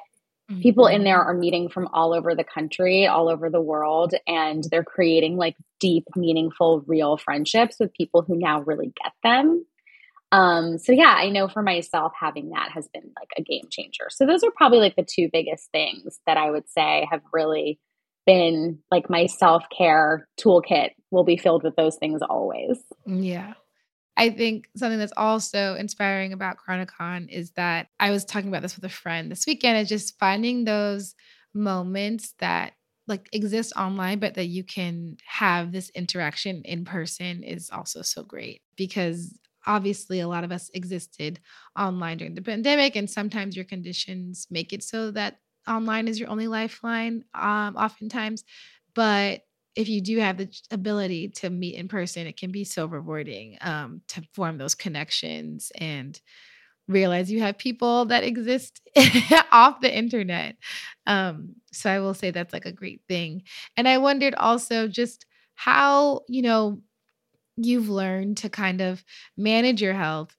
Mm-hmm. 0.50 0.60
People 0.60 0.86
in 0.86 1.04
there 1.04 1.20
are 1.20 1.34
meeting 1.34 1.68
from 1.68 1.88
all 1.92 2.14
over 2.14 2.34
the 2.34 2.44
country, 2.44 3.06
all 3.06 3.28
over 3.28 3.50
the 3.50 3.60
world, 3.60 4.14
and 4.26 4.64
they're 4.70 4.84
creating 4.84 5.36
like 5.36 5.56
deep, 5.78 6.04
meaningful, 6.16 6.82
real 6.86 7.18
friendships 7.18 7.76
with 7.78 7.92
people 7.92 8.22
who 8.22 8.36
now 8.36 8.62
really 8.62 8.92
get 9.02 9.12
them. 9.22 9.64
Um, 10.30 10.78
so 10.78 10.92
yeah, 10.92 11.14
I 11.16 11.30
know 11.30 11.48
for 11.48 11.62
myself 11.62 12.12
having 12.18 12.50
that 12.50 12.70
has 12.72 12.88
been 12.88 13.10
like 13.18 13.30
a 13.36 13.42
game 13.42 13.64
changer. 13.70 14.08
So 14.10 14.26
those 14.26 14.44
are 14.44 14.50
probably 14.56 14.78
like 14.78 14.96
the 14.96 15.06
two 15.08 15.28
biggest 15.32 15.70
things 15.70 16.18
that 16.26 16.36
I 16.36 16.50
would 16.50 16.68
say 16.68 17.06
have 17.10 17.22
really 17.32 17.78
been 18.26 18.78
like 18.90 19.08
my 19.08 19.24
self-care 19.24 20.28
toolkit 20.38 20.90
will 21.10 21.24
be 21.24 21.38
filled 21.38 21.62
with 21.62 21.76
those 21.76 21.96
things 21.96 22.20
always. 22.20 22.78
Yeah. 23.06 23.54
I 24.18 24.30
think 24.30 24.68
something 24.76 24.98
that's 24.98 25.12
also 25.16 25.76
inspiring 25.76 26.32
about 26.32 26.56
Chronicon 26.58 27.28
is 27.28 27.52
that 27.52 27.86
I 28.00 28.10
was 28.10 28.24
talking 28.24 28.48
about 28.48 28.62
this 28.62 28.74
with 28.74 28.84
a 28.84 28.88
friend 28.88 29.30
this 29.30 29.46
weekend, 29.46 29.78
is 29.78 29.88
just 29.88 30.18
finding 30.18 30.64
those 30.64 31.14
moments 31.54 32.34
that 32.40 32.72
like 33.06 33.28
exist 33.32 33.72
online, 33.76 34.18
but 34.18 34.34
that 34.34 34.46
you 34.46 34.64
can 34.64 35.16
have 35.24 35.70
this 35.70 35.88
interaction 35.90 36.62
in 36.64 36.84
person 36.84 37.44
is 37.44 37.70
also 37.70 38.02
so 38.02 38.24
great 38.24 38.60
because 38.76 39.38
obviously 39.66 40.18
a 40.20 40.28
lot 40.28 40.44
of 40.44 40.50
us 40.50 40.68
existed 40.74 41.38
online 41.78 42.18
during 42.18 42.34
the 42.34 42.42
pandemic 42.42 42.96
and 42.96 43.08
sometimes 43.08 43.54
your 43.54 43.64
conditions 43.64 44.46
make 44.50 44.72
it 44.72 44.82
so 44.82 45.10
that 45.12 45.38
online 45.68 46.08
is 46.08 46.18
your 46.18 46.28
only 46.28 46.48
lifeline 46.48 47.24
um, 47.34 47.76
oftentimes. 47.76 48.42
But 48.94 49.42
if 49.76 49.88
you 49.88 50.00
do 50.00 50.18
have 50.18 50.38
the 50.38 50.48
ability 50.70 51.28
to 51.28 51.50
meet 51.50 51.76
in 51.76 51.88
person, 51.88 52.26
it 52.26 52.36
can 52.36 52.50
be 52.50 52.64
so 52.64 52.86
rewarding 52.86 53.58
um, 53.60 54.02
to 54.08 54.22
form 54.34 54.58
those 54.58 54.74
connections 54.74 55.70
and 55.76 56.20
realize 56.88 57.30
you 57.30 57.40
have 57.40 57.58
people 57.58 58.06
that 58.06 58.24
exist 58.24 58.80
off 59.52 59.80
the 59.80 59.94
internet. 59.94 60.56
Um, 61.06 61.54
so 61.72 61.90
I 61.90 62.00
will 62.00 62.14
say 62.14 62.30
that's 62.30 62.52
like 62.52 62.66
a 62.66 62.72
great 62.72 63.02
thing. 63.08 63.42
And 63.76 63.86
I 63.86 63.98
wondered 63.98 64.34
also 64.34 64.88
just 64.88 65.26
how, 65.54 66.22
you 66.28 66.42
know, 66.42 66.80
you've 67.56 67.88
learned 67.88 68.38
to 68.38 68.48
kind 68.48 68.80
of 68.80 69.04
manage 69.36 69.82
your 69.82 69.94
health 69.94 70.34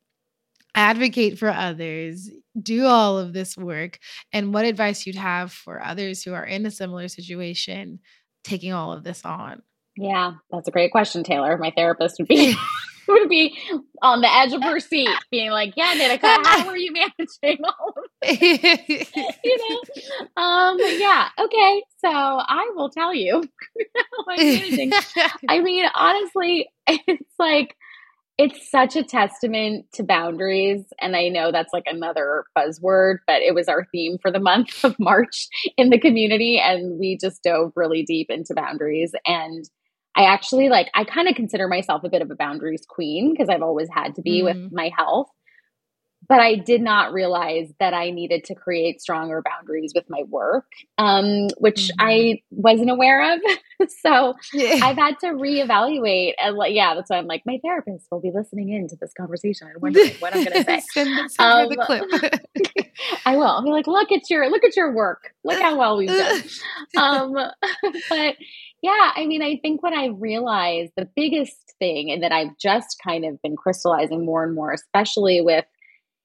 advocate 0.75 1.37
for 1.37 1.49
others, 1.49 2.29
do 2.61 2.85
all 2.85 3.17
of 3.17 3.33
this 3.33 3.57
work, 3.57 3.99
and 4.31 4.53
what 4.53 4.65
advice 4.65 5.05
you'd 5.05 5.15
have 5.15 5.51
for 5.51 5.83
others 5.83 6.23
who 6.23 6.33
are 6.33 6.45
in 6.45 6.65
a 6.65 6.71
similar 6.71 7.07
situation 7.07 7.99
taking 8.43 8.73
all 8.73 8.93
of 8.93 9.03
this 9.03 9.23
on? 9.25 9.61
Yeah, 9.95 10.33
that's 10.51 10.67
a 10.67 10.71
great 10.71 10.91
question, 10.91 11.23
Taylor. 11.23 11.57
My 11.57 11.71
therapist 11.75 12.19
would 12.19 12.27
be 12.27 12.55
would 13.09 13.27
be 13.27 13.57
on 14.01 14.21
the 14.21 14.33
edge 14.33 14.53
of 14.53 14.63
her 14.63 14.79
seat, 14.79 15.09
being 15.31 15.51
like, 15.51 15.73
"Yeah, 15.75 15.93
Nitika, 15.95 16.45
how 16.45 16.67
are 16.67 16.77
you 16.77 16.93
managing 16.93 17.63
all 17.65 17.93
of 17.97 18.03
this?" 18.21 18.41
you 19.43 19.57
know, 19.57 20.41
um, 20.41 20.77
yeah, 20.79 21.27
okay. 21.37 21.83
So 21.99 22.09
I 22.09 22.71
will 22.75 22.89
tell 22.89 23.13
you 23.13 23.43
how 23.95 24.25
I'm 24.29 24.37
managing. 24.37 24.91
I 25.49 25.59
mean, 25.59 25.85
honestly, 25.93 26.69
it's 26.87 27.33
like 27.37 27.75
it's 28.39 28.71
such 28.71 28.95
a 28.95 29.03
testament 29.03 29.85
to 29.91 30.01
boundaries. 30.01 30.85
And 31.01 31.13
I 31.13 31.27
know 31.27 31.51
that's 31.51 31.73
like 31.73 31.83
another 31.87 32.45
buzzword, 32.57 33.17
but 33.27 33.41
it 33.41 33.53
was 33.53 33.67
our 33.67 33.85
theme 33.91 34.17
for 34.21 34.31
the 34.31 34.39
month 34.39 34.85
of 34.85 34.95
March 34.97 35.49
in 35.75 35.89
the 35.89 35.99
community. 35.99 36.57
And 36.57 36.97
we 36.97 37.17
just 37.21 37.43
dove 37.43 37.73
really 37.75 38.03
deep 38.03 38.27
into 38.29 38.53
boundaries. 38.53 39.11
And 39.25 39.69
I 40.15 40.23
actually 40.23 40.69
like, 40.69 40.89
I 40.95 41.03
kind 41.03 41.27
of 41.27 41.35
consider 41.35 41.67
myself 41.67 42.05
a 42.05 42.09
bit 42.09 42.21
of 42.21 42.31
a 42.31 42.35
boundaries 42.35 42.85
queen 42.87 43.33
because 43.33 43.49
I've 43.49 43.61
always 43.61 43.89
had 43.93 44.15
to 44.15 44.21
be 44.21 44.41
mm-hmm. 44.41 44.63
with 44.63 44.71
my 44.71 44.89
health 44.97 45.27
but 46.29 46.39
I 46.39 46.53
did 46.53 46.81
not 46.81 47.11
realize 47.11 47.73
that 47.79 47.95
I 47.95 48.11
needed 48.11 48.43
to 48.45 48.55
create 48.55 49.01
stronger 49.01 49.41
boundaries 49.41 49.93
with 49.95 50.07
my 50.09 50.21
work, 50.29 50.67
um, 50.99 51.47
which 51.57 51.89
mm-hmm. 51.89 52.07
I 52.07 52.43
wasn't 52.51 52.91
aware 52.91 53.33
of. 53.33 53.39
so 54.03 54.35
yeah. 54.53 54.79
I've 54.83 54.95
had 54.95 55.17
to 55.21 55.29
reevaluate. 55.29 56.33
And 56.39 56.55
like, 56.55 56.75
yeah, 56.75 56.93
that's 56.93 57.09
why 57.09 57.17
I'm 57.17 57.25
like, 57.25 57.41
my 57.47 57.59
therapist 57.63 58.05
will 58.11 58.21
be 58.21 58.31
listening 58.31 58.69
in 58.69 58.87
to 58.89 58.95
this 58.95 59.11
conversation 59.17 59.69
and 59.69 59.81
wondering 59.81 60.11
what 60.19 60.35
I'm 60.35 60.43
going 60.43 60.63
to 60.63 60.63
say. 60.63 60.81
send, 60.93 61.31
send 61.31 61.51
um, 61.51 61.67
the 61.67 61.77
clip. 61.77 62.03
I 63.25 63.35
will. 63.35 63.47
I'll 63.47 63.63
be 63.63 63.71
like, 63.71 63.87
look 63.87 64.11
at 64.11 64.29
your 64.29 64.47
look 64.51 64.63
at 64.63 64.77
your 64.77 64.93
work. 64.93 65.33
Look 65.43 65.59
how 65.59 65.77
well 65.77 65.97
we've 65.97 66.09
done. 66.09 66.43
um, 66.95 67.33
but 68.09 68.35
yeah, 68.83 69.11
I 69.15 69.25
mean, 69.25 69.41
I 69.41 69.57
think 69.57 69.81
what 69.81 69.93
I 69.93 70.07
realized 70.07 70.91
the 70.95 71.09
biggest 71.15 71.55
thing, 71.79 72.11
and 72.11 72.21
that 72.21 72.31
I've 72.31 72.55
just 72.59 72.97
kind 73.03 73.25
of 73.25 73.41
been 73.41 73.55
crystallizing 73.55 74.25
more 74.25 74.43
and 74.43 74.53
more, 74.53 74.71
especially 74.71 75.41
with 75.41 75.65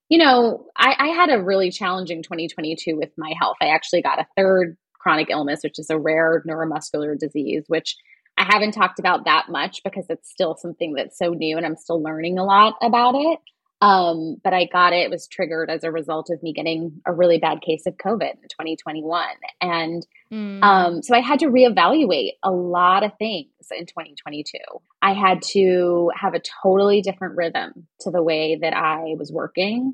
you 0.08 0.18
know, 0.18 0.66
I, 0.76 0.94
I 0.98 1.06
had 1.08 1.30
a 1.30 1.42
really 1.42 1.70
challenging 1.70 2.22
2022 2.22 2.96
with 2.96 3.10
my 3.16 3.32
health. 3.38 3.56
I 3.60 3.68
actually 3.68 4.02
got 4.02 4.20
a 4.20 4.26
third 4.36 4.76
chronic 4.98 5.28
illness, 5.30 5.60
which 5.62 5.78
is 5.78 5.90
a 5.90 5.98
rare 5.98 6.42
neuromuscular 6.48 7.18
disease, 7.18 7.64
which 7.68 7.96
I 8.36 8.44
haven't 8.44 8.72
talked 8.72 8.98
about 8.98 9.26
that 9.26 9.46
much 9.48 9.82
because 9.84 10.06
it's 10.08 10.30
still 10.30 10.56
something 10.56 10.94
that's 10.94 11.18
so 11.18 11.30
new 11.30 11.56
and 11.56 11.64
I'm 11.64 11.76
still 11.76 12.02
learning 12.02 12.38
a 12.38 12.44
lot 12.44 12.74
about 12.82 13.14
it. 13.14 13.38
Um, 13.84 14.36
but 14.42 14.54
I 14.54 14.64
got 14.64 14.94
it. 14.94 15.02
It 15.02 15.10
was 15.10 15.28
triggered 15.28 15.68
as 15.68 15.84
a 15.84 15.92
result 15.92 16.30
of 16.30 16.42
me 16.42 16.54
getting 16.54 17.02
a 17.04 17.12
really 17.12 17.36
bad 17.36 17.60
case 17.60 17.84
of 17.84 17.98
COVID 17.98 18.32
in 18.32 18.48
2021. 18.48 19.26
And 19.60 20.06
mm. 20.32 20.62
um, 20.62 21.02
so 21.02 21.14
I 21.14 21.20
had 21.20 21.40
to 21.40 21.48
reevaluate 21.48 22.30
a 22.42 22.50
lot 22.50 23.04
of 23.04 23.10
things 23.18 23.50
in 23.70 23.84
2022. 23.84 24.56
I 25.02 25.12
had 25.12 25.42
to 25.52 26.10
have 26.18 26.32
a 26.32 26.40
totally 26.62 27.02
different 27.02 27.36
rhythm 27.36 27.86
to 28.00 28.10
the 28.10 28.22
way 28.22 28.58
that 28.62 28.72
I 28.74 29.16
was 29.18 29.30
working. 29.30 29.92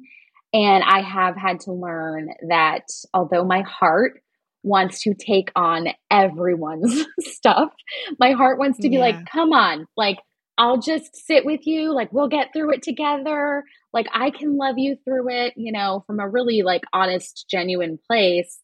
And 0.52 0.84
I 0.84 1.00
have 1.00 1.36
had 1.36 1.58
to 1.60 1.72
learn 1.72 2.28
that 2.48 2.84
although 3.12 3.44
my 3.44 3.62
heart 3.62 4.22
wants 4.62 5.02
to 5.02 5.14
take 5.14 5.50
on 5.56 5.88
everyone's 6.08 7.06
stuff, 7.22 7.72
my 8.20 8.32
heart 8.32 8.60
wants 8.60 8.78
to 8.82 8.88
be 8.88 8.96
yeah. 8.96 9.00
like, 9.00 9.26
come 9.26 9.52
on, 9.52 9.88
like, 9.96 10.18
I'll 10.60 10.78
just 10.78 11.16
sit 11.16 11.46
with 11.46 11.66
you. 11.66 11.94
Like, 11.94 12.12
we'll 12.12 12.28
get 12.28 12.52
through 12.52 12.74
it 12.74 12.82
together. 12.82 13.64
Like, 13.94 14.08
I 14.12 14.28
can 14.28 14.58
love 14.58 14.74
you 14.76 14.98
through 15.06 15.30
it, 15.30 15.54
you 15.56 15.72
know, 15.72 16.04
from 16.06 16.20
a 16.20 16.28
really 16.28 16.60
like 16.60 16.82
honest, 16.92 17.46
genuine 17.50 17.98
place. 18.06 18.60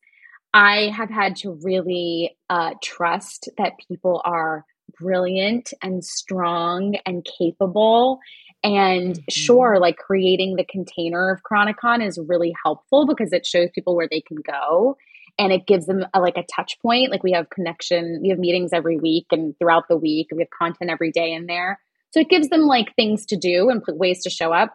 I 0.52 0.90
have 0.94 1.08
had 1.08 1.36
to 1.36 1.58
really 1.62 2.36
uh, 2.50 2.74
trust 2.84 3.48
that 3.56 3.78
people 3.88 4.20
are 4.26 4.66
brilliant 5.00 5.72
and 5.82 6.04
strong 6.04 6.96
and 7.06 7.26
capable. 7.38 8.18
And 8.62 9.14
mm-hmm. 9.14 9.22
sure, 9.30 9.78
like 9.80 9.96
creating 9.96 10.56
the 10.56 10.66
container 10.66 11.30
of 11.30 11.40
Chronicon 11.50 12.06
is 12.06 12.18
really 12.28 12.54
helpful 12.62 13.06
because 13.06 13.32
it 13.32 13.46
shows 13.46 13.70
people 13.74 13.96
where 13.96 14.08
they 14.10 14.20
can 14.20 14.36
go 14.46 14.98
and 15.38 15.50
it 15.50 15.66
gives 15.66 15.86
them 15.86 16.04
a, 16.12 16.20
like 16.20 16.36
a 16.36 16.44
touch 16.54 16.78
point. 16.82 17.10
Like 17.10 17.22
we 17.22 17.32
have 17.32 17.48
connection, 17.48 18.20
we 18.22 18.28
have 18.28 18.38
meetings 18.38 18.74
every 18.74 18.98
week 18.98 19.28
and 19.30 19.54
throughout 19.58 19.88
the 19.88 19.96
week, 19.96 20.28
we 20.30 20.42
have 20.42 20.50
content 20.50 20.90
every 20.90 21.10
day 21.10 21.32
in 21.32 21.46
there. 21.46 21.78
So 22.16 22.20
it 22.20 22.30
gives 22.30 22.48
them 22.48 22.62
like 22.62 22.94
things 22.96 23.26
to 23.26 23.36
do 23.36 23.68
and 23.68 23.82
ways 23.88 24.22
to 24.22 24.30
show 24.30 24.50
up. 24.50 24.74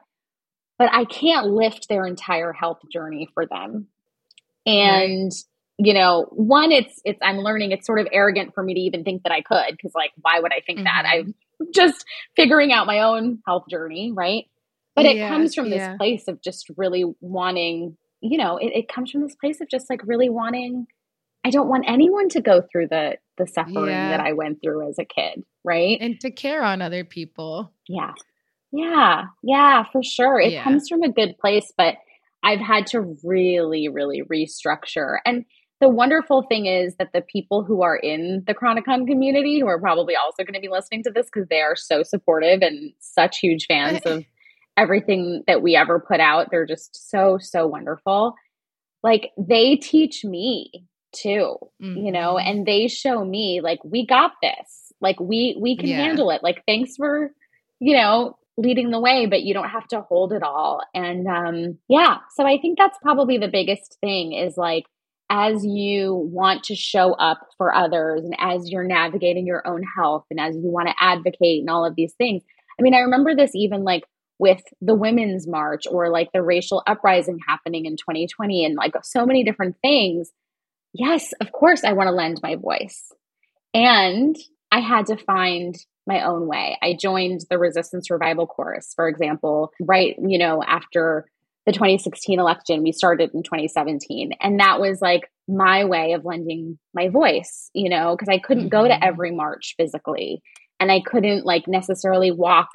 But 0.77 0.93
I 0.93 1.06
can't 1.06 1.47
lift 1.47 1.89
their 1.89 2.06
entire 2.06 2.54
health 2.54 2.82
journey 2.91 3.30
for 3.34 3.47
them. 3.47 3.88
And 4.67 5.32
right. 5.32 5.43
you 5.80 5.95
know, 5.95 6.27
one, 6.30 6.71
it's 6.71 7.01
it's 7.04 7.17
I'm 7.23 7.38
learning 7.38 7.71
it's 7.71 7.88
sort 7.88 7.99
of 7.99 8.08
arrogant 8.12 8.54
for 8.54 8.62
me 8.62 8.75
to 8.75 8.80
even 8.82 9.04
think 9.04 9.23
that 9.23 9.32
I 9.32 9.41
could, 9.41 9.71
because 9.71 9.93
like 9.95 10.12
why 10.21 10.39
would 10.39 10.54
I 10.54 10.62
think 10.63 10.80
mm-hmm. 10.80 10.86
that? 10.86 11.06
I'm 11.08 11.34
just 11.73 12.06
figuring 12.36 12.71
out 12.71 12.86
my 12.86 12.99
own 12.99 13.39
health 13.47 13.63
journey, 13.67 14.12
right? 14.13 14.45
But 14.95 15.06
it 15.08 15.15
yeah, 15.15 15.30
comes 15.30 15.56
from 15.56 15.71
this 15.71 15.80
yeah. 15.80 15.97
place 15.97 16.27
of 16.27 16.43
just 16.43 16.69
really 16.77 17.06
wanting, 17.21 17.97
you 18.19 18.38
know, 18.38 18.58
it, 18.58 18.71
it 18.75 18.88
comes 18.88 19.10
from 19.10 19.21
this 19.21 19.36
place 19.36 19.62
of 19.62 19.69
just 19.69 19.89
like 19.89 20.01
really 20.06 20.30
wanting 20.30 20.86
I 21.43 21.49
don't 21.49 21.67
want 21.67 21.86
anyone 21.88 22.30
to 22.30 22.41
go 22.41 22.62
through 22.62 22.88
the 22.88 23.17
the 23.38 23.47
suffering 23.47 23.88
yeah. 23.88 24.10
that 24.10 24.19
I 24.19 24.34
went 24.34 24.62
through 24.62 24.88
as 24.89 24.99
a 24.99 25.06
kid, 25.06 25.43
right? 25.63 25.97
And 25.99 26.19
to 26.21 26.32
care 26.32 26.63
on 26.63 26.82
other 26.82 27.04
people. 27.04 27.73
Yeah. 27.88 28.13
Yeah. 28.71 29.25
Yeah, 29.41 29.84
for 29.91 30.04
sure. 30.04 30.39
It 30.39 30.54
yeah. 30.54 30.63
comes 30.63 30.88
from 30.88 31.01
a 31.01 31.12
good 31.12 31.38
place, 31.39 31.71
but 31.75 31.95
I've 32.43 32.60
had 32.60 32.88
to 32.88 33.17
really 33.23 33.88
really 33.88 34.21
restructure. 34.23 35.17
And 35.25 35.45
the 35.80 35.89
wonderful 35.89 36.43
thing 36.43 36.67
is 36.67 36.95
that 36.97 37.12
the 37.12 37.21
people 37.21 37.63
who 37.63 37.82
are 37.82 37.97
in 37.97 38.43
the 38.45 38.54
Chronicon 38.54 39.08
community 39.08 39.60
who 39.60 39.67
are 39.67 39.80
probably 39.80 40.15
also 40.15 40.43
going 40.43 40.54
to 40.54 40.62
be 40.62 40.69
listening 40.69 41.01
to 41.04 41.12
this 41.12 41.25
because 41.25 41.49
they 41.49 41.62
are 41.62 41.75
so 41.75 42.04
supportive 42.04 42.62
and 42.62 42.93
such 42.99 43.39
huge 43.39 43.65
fans 43.65 44.01
of 44.06 44.23
everything 44.77 45.43
that 45.47 45.63
we 45.63 45.75
ever 45.75 45.99
put 45.99 46.19
out. 46.19 46.49
They're 46.51 46.67
just 46.67 47.10
so 47.10 47.39
so 47.39 47.65
wonderful. 47.65 48.36
Like 49.01 49.32
they 49.39 49.75
teach 49.75 50.23
me 50.23 50.88
too 51.13 51.56
mm-hmm. 51.82 51.97
you 51.97 52.12
know 52.12 52.36
mm-hmm. 52.36 52.47
and 52.47 52.65
they 52.65 52.88
show 52.88 53.24
me 53.24 53.62
like 53.62 53.80
we 53.84 54.06
got 54.06 54.32
this 54.41 54.91
like 55.02 55.19
we 55.19 55.58
we 55.60 55.76
can 55.76 55.89
yeah. 55.89 55.97
handle 55.97 56.30
it 56.30 56.41
like 56.43 56.63
thanks 56.65 56.95
for 56.95 57.32
you 57.80 57.95
know 57.95 58.38
leading 58.58 58.91
the 58.91 59.00
way 59.00 59.26
but 59.26 59.43
you 59.43 59.54
don't 59.54 59.69
have 59.69 59.88
to 59.88 60.02
hold 60.02 60.34
it 60.34 60.43
all 60.43 60.82
and 60.93 61.28
um 61.28 61.78
yeah 61.88 62.17
so 62.36 62.45
i 62.45 62.58
think 62.58 62.78
that's 62.78 62.97
probably 63.02 63.38
the 63.38 63.47
biggest 63.47 63.97
thing 64.02 64.34
is 64.34 64.58
like 64.58 64.86
as 65.30 65.65
you 65.65 66.13
want 66.13 66.63
to 66.63 66.76
show 66.76 67.13
up 67.13 67.47
for 67.58 67.74
others 67.74 68.21
and 68.21 68.36
as 68.38 68.69
you're 68.69 68.84
navigating 68.84 69.47
your 69.47 69.65
own 69.65 69.82
health 69.97 70.26
and 70.30 70.39
as 70.39 70.56
you 70.56 70.69
want 70.69 70.89
to 70.89 70.95
advocate 71.00 71.62
and 71.62 71.69
all 71.69 71.86
of 71.86 71.95
these 71.95 72.13
things 72.17 72.43
i 72.80 72.84
mean 72.84 72.93
i 72.93 73.00
remember 73.00 73.36
this 73.36 73.52
even 73.56 73.84
like 73.84 74.04
with 74.38 74.62
the 74.82 74.95
women's 74.95 75.47
march 75.47 75.84
or 75.89 76.10
like 76.10 76.30
the 76.34 76.41
racial 76.41 76.84
uprising 76.88 77.38
happening 77.47 77.86
in 77.86 77.95
2020 77.95 78.65
and 78.65 78.76
like 78.76 78.93
so 79.04 79.26
many 79.26 79.43
different 79.43 79.76
things 79.82 80.32
yes, 80.93 81.34
of 81.41 81.51
course, 81.51 81.84
I 81.84 81.93
want 81.93 82.08
to 82.08 82.15
lend 82.15 82.39
my 82.43 82.56
voice. 82.56 83.12
And 83.73 84.36
I 84.71 84.80
had 84.80 85.08
to 85.08 85.17
find 85.17 85.75
my 86.08 86.25
own 86.25 86.47
way. 86.47 86.77
I 86.82 86.97
joined 86.99 87.41
the 87.49 87.58
resistance 87.58 88.10
revival 88.10 88.47
chorus, 88.47 88.93
for 88.95 89.08
example, 89.08 89.71
right, 89.80 90.15
you 90.17 90.38
know, 90.38 90.63
after 90.63 91.25
the 91.65 91.71
2016 91.71 92.39
election, 92.39 92.82
we 92.82 92.91
started 92.91 93.32
in 93.34 93.43
2017. 93.43 94.32
And 94.41 94.60
that 94.60 94.80
was 94.80 95.01
like 95.01 95.30
my 95.47 95.86
way 95.86 96.13
of 96.13 96.25
lending 96.25 96.80
my 96.93 97.10
voice, 97.10 97.69
you 97.73 97.89
know, 97.89 98.15
because 98.15 98.30
I 98.30 98.39
couldn't 98.39 98.69
go 98.69 98.84
to 98.84 98.89
mm-hmm. 98.89 99.04
every 99.04 99.32
march 99.32 99.75
physically 99.77 100.41
and 100.80 100.91
I 100.91 101.01
couldn't 101.01 101.45
like 101.45 101.67
necessarily 101.67 102.32
walk 102.32 102.69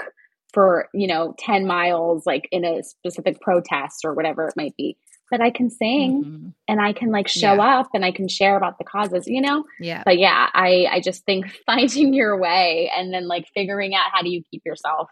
for, 0.52 0.88
you 0.94 1.08
know, 1.08 1.34
10 1.38 1.66
miles 1.66 2.24
like 2.26 2.48
in 2.52 2.64
a 2.64 2.82
specific 2.84 3.40
protest 3.40 4.04
or 4.04 4.14
whatever 4.14 4.46
it 4.46 4.54
might 4.56 4.76
be 4.76 4.96
but 5.30 5.40
I 5.40 5.50
can 5.50 5.70
sing 5.70 6.24
mm-hmm. 6.24 6.48
and 6.68 6.80
I 6.80 6.92
can 6.92 7.10
like 7.10 7.28
show 7.28 7.54
yeah. 7.54 7.80
up 7.80 7.88
and 7.94 8.04
I 8.04 8.12
can 8.12 8.28
share 8.28 8.56
about 8.56 8.78
the 8.78 8.84
causes, 8.84 9.26
you 9.26 9.40
know? 9.40 9.64
Yeah. 9.80 10.02
But 10.04 10.18
yeah, 10.18 10.48
I 10.52 10.86
I 10.90 11.00
just 11.00 11.24
think 11.24 11.46
finding 11.66 12.14
your 12.14 12.38
way 12.38 12.90
and 12.96 13.12
then 13.12 13.28
like 13.28 13.46
figuring 13.54 13.94
out 13.94 14.10
how 14.12 14.22
do 14.22 14.30
you 14.30 14.42
keep 14.50 14.62
yourself 14.64 15.10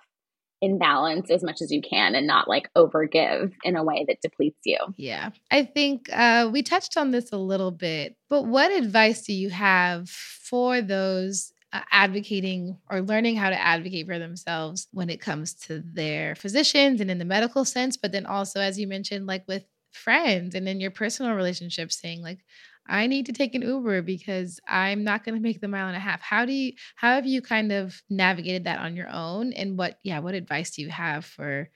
in 0.60 0.78
balance 0.78 1.30
as 1.30 1.42
much 1.42 1.60
as 1.60 1.70
you 1.70 1.82
can 1.82 2.14
and 2.14 2.26
not 2.26 2.48
like 2.48 2.72
overgive 2.74 3.52
in 3.64 3.76
a 3.76 3.84
way 3.84 4.04
that 4.08 4.20
depletes 4.22 4.60
you. 4.64 4.78
Yeah. 4.96 5.30
I 5.50 5.64
think 5.64 6.08
uh 6.12 6.48
we 6.52 6.62
touched 6.62 6.96
on 6.96 7.10
this 7.10 7.32
a 7.32 7.38
little 7.38 7.70
bit, 7.70 8.16
but 8.30 8.46
what 8.46 8.72
advice 8.72 9.22
do 9.22 9.32
you 9.32 9.50
have 9.50 10.08
for 10.08 10.80
those 10.80 11.52
uh, 11.74 11.80
advocating 11.90 12.78
or 12.88 13.02
learning 13.02 13.34
how 13.34 13.50
to 13.50 13.60
advocate 13.60 14.06
for 14.06 14.18
themselves 14.20 14.86
when 14.92 15.10
it 15.10 15.20
comes 15.20 15.54
to 15.54 15.82
their 15.92 16.36
physicians 16.36 17.00
and 17.00 17.10
in 17.10 17.18
the 17.18 17.24
medical 17.24 17.64
sense, 17.64 17.96
but 17.96 18.12
then 18.12 18.26
also, 18.26 18.60
as 18.60 18.78
you 18.78 18.86
mentioned, 18.86 19.26
like 19.26 19.42
with 19.48 19.64
friends 19.94 20.54
and 20.54 20.68
in 20.68 20.80
your 20.80 20.90
personal 20.90 21.34
relationships 21.34 22.00
saying 22.00 22.22
like 22.22 22.40
I 22.86 23.06
need 23.06 23.26
to 23.26 23.32
take 23.32 23.54
an 23.54 23.62
Uber 23.62 24.02
because 24.02 24.60
I'm 24.68 25.04
not 25.04 25.24
going 25.24 25.34
to 25.36 25.40
make 25.40 25.60
the 25.60 25.68
mile 25.68 25.88
and 25.88 25.96
a 25.96 26.00
half. 26.00 26.20
How 26.20 26.44
do 26.44 26.52
you 26.52 26.72
how 26.96 27.14
have 27.14 27.26
you 27.26 27.40
kind 27.40 27.72
of 27.72 28.02
navigated 28.10 28.64
that 28.64 28.80
on 28.80 28.96
your 28.96 29.08
own 29.10 29.52
and 29.54 29.78
what 29.78 29.98
yeah, 30.02 30.18
what 30.18 30.34
advice 30.34 30.72
do 30.72 30.82
you 30.82 30.90
have 30.90 31.24
for 31.24 31.70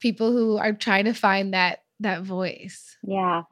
people 0.00 0.32
who 0.32 0.56
are 0.56 0.72
trying 0.72 1.04
to 1.04 1.12
find 1.12 1.52
that 1.52 1.80
that 2.00 2.22
voice? 2.22 2.96
Yeah. 3.02 3.42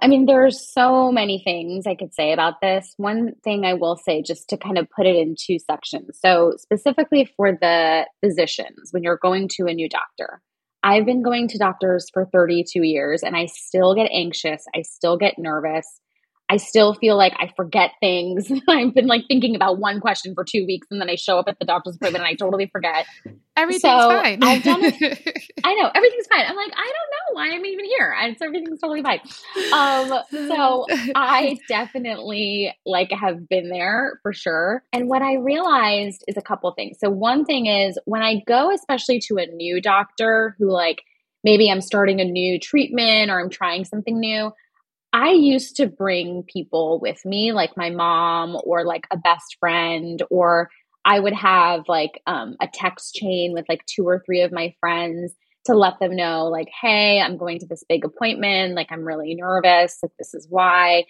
I 0.00 0.08
mean, 0.08 0.26
there's 0.26 0.72
so 0.72 1.10
many 1.10 1.40
things 1.42 1.86
I 1.86 1.94
could 1.94 2.12
say 2.12 2.32
about 2.32 2.60
this. 2.60 2.92
One 2.98 3.32
thing 3.42 3.64
I 3.64 3.72
will 3.72 3.96
say, 3.96 4.22
just 4.22 4.48
to 4.50 4.58
kind 4.58 4.76
of 4.76 4.88
put 4.90 5.06
it 5.06 5.16
in 5.16 5.36
two 5.38 5.58
sections. 5.58 6.18
So, 6.20 6.52
specifically 6.58 7.30
for 7.36 7.52
the 7.52 8.06
physicians, 8.22 8.90
when 8.90 9.02
you're 9.02 9.18
going 9.20 9.48
to 9.52 9.64
a 9.64 9.74
new 9.74 9.88
doctor, 9.88 10.42
I've 10.86 11.04
been 11.04 11.20
going 11.20 11.48
to 11.48 11.58
doctors 11.58 12.08
for 12.14 12.26
32 12.26 12.84
years 12.84 13.24
and 13.24 13.36
I 13.36 13.46
still 13.46 13.92
get 13.96 14.08
anxious. 14.12 14.64
I 14.72 14.82
still 14.82 15.16
get 15.16 15.34
nervous. 15.36 16.00
I 16.48 16.58
still 16.58 16.94
feel 16.94 17.16
like 17.16 17.34
I 17.38 17.52
forget 17.56 17.92
things. 18.00 18.50
I've 18.68 18.94
been 18.94 19.06
like 19.06 19.24
thinking 19.26 19.56
about 19.56 19.78
one 19.78 20.00
question 20.00 20.34
for 20.34 20.44
two 20.44 20.64
weeks 20.64 20.86
and 20.90 21.00
then 21.00 21.10
I 21.10 21.16
show 21.16 21.38
up 21.38 21.48
at 21.48 21.58
the 21.58 21.64
doctor's 21.64 21.96
appointment 21.96 22.24
and 22.24 22.30
I 22.30 22.34
totally 22.34 22.66
forget. 22.66 23.06
Everything's 23.56 23.82
so 23.82 24.08
fine. 24.10 24.42
I've 24.42 24.62
done 24.62 24.80
it. 24.82 25.42
I 25.64 25.74
know 25.74 25.90
everything's 25.92 26.26
fine. 26.28 26.44
I'm 26.46 26.56
like, 26.56 26.72
I 26.72 26.84
don't 26.84 27.10
know 27.10 27.34
why 27.34 27.50
I'm 27.50 27.64
even 27.64 27.84
here. 27.86 28.14
It's 28.20 28.42
everything's 28.42 28.80
totally 28.80 29.02
fine. 29.02 29.20
Um, 29.72 30.22
so 30.30 30.86
I 31.16 31.58
definitely 31.68 32.74
like 32.84 33.10
have 33.10 33.48
been 33.48 33.68
there 33.68 34.20
for 34.22 34.32
sure. 34.32 34.84
And 34.92 35.08
what 35.08 35.22
I 35.22 35.34
realized 35.34 36.22
is 36.28 36.36
a 36.36 36.42
couple 36.42 36.70
things. 36.72 36.98
So 37.00 37.10
one 37.10 37.44
thing 37.44 37.66
is 37.66 37.98
when 38.04 38.22
I 38.22 38.42
go, 38.46 38.70
especially 38.72 39.20
to 39.28 39.38
a 39.38 39.46
new 39.46 39.80
doctor 39.80 40.54
who 40.58 40.70
like 40.70 41.02
maybe 41.42 41.70
I'm 41.70 41.80
starting 41.80 42.20
a 42.20 42.24
new 42.24 42.60
treatment 42.60 43.30
or 43.30 43.40
I'm 43.40 43.50
trying 43.50 43.84
something 43.84 44.18
new. 44.18 44.52
I 45.16 45.30
used 45.30 45.76
to 45.76 45.86
bring 45.86 46.42
people 46.42 47.00
with 47.00 47.24
me, 47.24 47.52
like 47.52 47.74
my 47.74 47.88
mom 47.88 48.54
or 48.64 48.84
like 48.84 49.06
a 49.10 49.16
best 49.16 49.56
friend, 49.58 50.22
or 50.30 50.68
I 51.06 51.18
would 51.18 51.32
have 51.32 51.84
like 51.88 52.20
um, 52.26 52.54
a 52.60 52.68
text 52.70 53.14
chain 53.14 53.54
with 53.54 53.64
like 53.66 53.80
two 53.86 54.06
or 54.06 54.22
three 54.26 54.42
of 54.42 54.52
my 54.52 54.74
friends 54.78 55.34
to 55.64 55.74
let 55.74 55.98
them 56.00 56.16
know, 56.16 56.48
like, 56.48 56.68
hey, 56.82 57.18
I'm 57.18 57.38
going 57.38 57.60
to 57.60 57.66
this 57.66 57.82
big 57.88 58.04
appointment. 58.04 58.74
Like, 58.74 58.88
I'm 58.90 59.06
really 59.06 59.34
nervous. 59.34 59.96
Like, 60.02 60.12
this 60.18 60.34
is 60.34 60.46
why. 60.50 61.04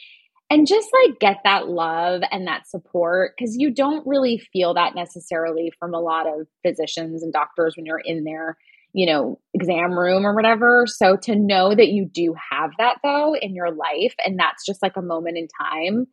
And 0.51 0.69
just 0.69 0.89
like 1.03 1.19
get 1.19 1.39
that 1.43 1.67
love 1.67 2.23
and 2.31 2.47
that 2.47 2.69
support 2.69 3.33
because 3.37 3.57
you 3.57 3.73
don't 3.73 4.07
really 4.07 4.39
feel 4.53 4.75
that 4.75 4.95
necessarily 4.95 5.73
from 5.81 5.95
a 5.95 6.01
lot 6.01 6.29
of 6.29 6.47
physicians 6.65 7.25
and 7.25 7.33
doctors 7.33 7.75
when 7.77 7.87
you're 7.87 7.99
in 7.99 8.23
there 8.23 8.57
you 8.97 9.05
know, 9.05 9.39
exam 9.53 9.93
room 9.93 10.27
or 10.27 10.35
whatever. 10.35 10.87
So 10.87 11.19
to 11.25 11.37
know 11.37 11.75
that 11.75 11.89
you 11.89 12.07
do 12.07 12.35
have 12.51 12.71
that 12.79 12.97
though 13.05 13.37
in 13.37 13.55
your 13.55 13.71
life 13.71 14.15
and 14.25 14.39
that's 14.39 14.65
just 14.65 14.83
like 14.83 14.97
a 14.97 15.03
moment 15.03 15.37
in 15.37 15.49
time. 15.49 16.07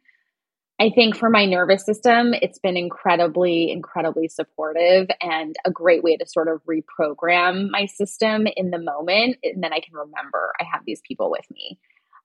I 0.81 0.89
think 0.93 1.15
for 1.15 1.29
my 1.29 1.45
nervous 1.45 1.85
system, 1.85 2.33
it's 2.33 2.59
been 2.59 2.75
incredibly, 2.75 3.71
incredibly 3.71 4.27
supportive 4.27 5.07
and 5.21 5.55
a 5.63 5.71
great 5.71 6.03
way 6.03 6.17
to 6.17 6.25
sort 6.27 6.49
of 6.49 6.61
reprogram 6.65 7.69
my 7.69 7.85
system 7.85 8.47
in 8.53 8.71
the 8.71 8.79
moment. 8.79 9.37
And 9.43 9.63
then 9.63 9.71
I 9.71 9.79
can 9.79 9.93
remember 9.93 10.51
I 10.59 10.65
have 10.69 10.81
these 10.85 11.01
people 11.07 11.31
with 11.31 11.45
me. 11.51 11.79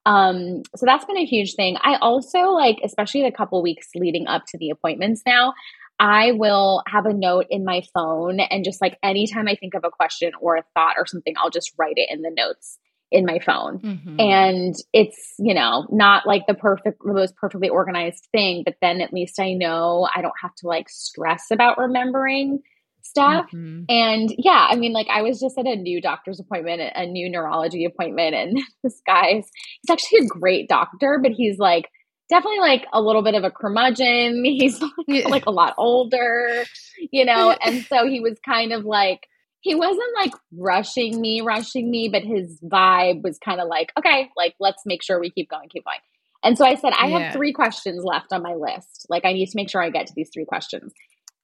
Um, 0.06 0.62
so 0.74 0.86
that's 0.86 1.04
been 1.04 1.18
a 1.18 1.24
huge 1.24 1.54
thing. 1.54 1.76
I 1.80 1.98
also 2.00 2.50
like, 2.50 2.78
especially 2.82 3.22
the 3.22 3.30
couple 3.30 3.62
weeks 3.62 3.90
leading 3.94 4.26
up 4.26 4.42
to 4.48 4.58
the 4.58 4.70
appointments 4.70 5.22
now, 5.24 5.52
I 5.98 6.32
will 6.32 6.82
have 6.86 7.06
a 7.06 7.12
note 7.12 7.46
in 7.50 7.64
my 7.64 7.82
phone 7.92 8.40
and 8.40 8.64
just 8.64 8.80
like 8.80 8.98
anytime 9.02 9.48
I 9.48 9.56
think 9.56 9.74
of 9.74 9.84
a 9.84 9.90
question 9.90 10.32
or 10.40 10.56
a 10.56 10.64
thought 10.74 10.94
or 10.96 11.06
something, 11.06 11.34
I'll 11.36 11.50
just 11.50 11.72
write 11.78 11.94
it 11.96 12.08
in 12.10 12.22
the 12.22 12.30
notes 12.30 12.78
in 13.10 13.24
my 13.24 13.38
phone. 13.38 13.80
Mm-hmm. 13.80 14.20
And 14.20 14.74
it's, 14.92 15.34
you 15.38 15.54
know, 15.54 15.86
not 15.90 16.26
like 16.26 16.46
the 16.46 16.54
perfect, 16.54 16.98
the 17.04 17.14
most 17.14 17.36
perfectly 17.36 17.68
organized 17.68 18.28
thing, 18.32 18.62
but 18.64 18.76
then 18.80 19.00
at 19.00 19.12
least 19.12 19.40
I 19.40 19.54
know 19.54 20.08
I 20.14 20.20
don't 20.20 20.34
have 20.42 20.54
to 20.56 20.68
like 20.68 20.88
stress 20.88 21.46
about 21.50 21.78
remembering 21.78 22.60
stuff. 23.02 23.46
Mm-hmm. 23.46 23.84
And 23.88 24.34
yeah, 24.36 24.66
I 24.68 24.76
mean, 24.76 24.92
like 24.92 25.08
I 25.08 25.22
was 25.22 25.40
just 25.40 25.58
at 25.58 25.66
a 25.66 25.76
new 25.76 26.00
doctor's 26.00 26.38
appointment, 26.38 26.82
a 26.94 27.06
new 27.06 27.30
neurology 27.30 27.84
appointment, 27.84 28.34
and 28.34 28.58
this 28.82 29.00
guy's, 29.06 29.48
he's 29.82 29.90
actually 29.90 30.26
a 30.26 30.28
great 30.28 30.68
doctor, 30.68 31.18
but 31.22 31.32
he's 31.32 31.58
like, 31.58 31.88
definitely 32.28 32.60
like 32.60 32.86
a 32.92 33.00
little 33.00 33.22
bit 33.22 33.34
of 33.34 33.44
a 33.44 33.50
curmudgeon. 33.50 34.44
He's 34.44 34.80
like, 34.80 35.28
like 35.28 35.46
a 35.46 35.50
lot 35.50 35.74
older, 35.78 36.64
you 37.10 37.24
know, 37.24 37.50
and 37.50 37.84
so 37.84 38.06
he 38.06 38.20
was 38.20 38.38
kind 38.44 38.72
of 38.72 38.84
like 38.84 39.26
he 39.60 39.74
wasn't 39.74 40.14
like 40.20 40.32
rushing 40.52 41.20
me, 41.20 41.40
rushing 41.40 41.90
me, 41.90 42.08
but 42.08 42.22
his 42.22 42.60
vibe 42.60 43.22
was 43.22 43.38
kind 43.38 43.60
of 43.60 43.68
like, 43.68 43.92
okay, 43.98 44.30
like 44.36 44.54
let's 44.60 44.82
make 44.86 45.02
sure 45.02 45.18
we 45.18 45.30
keep 45.30 45.50
going, 45.50 45.68
keep 45.68 45.84
going. 45.84 45.98
And 46.44 46.56
so 46.56 46.64
I 46.64 46.76
said, 46.76 46.92
I 46.96 47.08
yeah. 47.08 47.18
have 47.18 47.32
three 47.32 47.52
questions 47.52 48.04
left 48.04 48.32
on 48.32 48.42
my 48.42 48.54
list. 48.54 49.06
Like 49.08 49.24
I 49.24 49.32
need 49.32 49.46
to 49.46 49.56
make 49.56 49.68
sure 49.68 49.82
I 49.82 49.90
get 49.90 50.06
to 50.06 50.12
these 50.14 50.30
three 50.32 50.44
questions. 50.44 50.92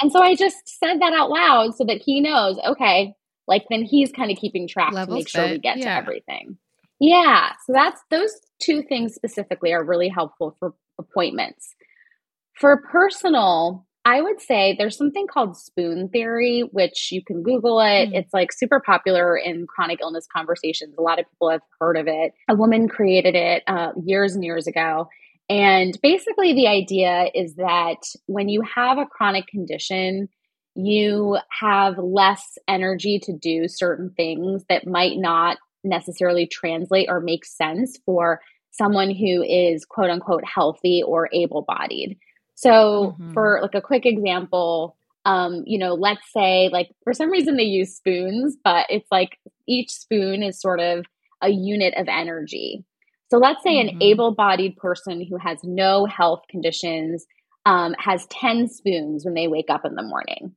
And 0.00 0.12
so 0.12 0.22
I 0.22 0.36
just 0.36 0.56
said 0.66 1.00
that 1.00 1.12
out 1.12 1.30
loud 1.30 1.74
so 1.74 1.84
that 1.84 2.02
he 2.04 2.20
knows, 2.20 2.58
okay, 2.64 3.14
like 3.46 3.64
then 3.70 3.82
he's 3.82 4.12
kind 4.12 4.30
of 4.30 4.38
keeping 4.38 4.68
track 4.68 4.92
to 4.92 5.06
make 5.06 5.28
sure 5.28 5.48
we 5.48 5.58
get 5.58 5.78
yeah. 5.78 5.84
to 5.84 5.96
everything. 5.96 6.58
Yeah. 7.00 7.50
So 7.66 7.72
that's 7.72 8.00
those 8.10 8.32
two 8.60 8.82
things 8.82 9.14
specifically 9.14 9.72
are 9.72 9.84
really 9.84 10.08
helpful 10.08 10.56
for 10.58 10.74
appointments. 10.98 11.74
For 12.54 12.82
personal, 12.90 13.86
I 14.04 14.20
would 14.20 14.40
say 14.40 14.74
there's 14.78 14.96
something 14.96 15.26
called 15.26 15.56
spoon 15.56 16.08
theory, 16.10 16.62
which 16.72 17.10
you 17.10 17.22
can 17.24 17.42
Google 17.42 17.80
it. 17.80 18.10
Mm. 18.10 18.14
It's 18.14 18.34
like 18.34 18.52
super 18.52 18.80
popular 18.84 19.36
in 19.36 19.66
chronic 19.66 20.00
illness 20.00 20.26
conversations. 20.30 20.94
A 20.98 21.02
lot 21.02 21.18
of 21.18 21.26
people 21.30 21.50
have 21.50 21.62
heard 21.80 21.96
of 21.96 22.06
it. 22.06 22.32
A 22.48 22.54
woman 22.54 22.86
created 22.86 23.34
it 23.34 23.62
uh, 23.66 23.92
years 24.04 24.34
and 24.34 24.44
years 24.44 24.66
ago. 24.66 25.08
And 25.48 25.98
basically, 26.02 26.54
the 26.54 26.68
idea 26.68 27.28
is 27.34 27.56
that 27.56 27.98
when 28.26 28.48
you 28.48 28.62
have 28.62 28.98
a 28.98 29.06
chronic 29.06 29.46
condition, 29.46 30.28
you 30.74 31.38
have 31.60 31.98
less 31.98 32.58
energy 32.68 33.18
to 33.20 33.32
do 33.32 33.68
certain 33.68 34.10
things 34.16 34.64
that 34.68 34.86
might 34.86 35.16
not 35.16 35.58
necessarily 35.84 36.46
translate 36.46 37.08
or 37.08 37.20
make 37.20 37.44
sense 37.44 37.98
for 38.04 38.40
someone 38.70 39.10
who 39.10 39.42
is 39.42 39.84
quote 39.84 40.10
unquote 40.10 40.44
healthy 40.44 41.02
or 41.06 41.28
able 41.32 41.62
bodied. 41.62 42.18
So, 42.54 43.16
mm-hmm. 43.18 43.32
for 43.32 43.60
like 43.62 43.74
a 43.74 43.80
quick 43.80 44.06
example, 44.06 44.96
um, 45.24 45.62
you 45.66 45.78
know, 45.78 45.94
let's 45.94 46.32
say 46.32 46.68
like 46.72 46.90
for 47.02 47.12
some 47.12 47.30
reason 47.30 47.56
they 47.56 47.64
use 47.64 47.94
spoons, 47.94 48.56
but 48.62 48.86
it's 48.88 49.10
like 49.10 49.38
each 49.66 49.90
spoon 49.90 50.42
is 50.42 50.60
sort 50.60 50.80
of 50.80 51.04
a 51.42 51.50
unit 51.50 51.94
of 51.96 52.08
energy. 52.08 52.84
So, 53.30 53.38
let's 53.38 53.62
say 53.62 53.76
mm-hmm. 53.76 53.96
an 53.96 54.02
able 54.02 54.34
bodied 54.34 54.76
person 54.76 55.24
who 55.24 55.36
has 55.36 55.58
no 55.62 56.06
health 56.06 56.42
conditions 56.50 57.26
um, 57.66 57.94
has 57.98 58.26
10 58.26 58.68
spoons 58.68 59.24
when 59.24 59.34
they 59.34 59.48
wake 59.48 59.70
up 59.70 59.84
in 59.84 59.94
the 59.94 60.02
morning 60.02 60.54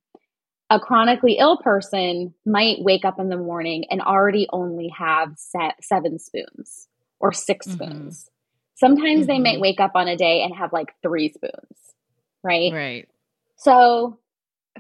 a 0.70 0.80
chronically 0.80 1.38
ill 1.40 1.58
person 1.58 2.34
might 2.46 2.78
wake 2.80 3.06
up 3.06 3.20
in 3.20 3.30
the 3.30 3.38
morning 3.38 3.86
and 3.90 4.02
already 4.02 4.48
only 4.52 4.90
have 4.90 5.34
set 5.38 5.76
seven 5.82 6.20
spoons 6.20 6.88
or 7.20 7.32
6 7.32 7.68
mm-hmm. 7.68 7.76
spoons. 7.76 8.30
Sometimes 8.76 9.22
mm-hmm. 9.22 9.28
they 9.28 9.40
might 9.40 9.54
mm-hmm. 9.54 9.62
wake 9.62 9.80
up 9.80 9.92
on 9.96 10.08
a 10.08 10.18
day 10.18 10.44
and 10.44 10.56
have 10.56 10.74
like 10.74 10.94
three 11.02 11.32
spoons, 11.32 11.78
right? 12.44 12.72
Right. 12.74 13.10
So 13.58 14.20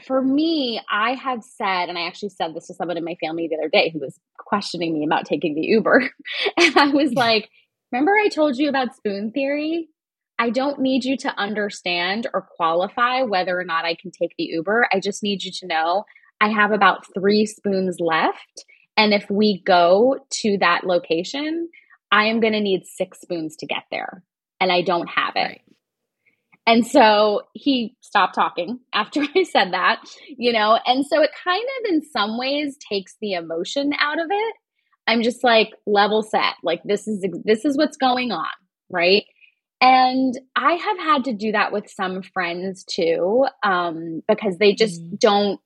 for 0.06 0.21
me, 0.21 0.80
I 0.91 1.13
have 1.13 1.43
said, 1.43 1.89
and 1.89 1.97
I 1.97 2.06
actually 2.06 2.30
said 2.30 2.54
this 2.54 2.67
to 2.67 2.73
someone 2.73 2.97
in 2.97 3.04
my 3.04 3.15
family 3.15 3.47
the 3.47 3.56
other 3.56 3.69
day 3.69 3.89
who 3.89 4.00
was 4.00 4.19
questioning 4.38 4.93
me 4.93 5.06
about 5.06 5.26
taking 5.26 5.56
the 5.56 5.62
Uber. 5.62 6.12
and 6.58 6.78
I 6.78 6.89
was 6.89 7.13
like, 7.15 7.50
Remember, 7.91 8.12
I 8.12 8.30
told 8.30 8.58
you 8.58 8.69
about 8.69 8.95
spoon 8.95 9.32
theory? 9.32 9.89
I 10.39 10.50
don't 10.50 10.80
need 10.80 11.04
you 11.04 11.17
to 11.17 11.39
understand 11.39 12.28
or 12.34 12.41
qualify 12.41 13.23
whether 13.23 13.60
or 13.60 13.63
not 13.63 13.86
I 13.86 13.95
can 13.95 14.12
take 14.12 14.36
the 14.38 14.45
Uber. 14.45 14.88
I 14.93 15.00
just 15.00 15.23
need 15.23 15.43
you 15.43 15.52
to 15.60 15.67
know 15.67 16.06
I 16.39 16.50
have 16.50 16.71
about 16.71 17.06
three 17.13 17.45
spoons 17.45 17.97
left. 18.00 18.65
And 18.95 19.13
if 19.13 19.30
we 19.30 19.62
go 19.65 20.19
to 20.41 20.58
that 20.60 20.84
location, 20.84 21.69
I 22.12 22.26
am 22.26 22.39
going 22.39 22.54
to 22.54 22.62
need 22.62 22.86
six 22.86 23.21
spoons 23.21 23.56
to 23.58 23.65
get 23.65 23.84
there. 23.91 24.23
And 24.60 24.71
I 24.71 24.82
don't 24.82 25.08
have 25.08 25.34
it. 25.36 25.39
Right. 25.39 25.62
And 26.67 26.86
so 26.86 27.43
he 27.54 27.95
stopped 28.02 28.36
talking 28.36 28.80
after 28.93 29.21
I 29.36 29.43
said 29.43 29.71
that, 29.71 30.04
you 30.38 30.52
know, 30.52 30.80
and 30.86 31.06
so 31.06 31.21
it 31.21 31.32
kind 31.43 31.63
of 31.80 31.93
in 31.93 32.02
some 32.04 32.38
ways 32.38 32.78
takes 32.78 33.15
the 33.21 33.34
emotion 33.34 33.93
out 34.00 34.19
of 34.19 34.28
it. 34.30 34.56
I'm 35.08 35.23
just 35.23 35.43
like 35.43 35.73
level 35.86 36.21
set. 36.21 36.56
Like 36.63 36.82
this 36.84 37.08
is 37.08 37.26
this 37.45 37.63
is 37.63 37.78
what's 37.78 37.95
going 37.95 38.32
on, 38.32 38.50
right? 38.89 39.23
And 39.80 40.38
I 40.56 40.74
have 40.74 40.98
had 40.98 41.24
to 41.26 41.34
do 41.34 41.52
that 41.52 41.72
with 41.72 41.90
some 41.90 42.24
friends 42.24 42.84
too, 42.84 43.46
um, 43.63 44.24
because 44.28 44.58
they 44.58 44.74
just 44.74 45.02
mm. 45.02 45.20
don't 45.20 45.60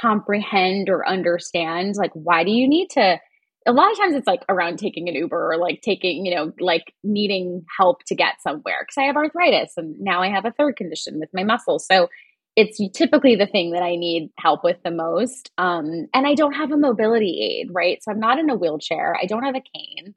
comprehend 0.00 0.88
or 0.88 1.06
understand. 1.06 1.96
Like, 1.96 2.12
why 2.14 2.44
do 2.44 2.50
you 2.50 2.68
need 2.68 2.90
to? 2.90 3.20
A 3.66 3.72
lot 3.72 3.90
of 3.92 3.98
times 3.98 4.14
it's 4.14 4.26
like 4.26 4.44
around 4.48 4.78
taking 4.78 5.08
an 5.08 5.14
Uber 5.14 5.52
or 5.52 5.58
like 5.58 5.82
taking, 5.82 6.24
you 6.24 6.34
know, 6.34 6.52
like 6.58 6.94
needing 7.04 7.66
help 7.76 8.02
to 8.06 8.14
get 8.14 8.40
somewhere 8.40 8.78
because 8.80 8.96
I 8.96 9.02
have 9.02 9.16
arthritis 9.16 9.74
and 9.76 10.00
now 10.00 10.22
I 10.22 10.28
have 10.28 10.46
a 10.46 10.52
third 10.52 10.76
condition 10.76 11.20
with 11.20 11.28
my 11.34 11.44
muscles. 11.44 11.86
So 11.86 12.08
it's 12.56 12.80
typically 12.96 13.36
the 13.36 13.46
thing 13.46 13.72
that 13.72 13.82
I 13.82 13.96
need 13.96 14.30
help 14.38 14.64
with 14.64 14.78
the 14.82 14.90
most. 14.90 15.50
Um, 15.58 16.06
and 16.14 16.26
I 16.26 16.34
don't 16.34 16.54
have 16.54 16.72
a 16.72 16.78
mobility 16.78 17.60
aid, 17.60 17.68
right? 17.72 18.02
So 18.02 18.10
I'm 18.10 18.20
not 18.20 18.38
in 18.38 18.48
a 18.48 18.56
wheelchair, 18.56 19.14
I 19.20 19.26
don't 19.26 19.44
have 19.44 19.54
a 19.54 19.60
cane. 19.60 20.14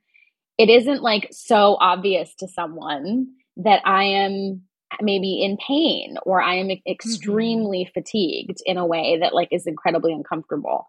It 0.58 0.70
isn't 0.70 1.04
like 1.04 1.28
so 1.32 1.76
obvious 1.80 2.34
to 2.36 2.48
someone 2.48 3.28
that 3.64 3.82
I 3.86 4.04
am 4.04 4.62
maybe 5.02 5.42
in 5.44 5.58
pain 5.66 6.18
or 6.24 6.42
I 6.42 6.56
am 6.56 6.68
mm-hmm. 6.68 6.92
extremely 6.92 7.86
mm-hmm. 7.86 8.00
fatigued 8.00 8.58
in 8.66 8.78
a 8.78 8.86
way 8.86 9.18
that 9.22 9.34
like 9.34 9.50
is 9.52 9.68
incredibly 9.68 10.14
uncomfortable. 10.14 10.86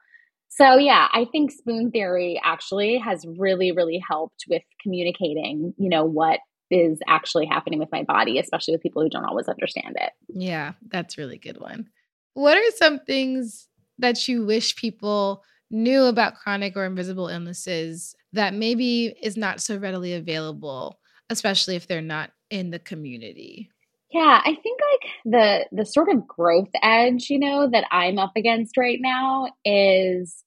So, 0.48 0.76
yeah, 0.76 1.08
I 1.12 1.26
think 1.32 1.50
spoon 1.50 1.90
theory 1.90 2.40
actually 2.44 2.98
has 2.98 3.24
really, 3.38 3.72
really 3.72 4.02
helped 4.06 4.44
with 4.48 4.62
communicating, 4.82 5.72
you 5.78 5.88
know, 5.88 6.04
what 6.04 6.40
is 6.70 6.98
actually 7.06 7.46
happening 7.46 7.78
with 7.78 7.88
my 7.90 8.02
body, 8.02 8.38
especially 8.38 8.72
with 8.72 8.82
people 8.82 9.02
who 9.02 9.08
don't 9.08 9.24
always 9.24 9.48
understand 9.48 9.96
it. 9.98 10.10
Yeah, 10.28 10.72
that's 10.88 11.16
really 11.16 11.38
good 11.38 11.58
one. 11.58 11.88
What 12.34 12.56
are 12.56 12.70
some 12.76 12.98
things 13.00 13.68
that 13.98 14.28
you 14.28 14.44
wish 14.44 14.76
people 14.76 15.42
knew 15.70 16.04
about 16.04 16.34
chronic 16.34 16.76
or 16.76 16.84
invisible 16.84 17.28
illnesses 17.28 18.14
that 18.32 18.54
maybe 18.54 19.14
is 19.22 19.36
not 19.36 19.60
so 19.60 19.76
readily 19.78 20.14
available, 20.14 20.98
especially 21.30 21.76
if 21.76 21.86
they're 21.86 22.02
not 22.02 22.30
in 22.52 22.70
the 22.70 22.78
community? 22.78 23.70
Yeah, 24.12 24.42
I 24.44 24.54
think 24.62 24.78
like 24.92 25.10
the 25.24 25.66
the 25.72 25.86
sort 25.86 26.10
of 26.10 26.28
growth 26.28 26.68
edge, 26.82 27.30
you 27.30 27.38
know, 27.38 27.68
that 27.72 27.86
I'm 27.90 28.18
up 28.18 28.32
against 28.36 28.76
right 28.76 28.98
now 29.00 29.48
is 29.64 30.44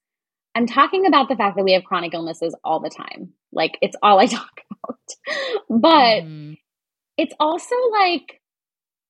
I'm 0.54 0.68
talking 0.68 1.08
about 1.08 1.30
the 1.30 1.36
fact 1.36 1.58
that 1.58 1.64
we 1.66 1.74
have 1.74 1.84
chronic 1.84 2.14
illnesses 2.14 2.56
all 2.64 2.80
the 2.80 2.92
time. 2.92 3.34
Like 3.52 3.78
it's 3.82 3.98
all 4.04 4.20
I 4.20 4.26
talk 4.28 4.62
about. 4.72 5.00
but 5.68 6.24
mm-hmm. 6.24 6.54
it's 7.18 7.34
also 7.40 7.76
like 8.00 8.40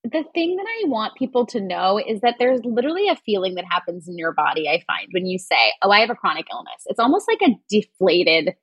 the 0.05 0.23
thing 0.33 0.55
that 0.55 0.65
I 0.65 0.87
want 0.87 1.17
people 1.17 1.45
to 1.47 1.59
know 1.59 1.99
is 1.99 2.21
that 2.21 2.35
there's 2.39 2.61
literally 2.63 3.09
a 3.09 3.17
feeling 3.25 3.55
that 3.55 3.65
happens 3.69 4.07
in 4.07 4.17
your 4.17 4.31
body, 4.31 4.69
I 4.69 4.83
find, 4.87 5.09
when 5.11 5.25
you 5.25 5.37
say, 5.37 5.73
Oh, 5.81 5.89
I 5.89 5.99
have 5.99 6.09
a 6.09 6.15
chronic 6.15 6.45
illness. 6.49 6.83
It's 6.85 6.99
almost 6.99 7.27
like 7.27 7.41
a 7.41 7.55
deflated 7.69 8.55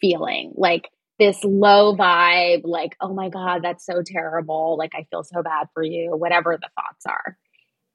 feeling, 0.00 0.52
like 0.56 0.88
this 1.20 1.44
low 1.44 1.94
vibe, 1.94 2.62
like, 2.64 2.96
Oh 3.00 3.14
my 3.14 3.28
God, 3.28 3.62
that's 3.62 3.86
so 3.86 4.02
terrible. 4.04 4.76
Like, 4.76 4.92
I 4.94 5.06
feel 5.10 5.22
so 5.22 5.42
bad 5.42 5.68
for 5.72 5.84
you, 5.84 6.16
whatever 6.16 6.58
the 6.60 6.68
thoughts 6.74 7.06
are. 7.06 7.36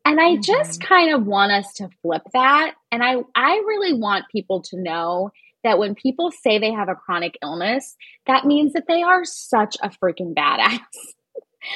And 0.05 0.21
I 0.21 0.35
mm-hmm. 0.35 0.41
just 0.41 0.81
kind 0.81 1.13
of 1.13 1.25
want 1.25 1.51
us 1.51 1.73
to 1.77 1.89
flip 2.01 2.21
that. 2.33 2.75
And 2.91 3.03
I, 3.03 3.15
I 3.33 3.55
really 3.65 3.93
want 3.93 4.25
people 4.31 4.61
to 4.69 4.79
know 4.79 5.31
that 5.63 5.79
when 5.79 5.95
people 5.95 6.31
say 6.31 6.59
they 6.59 6.71
have 6.71 6.89
a 6.89 6.95
chronic 6.95 7.39
illness, 7.41 7.95
that 8.27 8.45
means 8.45 8.73
that 8.73 8.85
they 8.87 9.01
are 9.01 9.25
such 9.25 9.75
a 9.81 9.89
freaking 9.89 10.33
badass. 10.33 10.79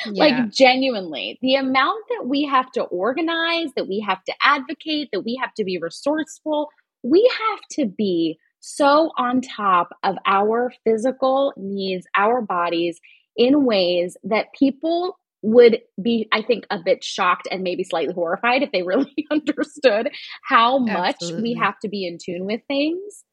Yeah. 0.06 0.24
like 0.24 0.52
genuinely 0.52 1.40
the 1.42 1.56
amount 1.56 2.04
that 2.10 2.28
we 2.28 2.46
have 2.46 2.72
to 2.74 2.84
organize 2.84 3.70
that 3.76 3.88
we 3.88 4.06
have 4.08 4.24
to 4.26 4.34
advocate 4.40 5.10
that 5.12 5.22
we 5.22 5.40
have 5.42 5.52
to 5.56 5.64
be 5.64 5.80
resourceful 5.80 6.70
we 7.02 7.28
have 7.50 7.60
to 7.72 7.88
be 7.88 8.38
so 8.60 9.12
on 9.18 9.42
top 9.42 9.90
of 10.04 10.16
our 10.26 10.72
physical 10.84 11.54
needs 11.58 12.06
our 12.16 12.42
bodies 12.42 13.00
in 13.36 13.66
ways 13.66 14.18
that 14.24 14.48
people 14.58 15.18
would 15.42 15.80
be 16.02 16.28
i 16.34 16.42
think 16.42 16.66
a 16.70 16.80
bit 16.84 17.04
shocked 17.04 17.48
and 17.50 17.64
maybe 17.64 17.84
slightly 17.84 18.14
horrified 18.14 18.62
if 18.62 18.72
they 18.72 18.84
really 18.84 19.14
understood 19.32 20.10
how 20.44 20.78
much 20.78 21.16
Absolutely. 21.22 21.54
we 21.54 21.54
have 21.54 21.80
to 21.80 21.90
be 21.90 22.06
in 22.06 22.18
tune 22.22 22.46
with 22.46 22.62
things 22.68 23.24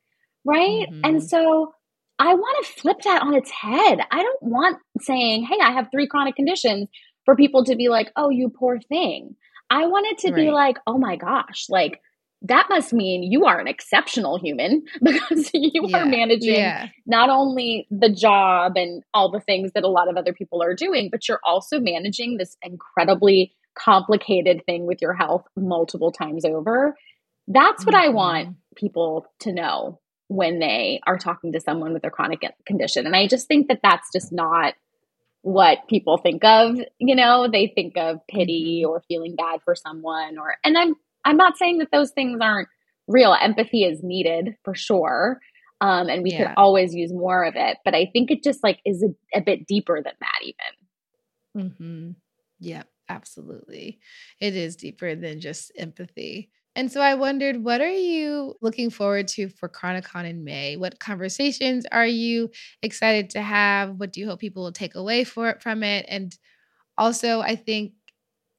right? 0.47 0.89
Mm-hmm. 0.89 1.01
And 1.05 1.23
so 1.23 1.75
I 2.19 2.35
want 2.35 2.65
to 2.65 2.73
flip 2.81 2.99
that 3.05 3.23
on 3.23 3.35
its 3.35 3.51
head. 3.51 3.99
I 4.11 4.23
don't 4.23 4.43
want 4.43 4.79
saying, 5.01 5.45
hey, 5.45 5.59
I 5.63 5.73
have 5.73 5.89
three 5.91 6.07
chronic 6.07 6.37
conditions 6.37 6.89
for 7.27 7.37
people 7.37 7.65
to 7.65 7.77
be 7.77 7.89
like, 7.89 8.11
oh, 8.17 8.31
you 8.31 8.49
poor 8.49 8.79
thing. 8.81 9.37
I 9.69 9.87
want 9.87 10.07
it 10.07 10.19
to 10.19 10.29
right. 10.29 10.37
be 10.37 10.51
like, 10.51 10.79
oh 10.87 10.97
my 10.97 11.17
gosh, 11.17 11.67
like 11.69 12.01
that 12.43 12.67
must 12.69 12.93
mean 12.93 13.23
you 13.23 13.45
are 13.47 13.59
an 13.59 13.67
exceptional 13.67 14.39
human 14.39 14.85
because 15.03 15.51
you 15.55 15.89
yeah. 15.89 15.99
are 15.99 16.07
managing 16.07 16.55
yeah. 16.55 16.89
not 17.07 17.31
only 17.31 17.87
the 17.91 18.11
job 18.11 18.77
and 18.77 19.03
all 19.15 19.31
the 19.31 19.41
things 19.41 19.73
that 19.75 19.85
a 19.85 19.89
lot 19.89 20.09
of 20.09 20.17
other 20.17 20.33
people 20.33 20.63
are 20.63 20.75
doing, 20.75 21.09
but 21.11 21.29
you're 21.29 21.41
also 21.45 21.81
managing 21.81 22.37
this 22.37 22.57
incredibly 22.63 23.55
complicated 23.77 24.63
thing 24.67 24.87
with 24.87 25.03
your 25.03 25.15
health 25.15 25.45
multiple 25.57 26.13
times 26.13 26.45
over. 26.45 26.97
That's 27.49 27.85
what 27.85 27.95
mm-hmm. 27.95 28.11
I 28.11 28.15
want 28.15 28.57
people 28.75 29.27
to 29.41 29.53
know 29.53 30.01
when 30.29 30.59
they 30.59 31.01
are 31.07 31.19
talking 31.19 31.53
to 31.53 31.61
someone 31.61 31.93
with 31.93 32.05
a 32.05 32.11
chronic 32.11 32.43
condition. 32.67 33.07
And 33.07 33.15
I 33.15 33.29
just 33.29 33.47
think 33.47 33.69
that 33.69 33.81
that's 33.83 34.11
just 34.13 34.33
not 34.33 34.75
what 35.43 35.87
people 35.89 36.19
think 36.19 36.43
of, 36.43 36.77
you 36.99 37.15
know, 37.15 37.49
they 37.51 37.69
think 37.73 37.97
of 37.97 38.19
pity 38.29 38.83
mm-hmm. 38.83 38.91
or 38.91 39.03
feeling 39.07 39.37
bad 39.37 39.61
for 39.65 39.77
someone 39.77 40.39
or 40.39 40.57
and 40.65 40.77
I'm 40.77 40.97
I'm 41.27 41.37
not 41.37 41.59
saying 41.59 41.79
that 41.79 41.89
those 41.93 42.13
things 42.13 42.39
aren't 42.41 42.69
real. 43.09 43.37
Empathy 43.39 43.85
is 43.85 44.03
needed 44.03 44.57
for 44.65 44.75
sure. 44.75 45.41
Um, 45.81 46.09
and 46.09 46.23
we 46.23 46.31
yeah. 46.31 46.39
could 46.39 46.55
always 46.57 46.95
use 46.95 47.13
more 47.13 47.45
of 47.45 47.55
it, 47.57 47.77
but 47.85 47.95
I 47.95 48.09
think 48.13 48.31
it 48.31 48.43
just 48.43 48.63
like 48.63 48.81
is 48.87 49.03
a, 49.03 49.39
a 49.39 49.43
bit 49.43 49.67
deeper 49.67 50.03
than 50.03 50.15
that 50.21 50.39
even. 50.43 51.71
Mm-hmm. 51.71 52.11
Yeah, 52.61 52.85
absolutely. 53.09 53.99
It 54.41 54.57
is 54.57 54.77
deeper 54.77 55.15
than 55.15 55.41
just 55.41 55.73
empathy. 55.77 56.51
And 56.75 56.93
so 56.93 57.01
I 57.01 57.15
wondered, 57.15 57.65
what 57.65 57.81
are 57.81 57.89
you 57.89 58.55
looking 58.61 58.91
forward 58.91 59.29
to 59.29 59.49
for 59.49 59.69
Chronicon 59.69 60.27
in 60.27 60.45
May? 60.45 60.77
What 60.77 61.01
conversations 61.01 61.87
are 61.91 62.07
you 62.07 62.51
excited 62.83 63.31
to 63.31 63.43
have? 63.43 63.97
What 63.97 64.13
do 64.13 64.21
you 64.21 64.29
hope 64.29 64.41
people 64.41 64.63
will 64.63 64.73
take 64.73 64.95
away 64.95 65.25
for 65.25 65.49
it 65.49 65.63
from 65.63 65.83
it? 65.83 66.05
And 66.09 66.37
also, 66.99 67.41
I 67.41 67.57
think 67.57 67.93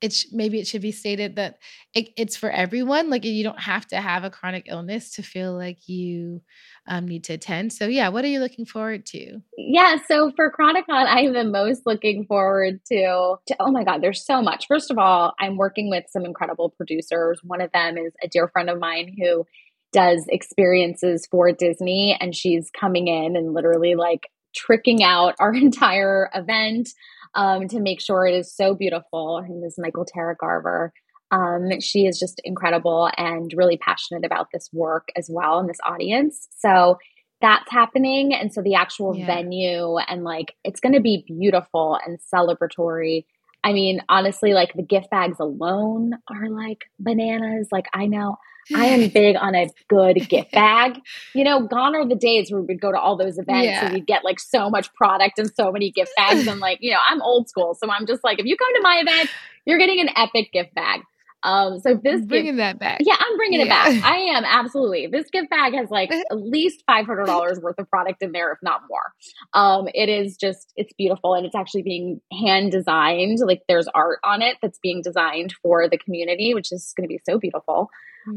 it's 0.02 0.32
maybe 0.32 0.60
it 0.60 0.68
should 0.68 0.82
be 0.82 0.92
stated 0.92 1.36
that 1.38 1.58
it, 1.96 2.10
it's 2.18 2.38
for 2.38 2.52
everyone. 2.52 3.10
Like 3.10 3.26
you 3.26 3.44
don't 3.44 3.60
have 3.60 3.88
to 3.88 4.00
have 4.00 4.24
a 4.24 4.30
chronic 4.30 4.66
illness 4.68 5.12
to 5.16 5.24
feel 5.24 5.54
like 5.54 5.88
you 5.88 6.42
um, 6.88 7.08
need 7.08 7.24
to 7.26 7.34
attend. 7.34 7.74
So 7.74 7.88
yeah, 7.88 8.10
what 8.10 8.24
are 8.24 8.28
you 8.28 8.40
looking 8.40 8.66
forward 8.66 9.06
to? 9.08 9.40
Yeah, 9.58 9.98
so 10.08 10.32
for 10.36 10.52
Chronicon, 10.52 11.08
I 11.08 11.22
am 11.22 11.34
the 11.34 11.44
most 11.44 11.84
looking 11.86 12.26
forward 12.26 12.80
to, 12.88 13.36
to. 13.48 13.56
Oh 13.60 13.72
my 13.72 13.84
God, 13.84 14.02
there's 14.02 14.24
so 14.24 14.42
much. 14.42 14.68
First 14.68 14.92
of 14.92 14.98
all, 14.98 15.34
I'm 15.40 15.58
working 15.58 15.90
with 15.90 16.06
some 16.10 16.26
incredible 16.26 16.70
producers. 16.70 17.40
One 17.44 17.62
of 17.62 17.72
them 17.72 17.98
is 17.98 18.14
a 18.24 18.28
dear 18.28 18.48
friend 18.48 18.70
of 18.70 18.80
mine 18.80 19.16
who 19.20 19.46
does 19.94 20.26
experiences 20.30 21.28
for 21.30 21.52
Disney, 21.52 22.16
and 22.20 22.36
she's 22.36 22.70
coming 22.80 23.08
in 23.08 23.36
and 23.36 23.54
literally 23.54 23.96
like 23.96 24.28
tricking 24.56 25.04
out 25.04 25.36
our 25.40 25.54
entire 25.56 26.30
event 26.36 26.90
um, 27.36 27.68
to 27.68 27.80
make 27.80 28.02
sure 28.02 28.26
it 28.26 28.34
is 28.34 28.54
so 28.54 28.76
beautiful. 28.76 29.42
Her 29.42 29.48
name 29.48 29.64
is 29.64 29.76
Michael 29.78 30.06
Tara 30.06 30.36
Garver. 30.36 30.92
Um, 31.32 31.80
she 31.82 32.06
is 32.06 32.20
just 32.20 32.40
incredible 32.44 33.10
and 33.18 33.52
really 33.56 33.78
passionate 33.78 34.26
about 34.26 34.48
this 34.54 34.70
work 34.72 35.10
as 35.16 35.30
well 35.30 35.60
and 35.60 35.70
this 35.70 35.80
audience. 35.86 36.48
So 36.58 36.98
that's 37.42 37.70
happening. 37.70 38.34
And 38.34 38.52
so 38.54 38.62
the 38.62 38.76
actual 38.76 39.16
yeah. 39.16 39.26
venue 39.26 39.98
and 39.98 40.24
like 40.24 40.56
it's 40.64 40.80
going 40.80 40.94
to 40.94 41.02
be 41.02 41.24
beautiful 41.28 42.00
and 42.06 42.20
celebratory. 42.34 43.26
I 43.64 43.74
mean, 43.74 44.02
honestly, 44.10 44.54
like 44.54 44.74
the 44.74 44.84
gift 44.84 45.10
bags 45.10 45.40
alone 45.40 46.14
are 46.30 46.50
like 46.50 46.86
bananas. 47.00 47.68
Like 47.72 47.88
I 47.94 48.06
know 48.06 48.38
I 48.76 48.86
am 48.88 49.10
big 49.14 49.36
on 49.36 49.56
a 49.56 49.70
good 49.88 50.28
gift 50.30 50.52
bag. 50.52 51.00
You 51.34 51.44
know, 51.44 51.68
gone 51.68 51.96
are 51.96 52.08
the 52.08 52.16
days 52.16 52.52
where 52.52 52.62
we'd 52.62 52.82
go 52.82 52.92
to 52.92 53.00
all 53.00 53.18
those 53.18 53.38
events 53.38 53.66
yeah. 53.66 53.86
and 53.86 53.94
we'd 53.94 54.08
get 54.08 54.24
like 54.24 54.40
so 54.40 54.70
much 54.70 54.94
product 54.94 55.40
and 55.40 55.52
so 55.56 55.72
many 55.72 55.92
gift 55.92 56.12
bags. 56.18 56.48
And 56.48 56.60
like, 56.60 56.80
you 56.82 56.92
know, 56.92 57.00
I'm 57.10 57.22
old 57.22 57.50
school. 57.50 57.76
So 57.76 57.90
I'm 57.90 58.06
just 58.06 58.24
like, 58.24 58.40
if 58.40 58.46
you 58.46 58.58
come 58.58 58.74
to 58.76 58.82
my 58.82 59.04
event, 59.06 59.30
you're 59.66 59.80
getting 59.80 60.00
an 60.00 60.10
epic 60.16 60.52
gift 60.52 60.74
bag. 60.74 61.02
Um, 61.44 61.80
so 61.80 61.94
this 61.94 62.26
bringing 62.26 62.56
gift, 62.56 62.58
that 62.58 62.80
back. 62.80 62.98
Yeah, 63.02 63.16
I'm 63.18 63.38
bringing 63.38 63.60
yeah. 63.60 63.66
it 63.66 64.02
back. 64.02 64.04
I 64.04 64.18
am 64.18 64.44
absolutely. 64.44 65.08
This 65.08 65.30
gift 65.30 65.50
bag 65.50 65.74
has 65.74 65.90
like 65.90 66.12
at 66.32 66.38
least 66.38 66.84
five 66.88 67.06
hundred 67.06 67.26
dollars 67.26 67.60
worth 67.60 67.78
of 67.78 67.90
product 67.90 68.22
in 68.22 68.32
there, 68.32 68.52
if 68.52 68.60
not 68.62 68.82
more. 68.90 69.14
Um, 69.54 69.88
it 69.94 70.10
is 70.10 70.38
just 70.38 70.74
it's 70.76 70.94
beautiful 70.94 71.34
and 71.34 71.46
it's 71.46 71.56
actually 71.56 71.84
being 71.84 72.22
hand 72.32 72.72
designed. 72.72 73.40
Like 73.40 73.62
there's 73.68 73.88
art 73.94 74.20
on 74.24 74.42
it 74.42 74.58
that's 74.62 74.80
being 74.80 75.02
designed 75.02 75.54
for 75.62 75.88
the 75.88 75.98
community, 75.98 76.54
which 76.54 76.72
is 76.72 76.94
going 76.98 77.08
to 77.08 77.14
be 77.14 77.22
so 77.26 77.38
beautiful. 77.38 77.90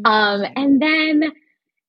Um, 0.04 0.44
and 0.54 0.80
then 0.80 1.32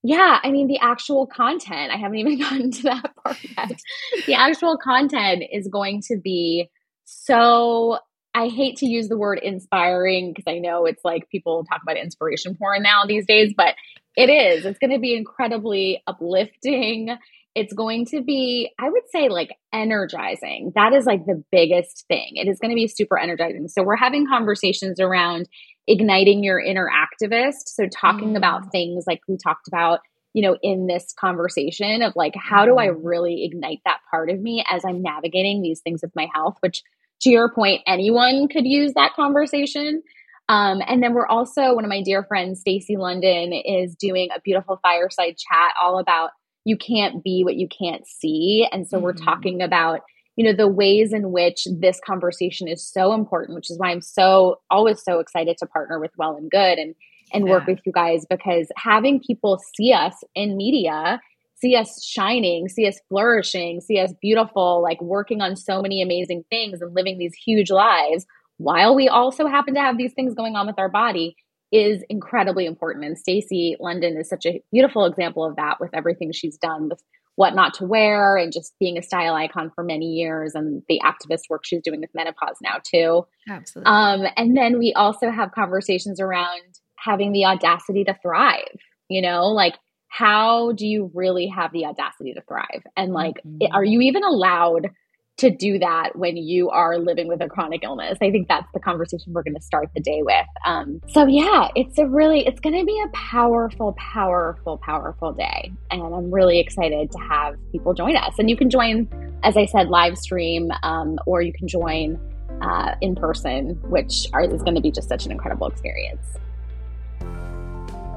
yeah, 0.04 0.40
I 0.42 0.50
mean, 0.50 0.68
the 0.68 0.80
actual 0.80 1.28
content, 1.28 1.92
I 1.92 1.98
haven't 1.98 2.18
even 2.18 2.40
gotten 2.40 2.72
to 2.72 2.84
that 2.84 3.12
part 3.24 3.38
yet. 3.44 3.80
the 4.26 4.34
actual 4.34 4.78
content 4.78 5.44
is 5.52 5.68
going 5.68 6.02
to 6.08 6.18
be 6.18 6.70
so 7.04 8.00
I 8.34 8.48
hate 8.48 8.78
to 8.78 8.86
use 8.86 9.10
the 9.10 9.18
word 9.18 9.40
inspiring 9.40 10.34
because 10.34 10.46
I 10.48 10.60
know 10.60 10.86
it's 10.86 11.04
like 11.04 11.30
people 11.30 11.66
talk 11.66 11.82
about 11.84 11.98
inspiration 11.98 12.56
porn 12.56 12.82
now 12.82 13.04
these 13.06 13.26
days, 13.26 13.54
but 13.56 13.76
it 14.16 14.30
is. 14.30 14.66
It's 14.66 14.80
going 14.80 14.92
to 14.92 15.00
be 15.00 15.16
incredibly 15.16 16.02
uplifting. 16.08 17.18
It's 17.56 17.74
going 17.74 18.06
to 18.08 18.22
be, 18.22 18.72
I 18.80 18.90
would 18.90 19.10
say, 19.12 19.28
like 19.28 19.52
energizing. 19.74 20.72
That 20.76 20.94
is 20.94 21.06
like 21.06 21.26
the 21.26 21.44
biggest 21.52 22.06
thing. 22.08 22.32
It 22.36 22.48
is 22.48 22.60
going 22.60 22.72
to 22.72 22.76
be 22.76 22.88
super 22.88 23.18
energizing. 23.18 23.68
So, 23.68 23.84
we're 23.84 23.98
having 23.98 24.26
conversations 24.28 25.02
around 25.02 25.50
igniting 25.86 26.44
your 26.44 26.60
inner 26.60 26.90
activist. 26.90 27.68
So, 27.68 27.88
talking 27.88 28.34
mm. 28.34 28.38
about 28.38 28.72
things 28.72 29.04
like 29.06 29.22
we 29.28 29.38
talked 29.38 29.68
about 29.68 30.00
you 30.34 30.42
know, 30.42 30.58
in 30.62 30.88
this 30.88 31.14
conversation 31.20 32.02
of 32.02 32.14
like, 32.16 32.34
how 32.36 32.66
do 32.66 32.78
I 32.78 32.88
mm-hmm. 32.88 33.06
really 33.06 33.44
ignite 33.44 33.80
that 33.86 34.00
part 34.10 34.30
of 34.30 34.40
me 34.40 34.64
as 34.70 34.84
I'm 34.86 35.02
navigating 35.02 35.62
these 35.62 35.82
things 35.82 36.02
with 36.02 36.16
my 36.16 36.28
health, 36.34 36.56
which 36.62 36.84
to 37.22 37.30
your 37.30 37.52
point, 37.52 37.82
anyone 37.88 38.48
could 38.48 38.66
use 38.66 38.94
that 38.94 39.14
conversation. 39.16 40.02
Um, 40.50 40.82
and 40.88 41.02
then 41.02 41.14
we're 41.14 41.28
also, 41.28 41.74
one 41.74 41.86
of 41.86 41.90
my 41.90 42.02
dear 42.02 42.24
friends, 42.24 42.60
Stacy 42.60 42.98
London, 42.98 43.54
is 43.54 43.96
doing 43.96 44.30
a 44.36 44.42
beautiful 44.42 44.80
fireside 44.82 45.38
chat 45.38 45.74
all 45.82 46.00
about 46.00 46.32
you 46.66 46.78
can't 46.78 47.24
be 47.24 47.44
what 47.44 47.56
you 47.56 47.68
can't 47.68 48.06
see. 48.06 48.68
And 48.72 48.88
so 48.88 48.98
mm-hmm. 48.98 49.06
we're 49.06 49.14
talking 49.14 49.62
about, 49.62 50.02
you 50.36 50.44
know, 50.46 50.54
the 50.54 50.68
ways 50.68 51.14
in 51.14 51.32
which 51.32 51.68
this 51.80 52.00
conversation 52.06 52.68
is 52.68 52.88
so 52.88 53.14
important, 53.14 53.56
which 53.56 53.72
is 53.72 53.80
why 53.80 53.92
I'm 53.92 54.02
so 54.02 54.60
always 54.70 55.02
so 55.04 55.20
excited 55.20 55.58
to 55.60 55.66
partner 55.66 56.00
with 56.00 56.12
Well 56.18 56.36
and 56.36 56.52
Good. 56.52 56.78
And 56.78 56.96
and 57.34 57.46
Yeah. 57.46 57.54
work 57.54 57.68
with 57.68 57.80
you 57.86 57.94
guys 57.94 58.26
because 58.30 58.68
having 58.76 59.22
people 59.22 59.58
see 59.76 59.94
us 59.94 60.22
in 60.36 60.58
media, 60.58 61.22
see 61.62 61.76
us 61.76 62.04
shining, 62.04 62.68
see 62.68 62.88
us 62.88 63.00
flourishing, 63.08 63.82
see 63.82 64.00
us 64.00 64.12
beautiful, 64.22 64.82
like 64.82 65.02
working 65.02 65.42
on 65.42 65.56
so 65.56 65.82
many 65.82 66.02
amazing 66.02 66.44
things 66.50 66.82
and 66.82 66.94
living 66.94 67.18
these 67.18 67.36
huge 67.36 67.70
lives 67.70 68.26
while 68.62 68.96
we 68.96 69.10
also 69.10 69.48
happen 69.48 69.74
to 69.74 69.80
have 69.80 69.98
these 69.98 70.14
things 70.14 70.36
going 70.36 70.56
on 70.56 70.68
with 70.68 70.78
our 70.78 70.90
body 70.90 71.36
is 71.72 72.04
incredibly 72.10 72.66
important. 72.66 73.06
And 73.06 73.18
Stacy 73.18 73.76
London 73.80 74.18
is 74.18 74.30
such 74.30 74.46
a 74.46 74.62
beautiful 74.72 75.06
example 75.06 75.44
of 75.44 75.56
that 75.56 75.80
with 75.80 75.90
everything 75.94 76.32
she's 76.32 76.58
done 76.58 76.90
with 76.90 77.02
what 77.36 77.56
not 77.56 77.74
to 77.76 77.86
wear 77.86 78.38
and 78.38 78.52
just 78.52 78.76
being 78.80 78.98
a 78.98 79.02
style 79.02 79.34
icon 79.34 79.72
for 79.74 79.84
many 79.84 80.06
years 80.06 80.54
and 80.54 80.84
the 80.90 81.02
activist 81.04 81.50
work 81.50 81.62
she's 81.66 81.82
doing 81.82 82.02
with 82.02 82.10
menopause 82.14 82.58
now 82.62 82.78
too. 82.84 83.26
Absolutely. 83.50 83.92
Um, 83.92 84.26
and 84.38 84.56
then 84.56 84.78
we 84.78 84.94
also 84.94 85.32
have 85.32 85.54
conversations 85.54 86.20
around 86.20 86.62
having 86.98 87.32
the 87.32 87.46
audacity 87.46 88.04
to 88.04 88.16
thrive, 88.22 88.78
you 89.10 89.22
know, 89.22 89.48
like 89.48 89.76
how 90.12 90.74
do 90.74 90.86
you 90.86 91.10
really 91.14 91.48
have 91.48 91.72
the 91.72 91.86
audacity 91.86 92.34
to 92.34 92.42
thrive? 92.42 92.84
And 92.98 93.14
like, 93.14 93.36
Mhm. 93.48 93.70
are 93.72 93.86
you 93.86 94.02
even 94.02 94.26
allowed 94.26 94.90
to 95.38 95.50
do 95.50 95.80
that 95.80 96.18
when 96.18 96.36
you 96.36 96.70
are 96.70 96.98
living 96.98 97.30
with 97.30 97.42
a 97.42 97.48
chronic 97.48 97.86
illness? 97.86 98.18
I 98.22 98.30
think 98.30 98.50
that's 98.50 98.68
the 98.74 98.82
conversation 98.82 99.32
we're 99.32 99.42
going 99.42 99.56
to 99.56 99.62
start 99.62 99.90
the 99.96 100.02
day 100.02 100.22
with. 100.22 100.46
Um, 100.68 101.00
so 101.08 101.26
yeah, 101.28 101.70
it's 101.78 101.98
a 101.98 102.06
really, 102.06 102.46
it's 102.46 102.60
going 102.60 102.78
to 102.78 102.84
be 102.84 103.02
a 103.06 103.08
powerful, 103.14 103.94
powerful, 103.94 104.80
powerful 104.80 105.32
day. 105.32 105.72
And 105.90 106.02
I'm 106.02 106.30
really 106.30 106.60
excited 106.60 107.10
to 107.14 107.18
have 107.18 107.56
people 107.72 107.94
join 107.94 108.18
us. 108.18 108.38
And 108.38 108.50
you 108.50 108.58
can 108.58 108.70
join, 108.70 109.08
as 109.44 109.56
I 109.56 109.66
said, 109.66 109.88
live 109.88 110.18
stream, 110.18 110.72
um, 110.84 111.20
or 111.26 111.42
you 111.42 111.54
can 111.54 111.70
join 111.70 112.20
uh, 112.62 112.96
in 113.00 113.16
person, 113.16 113.80
which 113.90 114.28
are, 114.34 114.42
is 114.44 114.62
going 114.62 114.76
to 114.76 114.82
be 114.82 114.92
just 114.92 115.08
such 115.08 115.26
an 115.26 115.32
incredible 115.32 115.68
experience. 115.68 116.38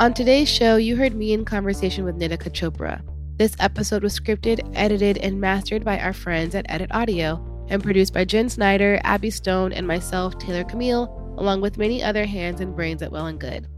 On 0.00 0.12
today's 0.12 0.48
show, 0.48 0.74
you 0.74 0.96
heard 0.96 1.14
me 1.14 1.32
in 1.32 1.44
conversation 1.44 2.04
with 2.04 2.18
Nitika 2.18 2.50
Chopra. 2.50 3.00
This 3.36 3.54
episode 3.60 4.02
was 4.02 4.18
scripted, 4.18 4.68
edited, 4.74 5.18
and 5.18 5.40
mastered 5.40 5.84
by 5.84 6.00
our 6.00 6.12
friends 6.12 6.56
at 6.56 6.66
Edit 6.68 6.90
Audio 6.90 7.40
and 7.68 7.80
produced 7.80 8.12
by 8.12 8.24
Jen 8.24 8.48
Snyder, 8.48 9.00
Abby 9.04 9.30
Stone, 9.30 9.72
and 9.72 9.86
myself, 9.86 10.36
Taylor 10.36 10.64
Camille, 10.64 11.04
along 11.38 11.60
with 11.60 11.78
many 11.78 12.02
other 12.02 12.24
hands 12.24 12.60
and 12.60 12.74
brains 12.74 13.02
at 13.02 13.12
Well 13.12 13.26
and 13.26 13.38
Good. 13.38 13.68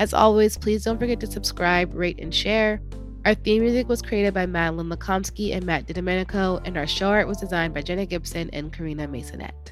As 0.00 0.12
always, 0.12 0.58
please 0.58 0.82
don't 0.82 0.98
forget 0.98 1.20
to 1.20 1.30
subscribe, 1.30 1.94
rate, 1.94 2.18
and 2.18 2.34
share. 2.34 2.82
Our 3.24 3.34
theme 3.34 3.62
music 3.62 3.88
was 3.88 4.02
created 4.02 4.34
by 4.34 4.46
Madeline 4.46 4.90
Lakomsky 4.90 5.54
and 5.54 5.64
Matt 5.64 5.86
DiDomenico, 5.86 6.60
and 6.66 6.76
our 6.76 6.88
show 6.88 7.10
art 7.10 7.28
was 7.28 7.38
designed 7.38 7.72
by 7.72 7.82
Jenna 7.82 8.04
Gibson 8.04 8.50
and 8.52 8.72
Karina 8.72 9.06
Masonette. 9.06 9.70